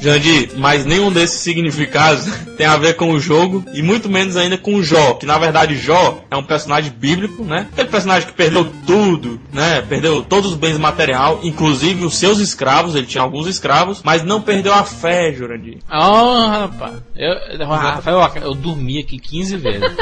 [0.00, 2.24] Jandir, mas nenhum desses significados
[2.56, 5.38] tem a ver com o jogo e muito menos ainda com o Jó, que na
[5.38, 7.68] verdade Jó é um personagem bíblico, né?
[7.72, 9.82] Aquele personagem que perdeu tudo, né?
[9.82, 14.40] Perdeu todos os bens material, inclusive os seus escravos, ele tinha alguns escravos, mas não
[14.40, 15.78] perdeu a fé, Jurandir.
[15.90, 16.94] Oh, rapaz.
[17.16, 19.96] Eu, Rafael, eu, eu dormi aqui 15 vezes.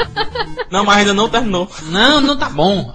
[0.69, 1.69] Não, mas ainda não terminou.
[1.83, 2.91] Não, não tá bom.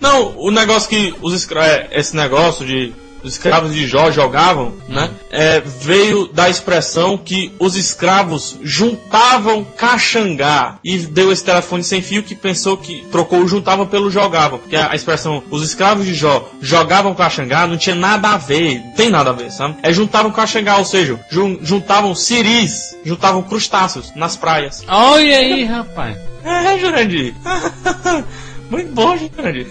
[0.00, 2.92] Não, o negócio que os escra é, esse negócio de
[3.22, 5.10] os escravos de Jó jogavam, né?
[5.30, 12.22] é, veio da expressão que os escravos juntavam caxangá e deu esse telefone sem fio
[12.22, 16.48] que pensou que trocou o juntavam pelo jogavam, porque a, expressão os escravos de Jó
[16.62, 19.76] jogavam caxangá não tinha nada a ver, não tem nada a ver, sabe?
[19.82, 24.82] É juntavam caxangá, ou seja, jun- juntavam ciris, juntavam crustáceos nas praias.
[24.88, 26.16] Olha aí, rapaz.
[26.42, 27.34] É, Jurandir.
[28.70, 29.66] Muito bom, Jurandir.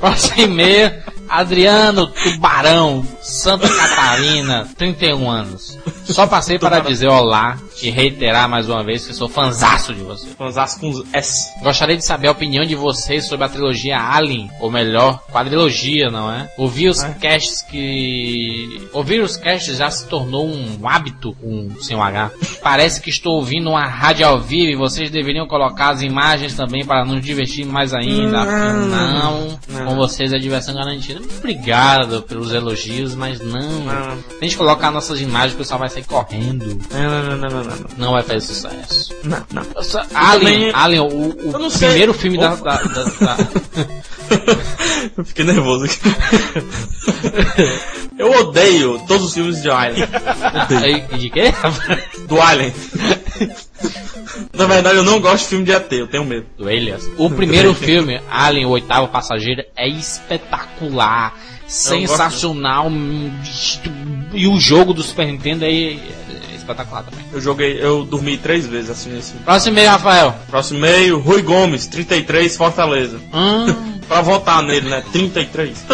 [0.00, 0.92] Próximo e-mail.
[1.30, 5.78] Adriano Tubarão, Santa Catarina, 31 anos.
[6.04, 10.26] Só passei para dizer olá e reiterar mais uma vez que sou fanzaço de você.
[10.30, 11.48] Fanzaço com S.
[11.62, 16.30] Gostaria de saber a opinião de vocês sobre a trilogia Alien, ou melhor, quadrilogia, não
[16.30, 16.50] é?
[16.58, 18.88] Ouvir os casts que.
[18.92, 22.32] Ouvir os casts já se tornou um hábito, um sem um H.
[22.62, 26.84] Parece que estou ouvindo uma rádio ao vivo e vocês deveriam colocar as imagens também
[26.84, 28.44] para nos divertir mais ainda.
[28.44, 31.19] Não, com vocês é diversão garantida.
[31.38, 33.84] Obrigado pelos elogios, mas não.
[33.84, 34.16] Não.
[34.16, 36.78] Se a gente colocar nossas imagens, o pessoal vai sair correndo.
[36.90, 38.12] Não, não, não, não, não, não.
[38.12, 39.14] Vai fazer sucesso.
[39.24, 39.62] Não, não.
[39.74, 43.36] Nossa, Alien, também- Alien, o, o primeiro filme da, da, da- da-
[45.16, 45.98] Eu fiquei nervoso aqui.
[48.18, 50.06] Eu odeio todos os filmes de Alien.
[51.18, 51.52] De quê?
[52.28, 52.72] Do Alien.
[54.52, 56.46] Na verdade, eu não gosto de filme de ET, eu tenho medo.
[56.56, 57.08] Do Alias.
[57.16, 61.34] O primeiro filme, Alien, o oitavo passageiro, é espetacular,
[61.66, 62.90] sensacional.
[64.32, 65.98] E o jogo do Super Nintendo é, é
[66.56, 67.24] espetacular também.
[67.32, 69.44] Eu joguei, eu dormi três vezes assim nesse filme.
[69.44, 70.34] Próximo e-mail, Rafael.
[70.48, 73.18] Próximo meio, Rui Gomes, 33, Fortaleza.
[73.32, 75.04] Hum, Pra votar nele, né?
[75.12, 75.84] 33.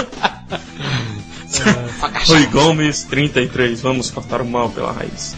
[2.01, 2.39] pra cachorro.
[2.39, 3.80] Rui Gomes, 33.
[3.82, 5.37] Vamos cortar o mal pela raiz.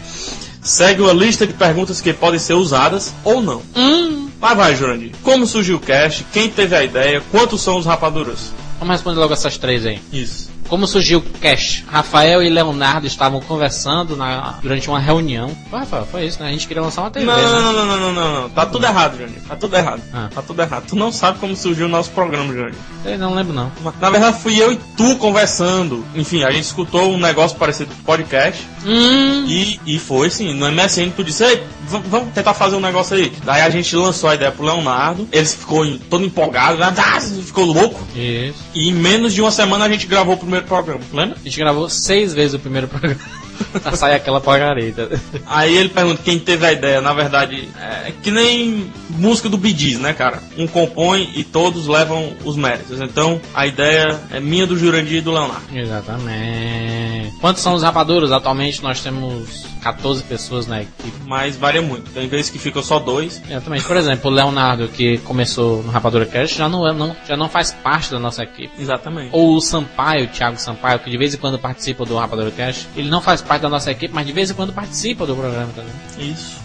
[0.61, 3.61] Segue uma lista de perguntas que podem ser usadas ou não.
[3.75, 4.29] Hum.
[4.39, 5.11] Mas vai, Jurandir.
[5.23, 6.25] Como surgiu o cast?
[6.31, 7.21] Quem teve a ideia?
[7.31, 8.53] Quantos são os rapaduras?
[8.79, 9.99] Vamos responder logo essas três aí.
[10.11, 10.49] Isso.
[10.69, 11.83] Como surgiu o Cash?
[11.87, 15.49] Rafael e Leonardo estavam conversando na- durante uma reunião.
[15.69, 16.49] Foi, Rafael, foi isso, né?
[16.49, 17.41] A gente queria lançar uma TV, Não, né?
[17.43, 18.49] não, não, não, não, não, não.
[18.49, 19.41] Tá tudo errado, Jurandir.
[19.47, 20.01] Tá tudo errado.
[20.13, 20.29] Ah.
[20.33, 20.83] Tá tudo errado.
[20.87, 22.77] Tu não sabe como surgiu o nosso programa, Jurandir.
[23.03, 23.71] Eu não lembro, não.
[23.99, 26.05] Na verdade, fui eu e tu conversando.
[26.15, 28.65] Enfim, a gente escutou um negócio parecido com podcast.
[28.85, 29.45] Hum.
[29.47, 33.31] E, e foi assim, no MSN tu disse, ei, vamos tentar fazer um negócio aí.
[33.43, 36.93] Daí a gente lançou a ideia pro Leonardo, ele ficou todo empolgado, né?
[36.97, 37.99] Ah, ficou louco.
[38.15, 38.59] Isso.
[38.75, 41.37] E em menos de uma semana a gente gravou o primeiro programa, lembra?
[41.39, 43.19] A gente gravou seis vezes o primeiro programa.
[43.95, 44.93] Sair aquela porcaria.
[45.45, 47.01] Aí ele pergunta quem teve a ideia.
[47.01, 50.41] Na verdade, é que nem música do Gees, né, cara?
[50.57, 52.99] Um compõe e todos levam os méritos.
[53.01, 55.63] Então, a ideia é minha, do Jurandir e do Leonardo.
[55.73, 57.33] Exatamente.
[57.39, 58.31] Quantos são os rapadouros?
[58.31, 61.13] Atualmente nós temos 14 pessoas na equipe.
[61.25, 62.11] Mas varia muito.
[62.11, 63.41] Tem vezes que ficam só dois.
[63.49, 63.85] Exatamente.
[63.85, 67.47] Por exemplo, o Leonardo, que começou no Rapadura Cast, já não, é- não, já não
[67.47, 68.71] faz parte da nossa equipe.
[68.79, 69.29] Exatamente.
[69.31, 72.87] Ou o Sampaio, o Thiago Sampaio, que de vez em quando participa do Rapadura Cast.
[72.95, 75.69] Ele não faz parte da nossa equipe, mas de vez em quando participa do programa
[75.75, 76.31] também.
[76.31, 76.57] Isso.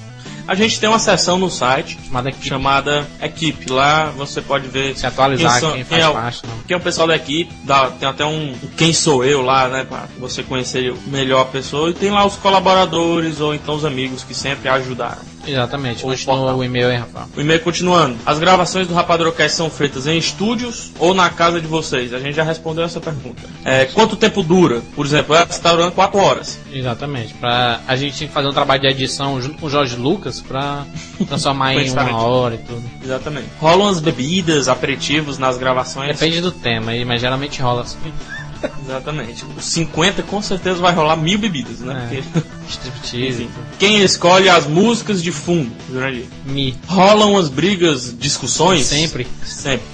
[0.47, 2.47] A gente tem uma seção no site Chamada equipe.
[2.47, 3.73] chamada Equipe.
[3.73, 6.59] Lá você pode ver Se atualizar são- quem faz é o- parte, não.
[6.69, 7.51] quem é o pessoal da equipe.
[7.65, 9.85] Dá- tem até um um Quem Sou Eu lá, né?
[9.89, 11.89] Pra você conhecer melhor a pessoa.
[11.89, 15.23] E tem lá os colaboradores ou então os amigos que sempre ajudaram.
[15.47, 16.03] Exatamente.
[16.03, 16.59] Continua portal.
[16.59, 17.27] o e-mail aí, Rafael.
[17.37, 18.17] O e-mail continuando.
[18.25, 22.13] As gravações do Rapadrocast são feitas em estúdios ou na casa de vocês?
[22.13, 23.43] A gente já respondeu essa pergunta.
[23.65, 24.83] É, quanto tempo dura?
[24.95, 26.59] Por exemplo, ela está durando 4 horas.
[26.73, 27.35] Exatamente.
[27.35, 30.41] Pra, a gente tem que fazer um trabalho de edição junto com o Jorge Lucas
[30.41, 30.85] pra
[31.27, 32.15] transformar em Exatamente.
[32.15, 32.83] uma hora e tudo.
[33.03, 33.49] Exatamente.
[33.61, 36.09] Rolam as bebidas, aperitivos nas gravações.
[36.19, 37.99] Depende do tema, aí, mas geralmente rola assim.
[38.85, 39.45] Exatamente.
[39.57, 42.09] Os 50 com certeza vai rolar mil bebidas, né?
[42.13, 42.23] É.
[42.23, 43.49] Porque, Striptease.
[43.79, 46.27] Quem escolhe as músicas de fundo, Jurandir?
[46.45, 46.77] Me.
[46.87, 48.87] Rolam as brigas, discussões?
[48.87, 49.27] Sempre.
[49.45, 49.87] Sempre.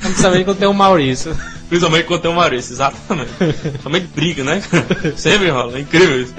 [0.00, 1.36] Principalmente quando tem o Maurício.
[1.68, 3.30] Principalmente quando tem o Maurício, exatamente.
[3.38, 4.62] Principalmente briga, né?
[5.16, 6.34] Sempre rola, é incrível isso.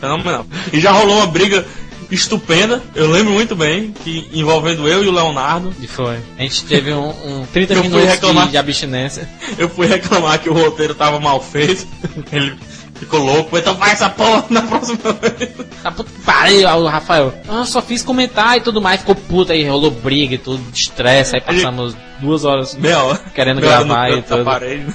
[0.00, 0.46] Fenomenal.
[0.72, 1.66] E já rolou uma briga
[2.10, 5.74] estupenda, eu lembro muito bem, que envolvendo eu e o Leonardo.
[5.80, 6.18] E foi.
[6.38, 7.08] A gente teve um,
[7.40, 8.48] um 30 Eu minutos reclamar.
[8.48, 9.28] de, abstinência.
[9.58, 11.86] Eu fui reclamar que o roteiro tava mal feito.
[12.32, 12.56] Ele
[12.94, 15.50] ficou louco, então vai essa porra na próxima vez.
[15.82, 17.32] Tá puto pariu, o Rafael.
[17.48, 19.00] Ah, só fiz comentar e tudo mais.
[19.00, 21.36] Ficou puto aí, rolou briga e tudo, estresse.
[21.36, 23.18] Aí passamos duas horas Meia hora.
[23.34, 24.44] querendo Meia hora no gravar e tudo.
[24.44, 24.86] parede.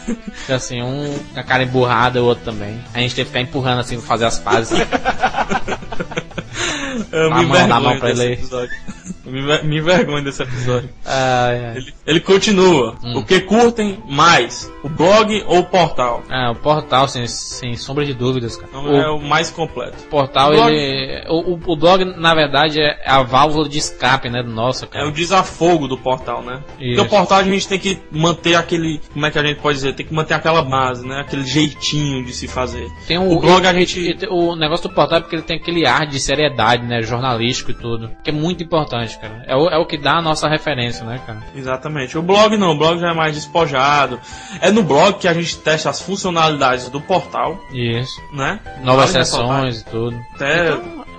[0.43, 2.81] Então, assim, um com a cara emburrada, o outro também.
[2.93, 4.77] A gente teve que ficar empurrando assim pra fazer as pazes.
[7.11, 8.39] Eu Dá me a mão, dá a mão pra ele aí.
[9.31, 10.89] Me, me envergonho desse episódio.
[11.05, 11.77] ai, ai.
[11.77, 12.95] Ele, ele continua.
[13.03, 13.17] Hum.
[13.17, 14.71] O que curtem mais?
[14.83, 16.23] O blog ou o portal?
[16.29, 18.67] Ah, o portal, sem, sem sombra de dúvidas, cara.
[18.69, 19.97] Então O é o mais completo.
[20.09, 21.23] portal, o blog- ele.
[21.29, 25.07] O, o, blog, na verdade, é a válvula de escape, né, do nosso, É cara.
[25.07, 26.61] o desafogo do portal, né?
[26.79, 26.95] Isso.
[26.95, 28.99] Porque o portal a gente tem que manter aquele.
[29.13, 29.93] Como é que a gente pode dizer?
[29.93, 31.21] Tem que manter aquela base, né?
[31.21, 32.87] Aquele jeitinho de se fazer.
[33.07, 35.85] Tem um, o blog a gente- o negócio do portal é porque ele tem aquele
[35.85, 37.01] ar de seriedade, né?
[37.01, 38.09] Jornalístico e tudo.
[38.23, 39.43] Que é muito importante, cara.
[39.47, 41.39] É o, é o que dá a nossa referência, né, cara?
[41.55, 42.17] Exatamente.
[42.17, 44.19] O blog não, o blog já é mais despojado.
[44.59, 48.19] É no blog que a gente testa as funcionalidades do portal, Isso.
[48.33, 48.59] né?
[48.83, 50.19] Novas Blog sessões e tudo.
[50.35, 50.71] Até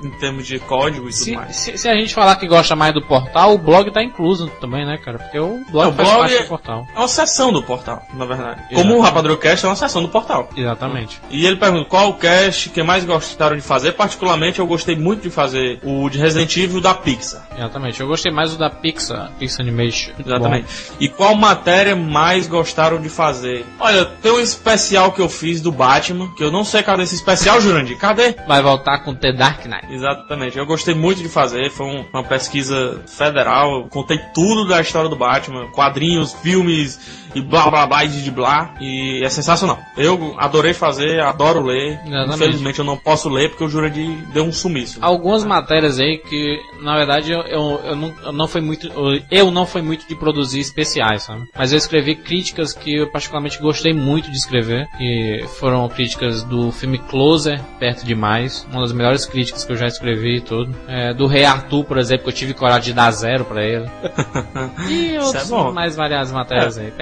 [0.05, 1.55] em termos de código e tudo Se, mais.
[1.55, 4.84] se, se a gente falar que gosta mais do portal, o blog tá incluso também,
[4.84, 5.16] né, cara?
[5.18, 6.86] Porque o blog Não, faz blog parte é- do portal.
[6.92, 8.62] É uma seção do portal, na verdade.
[8.68, 8.74] Exato.
[8.74, 10.48] Como o Rapadrocast é uma seção do portal.
[10.57, 11.20] Exatamente.
[11.30, 13.92] E ele pergunta qual o cast que mais gostaram de fazer.
[13.92, 17.46] Particularmente, eu gostei muito de fazer o de Resident Evil da Pixar.
[17.57, 17.91] Exatamente.
[18.01, 20.12] Eu gostei mais do da Pixar, Pixar Animation.
[20.18, 20.66] Exatamente.
[21.01, 23.64] E qual matéria mais gostaram de fazer?
[23.78, 27.14] Olha, tem um especial que eu fiz do Batman, que eu não sei cadê esse
[27.14, 27.99] especial, Jurandir.
[27.99, 28.32] Cadê?
[28.32, 28.47] bom.
[28.49, 29.86] Vai voltar com The Dark Knight.
[29.93, 34.80] Exatamente, eu gostei muito de fazer, foi um- uma pesquisa federal, eu contei tudo da
[34.80, 39.78] história do Batman, quadrinhos, filmes e blá blá blá e de blá, e é sensacional.
[39.97, 42.35] Eu adorei fazer, adoro ler, Exatamente.
[42.35, 44.99] infelizmente eu não posso ler porque o Jurandir deu um sumiço.
[45.03, 48.89] Algumas matérias aí que, na verdade, eu, eu, eu não, eu não fui muito.
[49.30, 51.47] eu- não fui muito de produzir especiais, sabe?
[51.57, 54.89] Mas eu escrevi críticas que eu particularmente gostei muito de escrever.
[54.97, 58.66] Que foram críticas do filme Closer, Perto Demais.
[58.70, 60.74] Uma das melhores críticas que eu já escrevi e tudo.
[60.89, 63.87] É, do Rei Arthur, por exemplo, que eu tive coragem de dar zero pra ele.
[64.89, 66.93] E Isso outras é mais variadas matérias aí.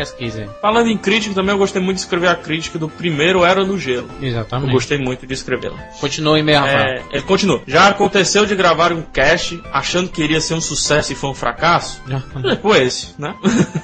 [0.61, 3.79] Falando em crítica também, eu gostei muito de escrever a crítica do primeiro Era no
[3.79, 4.09] Gelo.
[4.21, 4.73] Eu Exatamente.
[4.73, 5.77] gostei muito de escrevê-la.
[6.01, 6.85] Continua e-mail, Rafael.
[6.85, 7.63] É, ele continua.
[7.67, 11.35] Já aconteceu de gravar um cast achando que iria ser um sucesso e foi um
[11.35, 12.03] fracasso?
[12.51, 13.35] Tipo esse, né?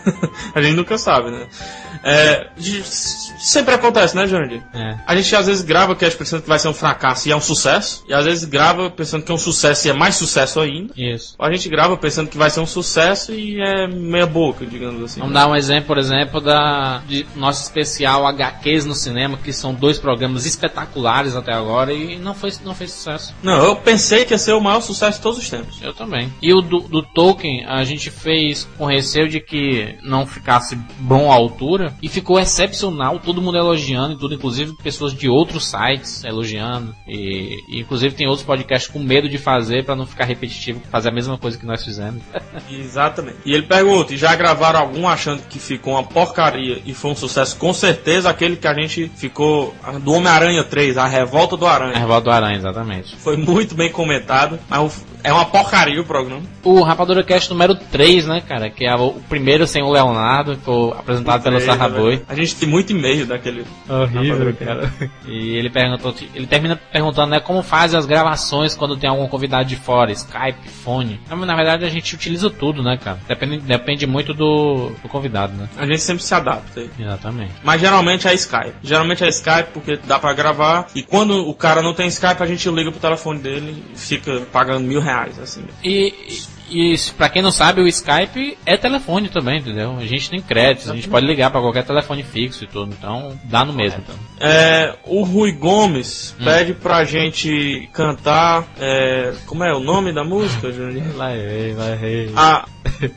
[0.55, 1.47] a gente nunca sabe, né?
[2.03, 4.63] É, de- sempre acontece, né, Jandir?
[4.75, 4.97] É.
[5.07, 7.41] A gente às vezes grava cast pensando que vai ser um fracasso e é um
[7.41, 10.93] sucesso, e às vezes grava pensando que é um sucesso e é mais sucesso ainda.
[10.97, 11.35] Isso.
[11.39, 15.03] Ou a gente grava pensando que vai ser um sucesso e é meia boca, digamos
[15.03, 15.21] assim.
[15.21, 19.75] Vamos dar um exemplo, por exemplo, da de nosso especial HQs no cinema, que são
[19.75, 23.35] dois programas espetaculares até agora e não foi não fez sucesso.
[23.43, 25.81] Não, eu pensei que ia ser o maior sucesso de todos os tempos.
[25.83, 26.33] Eu também.
[26.43, 31.31] E o do, do Tolkien, a gente fez com receio de que não ficasse bom
[31.31, 36.23] à altura e ficou excepcional, todo mundo elogiando e tudo, inclusive pessoas de outros sites
[36.25, 40.81] elogiando e, e inclusive tem outros podcasts com medo de fazer pra não ficar repetitivo,
[40.91, 42.23] fazer a mesma coisa que nós fizemos.
[42.71, 43.39] Exatamente.
[43.45, 47.17] E ele pergunta, e já gravaram algum achando que ficou uma porcaria e foi um
[47.17, 51.73] sucesso com certeza aquele que a gente ficou do Homem-Aranha 3, a Revolta do A
[51.73, 51.99] Aranha.
[51.99, 53.17] Revolta do Aranha, exatamente.
[53.17, 56.43] Foi muito bem comentado, mas o- é uma porcaria o programa.
[56.63, 58.71] O Rapadura Cast número 3, né, cara?
[58.71, 62.23] Que é o primeiro sem o Leonardo, que foi apresentado pelo Sarraboi.
[62.29, 63.65] A gente tem muito e-mail daquele.
[63.89, 65.11] Rapadura Cast.
[65.27, 69.65] E ele perguntou, ele termina perguntando, né, como faz as gravações quando tem algum convidado
[69.65, 71.21] de fora, Skype, fone.
[71.25, 73.19] Então, na verdade, a gente utiliza tudo, né, cara?
[73.27, 75.69] Depende, depende muito do, do convidado, né?
[75.77, 76.81] A gente sempre se adapta.
[76.81, 76.91] aí.
[76.99, 77.53] Exatamente.
[77.63, 78.75] Mas geralmente é Skype.
[78.83, 80.87] Geralmente é Skype porque dá pra gravar.
[80.95, 84.41] E quando o cara não tem Skype, a gente liga pro telefone dele e fica
[84.53, 85.65] pagando mil reais, assim.
[85.83, 86.15] E,
[86.71, 89.97] e, pra quem não sabe, o Skype é telefone também, entendeu?
[89.99, 93.39] A gente tem créditos, a gente pode ligar pra qualquer telefone fixo e tudo, então
[93.45, 94.01] dá no mesmo.
[94.03, 94.15] Então.
[94.41, 98.67] É, o Rui Gomes pede pra gente cantar.
[98.79, 101.15] é, como é o nome da música, Juninho?
[101.17, 102.33] Lá errei, lá errei.
[102.37, 102.65] Ah,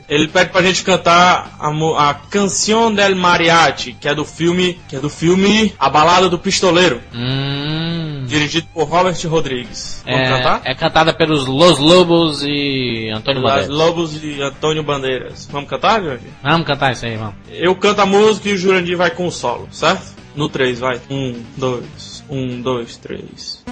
[0.08, 4.96] ele pede pra gente cantar a, a Canção del Mariachi, que é do filme, que
[4.96, 7.89] é do filme A Balada do Pistoleiro, Hum,
[8.30, 10.02] dirigido por Robert Rodrigues.
[10.06, 10.62] Vamos é, cantar?
[10.64, 13.68] é cantada pelos Los Lobos e Antônio Bandeiras.
[13.68, 15.48] Lobos e Antônio Bandeiras.
[15.50, 16.30] Vamos cantar, Jurandir?
[16.42, 17.34] Vamos cantar isso aí, vamos.
[17.50, 20.20] Eu canto a música e o Jurandir vai com o solo, certo?
[20.34, 21.00] No 3, vai.
[21.10, 23.64] Um, dois, um, dois, três.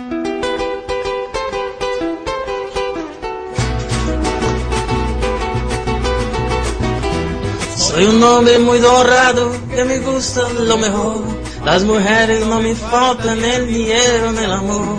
[7.77, 11.48] Soy un hombre muy dorado que me gusta lo mejor.
[11.69, 14.97] Las mujeres no me faltan el dinero ni el amor.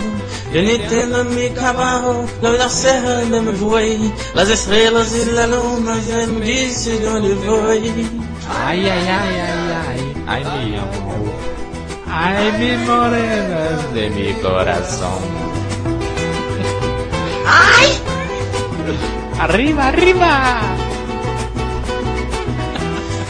[0.54, 4.12] Yo ni tengo mi trabajo, la vida cerca de me voy.
[4.36, 7.92] Las estrellas y la luna ya me dicen dónde voy.
[8.64, 11.32] Ai, ai, ai, ai, ai, ai, mi amor.
[12.06, 15.22] Ai, mi morena de mi corazón.
[17.46, 17.88] Ai!
[19.40, 20.89] Arriba, arriba!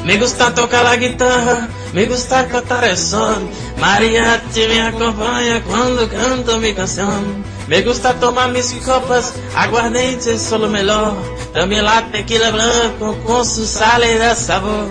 [0.04, 3.48] Me gusta tocar la guitarra, me gusta cantar el son.
[3.78, 7.44] Mariachi me acompaña cuando canto mi canción.
[7.68, 11.14] Me gusta tomar mis copas, aguardiente solo melhor.
[11.52, 14.88] También la tequila blanco con su sal y de sabor.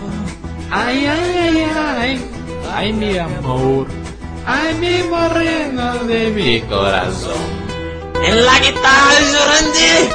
[0.71, 1.63] Ai, ai, ai,
[1.97, 2.21] ai,
[2.73, 3.87] ai, mi amor.
[4.45, 7.41] Ai, mi morena de mi corazón.
[8.23, 10.09] En la guitarra Jurandir.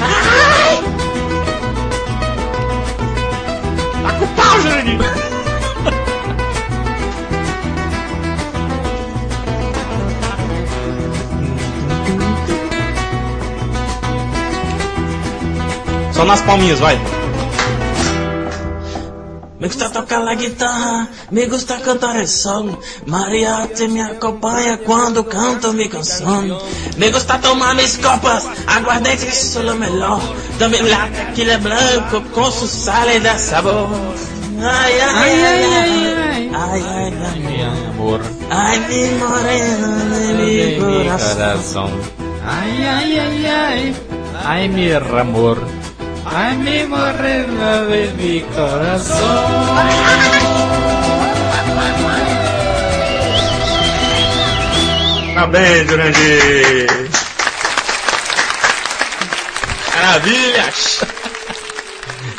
[0.00, 1.05] Ai!
[4.06, 4.98] Tá com pau, Jurandir!
[16.12, 16.96] Só nas palminhas, vai.
[19.58, 22.78] Me gusta tocar la guitarra, me gusta cantar el sol.
[23.06, 26.58] Mariachi me acompaña cuando canto mi canción.
[26.98, 30.20] Me gusta tomar mis copas, aguardente que solo melhor.
[30.58, 33.88] También la tequila blanco con su sal y de sabor.
[34.60, 38.20] Ay, ay, ay, ay, ay, ay, ay, ay, Mi amor
[38.50, 41.90] ay, mi morena de mi corazón.
[42.44, 43.94] Ai, ai, ai, ai,
[44.44, 45.58] ai, mi amor.
[46.38, 49.16] Ai, mi morena de mi corazón.
[55.34, 57.10] Parabéns, Jurandir!
[59.94, 61.06] Maravilhas!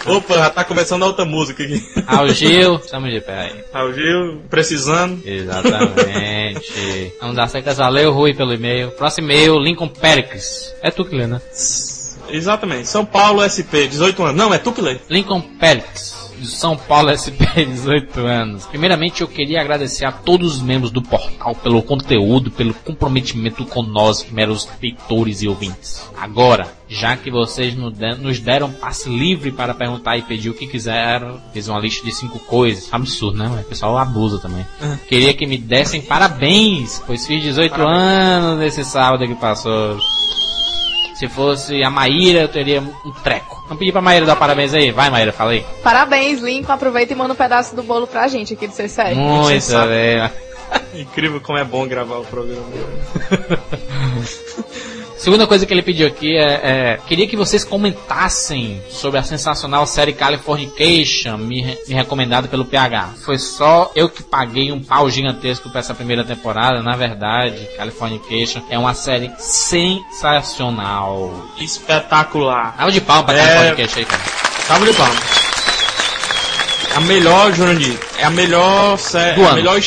[0.05, 1.83] Opa, já tá começando a outra música aqui.
[2.05, 3.63] Ao Gil, estamos de pé aí.
[3.73, 5.19] Ah, o Gil, precisando.
[5.25, 7.13] Exatamente.
[7.19, 7.77] Vamos dar secas.
[7.77, 8.91] Valeu, Rui, pelo e-mail.
[8.91, 10.75] Próximo e-mail, Lincoln Pericles.
[10.83, 11.41] É tu que lê, né?
[12.29, 12.87] Exatamente.
[12.87, 14.35] São Paulo SP, 18 anos.
[14.37, 14.99] Não, é tu que lê.
[15.09, 16.27] Lincoln Pericles.
[16.37, 18.65] De São Paulo SP, 18 anos.
[18.67, 23.81] Primeiramente, eu queria agradecer a todos os membros do portal pelo conteúdo, pelo comprometimento com
[23.81, 25.99] nós, meros leitores e ouvintes.
[26.15, 27.89] Agora, já que vocês no-
[28.19, 32.11] nos deram passe livre para perguntar e pedir o que quiseram, fiz uma lista de
[32.13, 32.87] cinco coisas.
[32.91, 33.47] Absurdo, né?
[33.59, 34.63] O pessoal abusa também.
[35.07, 39.97] Queria que me dessem parabéns, pois fiz 18 anos nesse sábado que passou.
[41.17, 43.63] Se fosse a Maíra, eu teria um treco.
[43.63, 44.91] Vamos pedir pra Maíra dar parabéns aí.
[44.91, 45.65] Vai, Maíra, fala aí.
[45.81, 46.71] Parabéns, Lincoln.
[46.71, 49.15] Aproveita e manda um pedaço do bolo pra gente aqui do seu série.
[49.15, 50.29] Muito bem.
[51.01, 52.61] Incrível como é bom gravar o programa.
[55.17, 59.87] Segunda coisa que ele pediu aqui é, é, queria que vocês comentassem sobre a sensacional
[59.87, 63.09] série Californication, me, re- me recomendada pelo PH.
[63.25, 66.83] Foi só eu que paguei um pau gigantesco pra essa primeira temporada.
[66.83, 71.33] Na verdade, Californication é uma série sensacional.
[71.59, 72.75] Espetacular.
[72.77, 73.37] Salve de palma pra É.
[73.47, 74.21] Californication aí, cara.
[74.67, 75.17] Salve de palmas.
[76.95, 79.43] A melhor, Jurandir, é a melhor série.
[79.43, 79.79] A melhor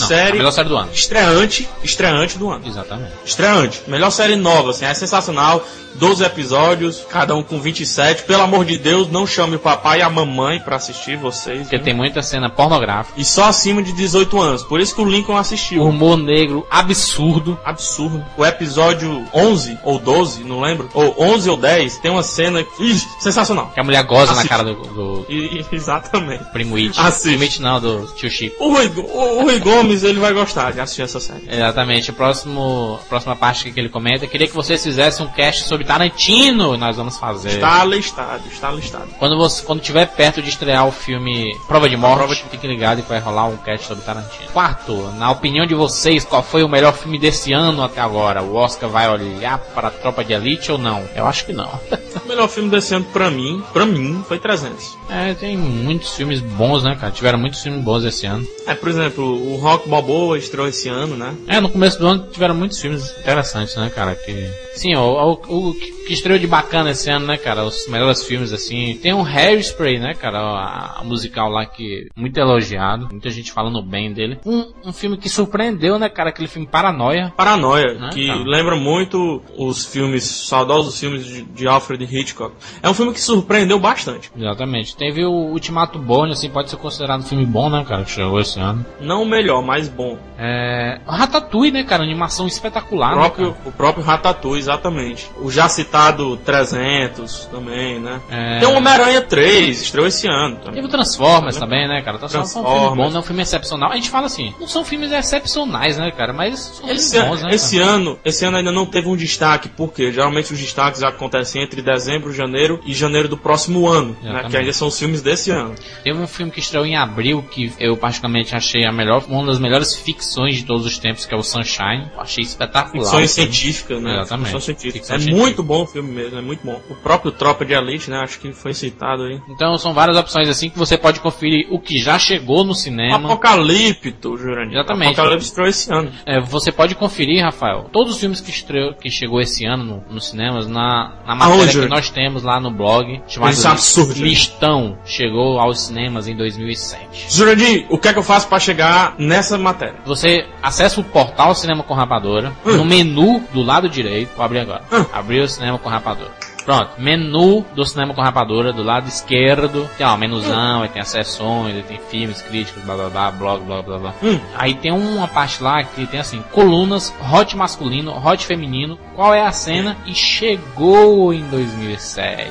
[0.00, 0.32] Não, série.
[0.32, 0.90] a melhor série do ano.
[0.92, 1.68] Estreante.
[1.82, 2.66] Estreante do ano.
[2.66, 3.12] Exatamente.
[3.24, 3.82] Estreante.
[3.86, 5.64] Melhor série nova, assim, é sensacional.
[5.94, 8.24] 12 episódios, cada um com 27.
[8.24, 11.60] Pelo amor de Deus, não chame o papai e a mamãe pra assistir vocês.
[11.62, 11.84] Porque viu?
[11.86, 13.18] tem muita cena pornográfica.
[13.18, 14.62] E só acima de 18 anos.
[14.62, 15.82] Por isso que o Lincoln assistiu.
[15.82, 17.58] Humor negro absurdo.
[17.64, 18.22] Absurdo.
[18.36, 20.90] O episódio 11 ou 12, não lembro.
[20.92, 22.60] Ou 11 ou 10, tem uma cena.
[22.78, 23.70] Ih, sensacional.
[23.72, 24.48] Que a mulher goza na Assiste.
[24.50, 26.44] cara do, do E- e- exatamente.
[26.52, 26.92] primo It.
[27.00, 27.28] Assiste.
[27.28, 28.62] Primo It não, do tio Chico.
[28.62, 31.42] O Rui, o, o Rui Gomes, ele vai gostar de assistir essa série.
[31.48, 32.10] Exatamente.
[32.10, 35.84] O próximo, a próxima parte que ele comenta, queria que vocês fizessem um cast sobre
[35.84, 36.76] Tarantino.
[36.76, 37.50] Nós vamos fazer.
[37.50, 39.08] Está listado, está listado.
[39.18, 42.66] Quando você, quando tiver perto de estrear o filme Prova de Morte, Prova de- fique
[42.66, 44.50] ligado que vai rolar um cast sobre Tarantino.
[44.52, 48.42] Quarto, na opinião de vocês, qual foi o melhor filme desse ano até agora?
[48.42, 51.04] O Oscar vai olhar para a Tropa de Elite ou não?
[51.14, 51.68] Eu acho que não.
[52.26, 54.96] O melhor filme desse ano pra mim, pra mim, foi 300.
[55.08, 57.12] é, tem muitos filmes bons, né, cara?
[57.12, 58.44] Tiveram muitos filmes bons esse ano.
[58.66, 61.34] É, por exemplo, o Rock Balboa estreou esse ano, né?
[61.46, 64.14] É, no começo do ano tiveram muitos filmes interessantes, né, cara?
[64.14, 64.32] Que...
[64.74, 67.64] Sim, o, o, o que estreou de bacana esse ano, né, cara?
[67.64, 68.96] Os melhores filmes, assim.
[69.02, 70.38] Tem um Hairspray, né, cara?
[70.38, 73.08] A, a musical lá que muito elogiado.
[73.10, 74.38] Muita gente falando bem dele.
[74.46, 76.28] Um, um filme que surpreendeu, né, cara?
[76.30, 77.32] Aquele filme Paranoia.
[77.36, 78.42] Paranoia, Né, que cara?
[78.44, 82.54] lembra muito os filmes, saudosos filmes de, de Alfred Hitchcock.
[82.82, 84.30] É um filme que surpreendeu bastante.
[84.36, 84.96] Exatamente.
[84.96, 88.04] Teve o Ultimato Borne, assim, pode ser considerado um filme bom, né, cara?
[88.04, 88.84] Que chegou esse ano.
[89.00, 90.18] Não o melhor, mas bom.
[90.38, 91.00] É...
[91.06, 92.02] Ratatouille, né, cara?
[92.02, 93.68] Animação espetacular, O né, próprio, cara?
[93.68, 95.30] o próprio Ratatouille, exatamente.
[95.40, 98.20] O já citado 300 também, né?
[98.30, 98.58] É...
[98.58, 100.74] Tem o Homem-Aranha 3, estreou esse ano também.
[100.74, 102.18] Teve o Transformers também, né, cara?
[102.18, 103.06] Transformers, é um filme Transformers.
[103.06, 103.92] bom, não é um filme excepcional.
[103.92, 106.32] A gente fala assim, não são filmes excepcionais, né, cara?
[106.32, 107.50] Mas são Esse, bons, né?
[107.54, 107.90] esse cara?
[107.92, 112.32] ano, esse ano ainda não teve um destaque, porque geralmente os destaques acontecem entre dezembro,
[112.32, 114.46] janeiro e janeiro do próximo ano, né?
[114.50, 115.74] Que ainda são os filmes desse ano.
[116.02, 119.60] Teve um filme que estreou em abril que eu particularmente achei a melhor, uma das
[119.60, 122.10] melhores ficções de todos os tempos, que é o Sunshine.
[122.18, 123.04] Achei espetacular.
[123.04, 124.16] Ficção científica, né?
[124.20, 124.44] Exatamente.
[124.46, 124.92] Ficção científica.
[124.98, 125.42] Ficção é científica.
[125.42, 126.80] muito bom o filme mesmo, é muito bom.
[126.90, 128.18] O próprio Tropa de Elite, né?
[128.18, 129.40] Acho que foi citado aí.
[129.48, 133.16] Então são várias opções assim que você pode conferir o que já chegou no cinema.
[133.16, 134.74] Apocalipto, Jurandir.
[134.78, 135.12] Exatamente.
[135.12, 136.10] Apocalipto estreou esse ano.
[136.24, 140.14] É, você pode conferir, Rafael, todos os filmes que, estreou, que chegou esse ano no-
[140.14, 141.80] nos cinemas na, na matéria Aonde?
[141.80, 144.14] que nós temos lá no blog, chamado Isso é absurdo.
[144.22, 147.26] Listão, chegou aos cinemas em 2007.
[147.30, 149.94] Jurandir, o que é que eu faço pra chegar nessa matéria?
[150.04, 154.82] Você acessa o portal Cinema com Rapadora, no menu do lado direito, vou abrir agora,
[155.12, 156.32] abrir o Cinema com Rapadora.
[156.66, 161.08] Pronto, menu do Cinema com Rapadora, do lado esquerdo, tem ó, menuzão, aí tem as
[161.08, 164.14] sessões, aí tem filmes, críticos, blá blá blá, blog, blá blá blá.
[164.20, 164.40] Hum.
[164.56, 169.42] Aí tem uma parte lá que tem assim, colunas, hot masculino, hot feminino, qual é
[169.42, 172.50] a cena e chegou em 2007.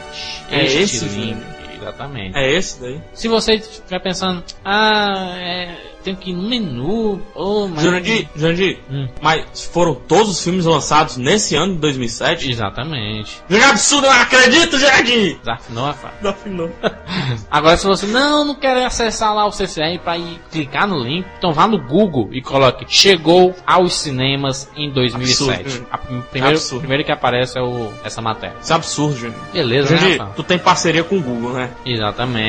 [0.50, 1.44] É Este esse link,
[1.78, 2.38] exatamente.
[2.38, 3.02] É esse daí?
[3.14, 5.76] Se você estiver pensando, ah, é,
[6.06, 7.84] tenho que ir no menu, oh, mas...
[7.84, 9.08] Jurandir, Jurandir, Hum.
[9.22, 12.50] mas foram todos os filmes lançados nesse ano de 2007?
[12.52, 13.42] Exatamente.
[13.50, 15.38] Jurandir, absurdo, eu não acredito, Jurandir!
[15.40, 16.14] Desafinou, Rafael.
[16.22, 16.70] Desafinou.
[17.52, 21.26] Agora, se você não, não quer acessar lá o CCR para ir clicar no link,
[21.38, 25.62] então vá no Google e coloque Chegou aos cinemas em 2007.
[25.62, 25.88] Absurdo.
[25.92, 26.80] A prim- primeiro, Absurdo.
[26.82, 28.56] primeiro que aparece é o, essa matéria.
[28.62, 29.42] Isso é absurdo, Jurandir.
[29.54, 30.36] Beleza, né, Jurandir, Rafael?
[30.36, 31.72] tu tem parceria com o Google, né?
[31.86, 32.46] Exatamente.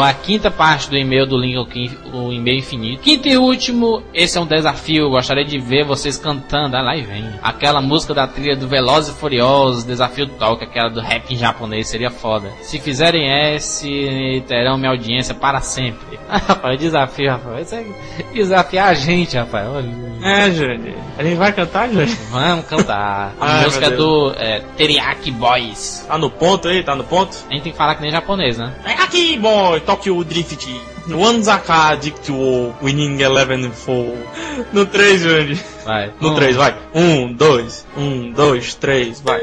[0.00, 1.68] A quinta parte do e-mail do Lincoln,
[2.12, 3.02] o e-mail infinito.
[3.02, 5.04] Quinto e último, esse é um desafio.
[5.04, 6.76] Eu gostaria de ver vocês cantando.
[6.76, 7.24] Ah, lá e vem.
[7.42, 11.88] Aquela música da trilha do Velozes e Furiosos, Desafio Talk, aquela do rap em japonês,
[11.88, 12.50] seria foda.
[12.62, 16.18] Se fizerem esse, terão minha audiência para sempre.
[16.30, 17.32] Ah, Rafael, desafio.
[17.58, 17.86] Isso é
[18.34, 19.72] desafiar a gente, Rafael.
[19.72, 19.88] Olha.
[20.22, 20.94] É, Jurandir.
[21.16, 22.18] A gente vai cantar, Jurandir?
[22.30, 23.32] Vamos cantar.
[23.40, 26.04] A Ai, música do é, Teriyaki Boys.
[26.06, 26.82] Tá no ponto aí?
[26.82, 27.34] Tá no ponto?
[27.48, 28.74] A gente tem que falar que nem japonês, né?
[28.84, 29.57] Vem aqui, boy!
[29.86, 30.68] Tokyo Drift.
[31.08, 34.68] Wanzaka Dictuo Winning Eleven 4.
[34.72, 35.58] No 3, Jurandir.
[35.84, 36.12] Vai.
[36.20, 36.74] No Um, 3, vai.
[36.94, 39.40] 1, 2, 1, 2, 3, vai.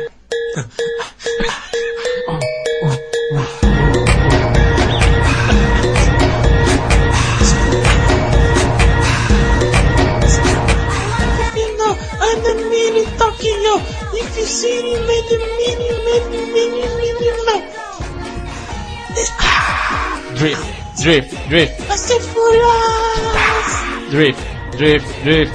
[20.46, 20.60] drip,
[21.02, 21.70] drip, drip.
[21.88, 23.70] Busted for us.
[24.12, 24.38] Drip,
[24.78, 25.50] drip, drip.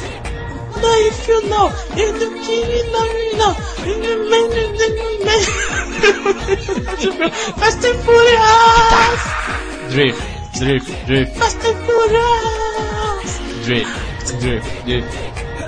[0.82, 2.34] Now if you know, you don't
[2.90, 5.42] now you know, if you men, then you men.
[7.60, 9.22] Busted for us.
[9.92, 10.16] Drip,
[10.54, 11.28] drip, drip.
[11.38, 12.00] Busted for.
[13.64, 13.88] Drip,
[14.40, 15.49] drip, drip.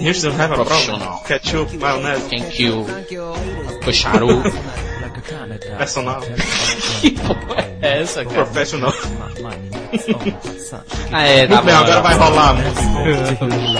[0.00, 1.00] You still have a problem.
[1.26, 2.28] Ketchup, mayonnaise.
[2.28, 2.84] Thank you.
[3.84, 4.42] Cocharu.
[5.78, 6.20] Personal.
[7.00, 8.44] que porra é essa, cara?
[8.44, 8.92] Professional.
[11.12, 13.76] Aê, tá Bem, agora vai rolar a música.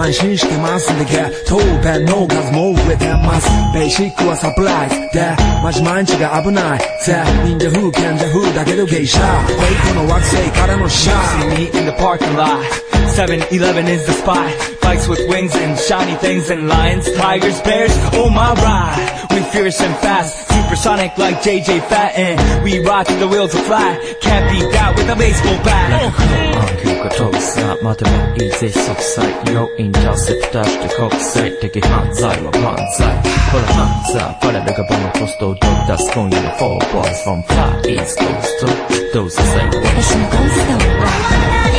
[0.00, 3.44] manşin masındaki Tövbe no gaz move edemez
[3.74, 8.62] Beşik wa surprise de Maş manşi ga abunay Se ninja who can the who da
[8.62, 8.86] gedo no
[10.88, 12.64] See me in the parking lot.
[13.16, 14.52] 7-Eleven is the spot.
[14.82, 19.28] Bikes with wings and shiny things and lions, tigers, bears, oh my ride.
[19.30, 23.97] We fierce and fast supersonic like JJ Fatten We rock till the wheels will fly
[24.21, 26.11] Can't beat that with a baseball bat
[26.55, 33.07] 暗記が遠さまでもいいぜ即歳要因出せ出して国際的犯罪は万歳
[33.51, 35.61] これ犯罪我らがバのコストを出
[35.97, 41.78] す今夜の4 boys from far east coast どうせ最後は私のゴース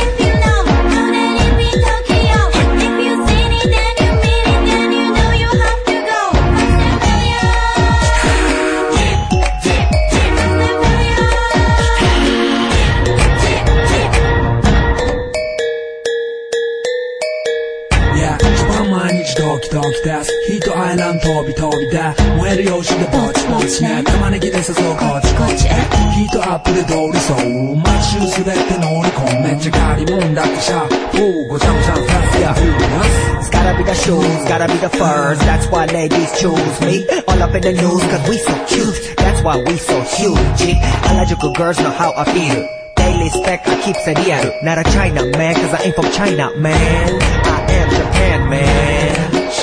[21.92, 35.38] だ燃えるよしでぼちぼちねたまに来て誘うこっちこっちヒートアップで通りそう街を滑って乗り込むめっちゃ借りもんだってさほうごちゃごちゃのフラスやフーナス It's gotta be the shoes, gotta be the furs.
[35.40, 37.04] That's why ladies choose me.
[37.26, 39.16] All up in the news cause we so cute.
[39.16, 40.78] That's why we so huge.
[41.02, 42.68] Harajuku girls know how I feel.
[42.94, 44.60] Daily spec, I keep it yeah.
[44.62, 47.20] Not a China man, cause I ain't from China man.
[47.44, 48.92] I am Japan man.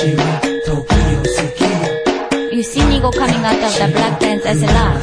[0.00, 0.70] 私は時
[1.16, 1.24] を
[2.60, 5.02] you see Nigo coming out of the black pants as a lot.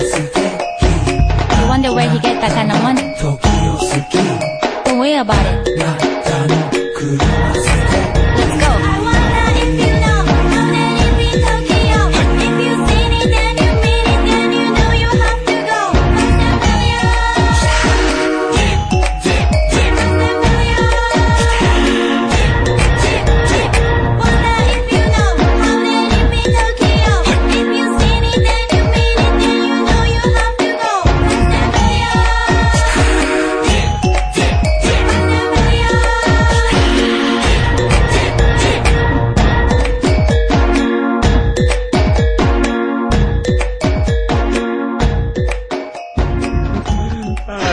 [1.60, 3.16] You wonder where he get that kind of money.
[4.86, 5.68] Don't worry about it.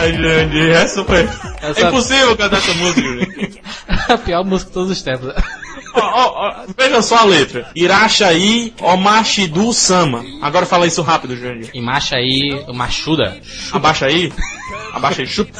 [0.05, 1.27] Ai, Jandir, essa foi.
[1.61, 3.59] Essa- É impossível cantar essa música,
[4.13, 5.33] a pior música de todos os tempos.
[5.97, 7.69] Ó, ó, ó, veja só a letra.
[7.73, 10.23] Irachaí Omashidu Sama.
[10.41, 11.69] Agora fala isso rápido, Jandir.
[11.73, 13.39] E marcha aí, machuda.
[13.71, 14.31] Abaixa aí.
[14.93, 15.51] Abaixa aí, chuta.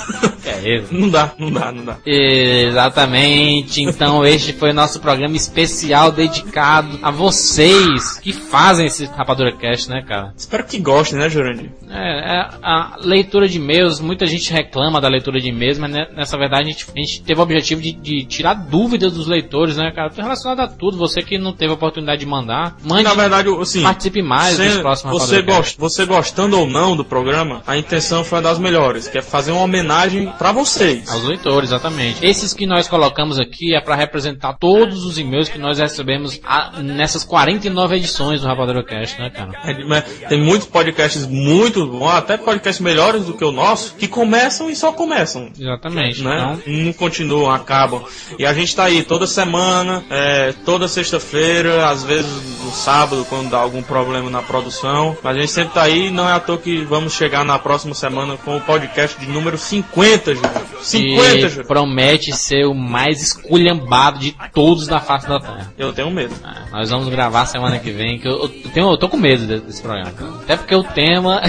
[0.50, 0.84] É.
[0.92, 1.98] Não dá, não dá, não dá.
[2.06, 3.82] Exatamente.
[3.82, 9.90] Então este foi o nosso programa especial dedicado a vocês que fazem esse Rapadura Cast,
[9.90, 10.34] né, cara?
[10.38, 11.72] Espero que gostem, né, Jurandir?
[11.90, 16.08] É, é, a leitura de e-mails, muita gente reclama da leitura de e-mails, mas né,
[16.16, 19.78] nessa verdade a gente, a gente teve o objetivo de, de tirar dúvidas dos leitores,
[19.78, 20.12] né, cara?
[20.16, 23.82] Relacionado a tudo, você que não teve a oportunidade de mandar, mande, Na verdade, assim,
[23.82, 28.24] participe mais dos Você, próximos você, gost, você gostando ou não do programa, a intenção
[28.24, 31.10] foi uma das melhores, que é fazer uma homenagem pra vocês.
[31.10, 32.26] Aos leitores, exatamente.
[32.26, 36.80] Esses que nós colocamos aqui é para representar todos os e-mails que nós recebemos a-
[36.82, 39.52] nessas 49 edições do Rapadura Cast, né, cara?
[39.64, 44.70] É, Tem muitos podcasts muito bons, até podcasts melhores do que o nosso, que começam
[44.70, 45.50] e só começam.
[45.60, 46.22] Exatamente.
[46.22, 46.58] Né?
[46.64, 48.04] Então, Não continuam, acabam.
[48.38, 52.32] E a gente tá aí toda semana, é, toda sexta-feira, às vezes
[52.64, 55.16] no sábado, quando dá algum problema na produção.
[55.24, 57.94] Mas a gente sempre tá aí, não é à toa que vamos chegar na próxima
[57.94, 60.50] semana com o podcast de número 50, Júlio.
[60.82, 61.68] 50, e Júlio.
[61.68, 65.74] promete ser o mais esculhambado de todos da face da Terra.
[65.78, 66.34] Eu tenho medo.
[66.44, 69.46] É, nós vamos gravar semana que vem, que eu, eu tenho, eu tô com medo
[69.46, 70.12] de- desse programa.
[70.44, 71.42] Até porque o tema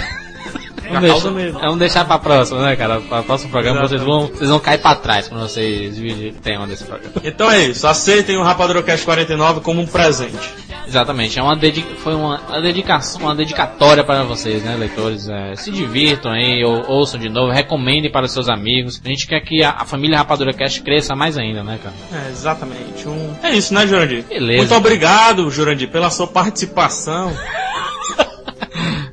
[0.88, 3.00] Vamos deixar, vamos deixar pra próxima, né, cara?
[3.00, 6.66] Pra próximo programa vocês vão, vocês vão cair pra trás quando vocês virem o tema
[6.66, 7.12] desse programa.
[7.24, 10.66] Então é isso, aceitem o Rapadura Cast 49 como um presente.
[10.86, 11.58] Exatamente, é uma
[11.98, 15.28] foi uma, uma dedicação, uma dedicatória para vocês, né, leitores?
[15.28, 19.00] É, se divirtam aí, ou, ouçam de novo, recomendem para os seus amigos.
[19.04, 21.94] A gente quer que a, a família Rapadura Cast cresça mais ainda, né, cara?
[22.12, 23.08] É, exatamente.
[23.08, 23.34] Um...
[23.42, 24.24] É isso, né, Jurandir?
[24.28, 24.58] Beleza.
[24.58, 27.32] Muito obrigado, Jurandir, pela sua participação.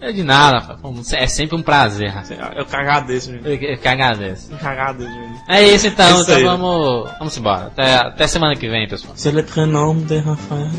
[0.03, 0.77] É de nada,
[1.13, 2.13] é sempre um prazer.
[2.57, 3.47] Eu que agradeço, gente.
[3.47, 4.51] Eu que agradeço.
[4.51, 5.41] Eu que agradeço, gente.
[5.47, 7.67] É isso então, É isso então vamos, vamos embora.
[7.67, 9.13] Até, até semana que vem, pessoal.
[9.15, 10.69] C'est le prénom de Rafael.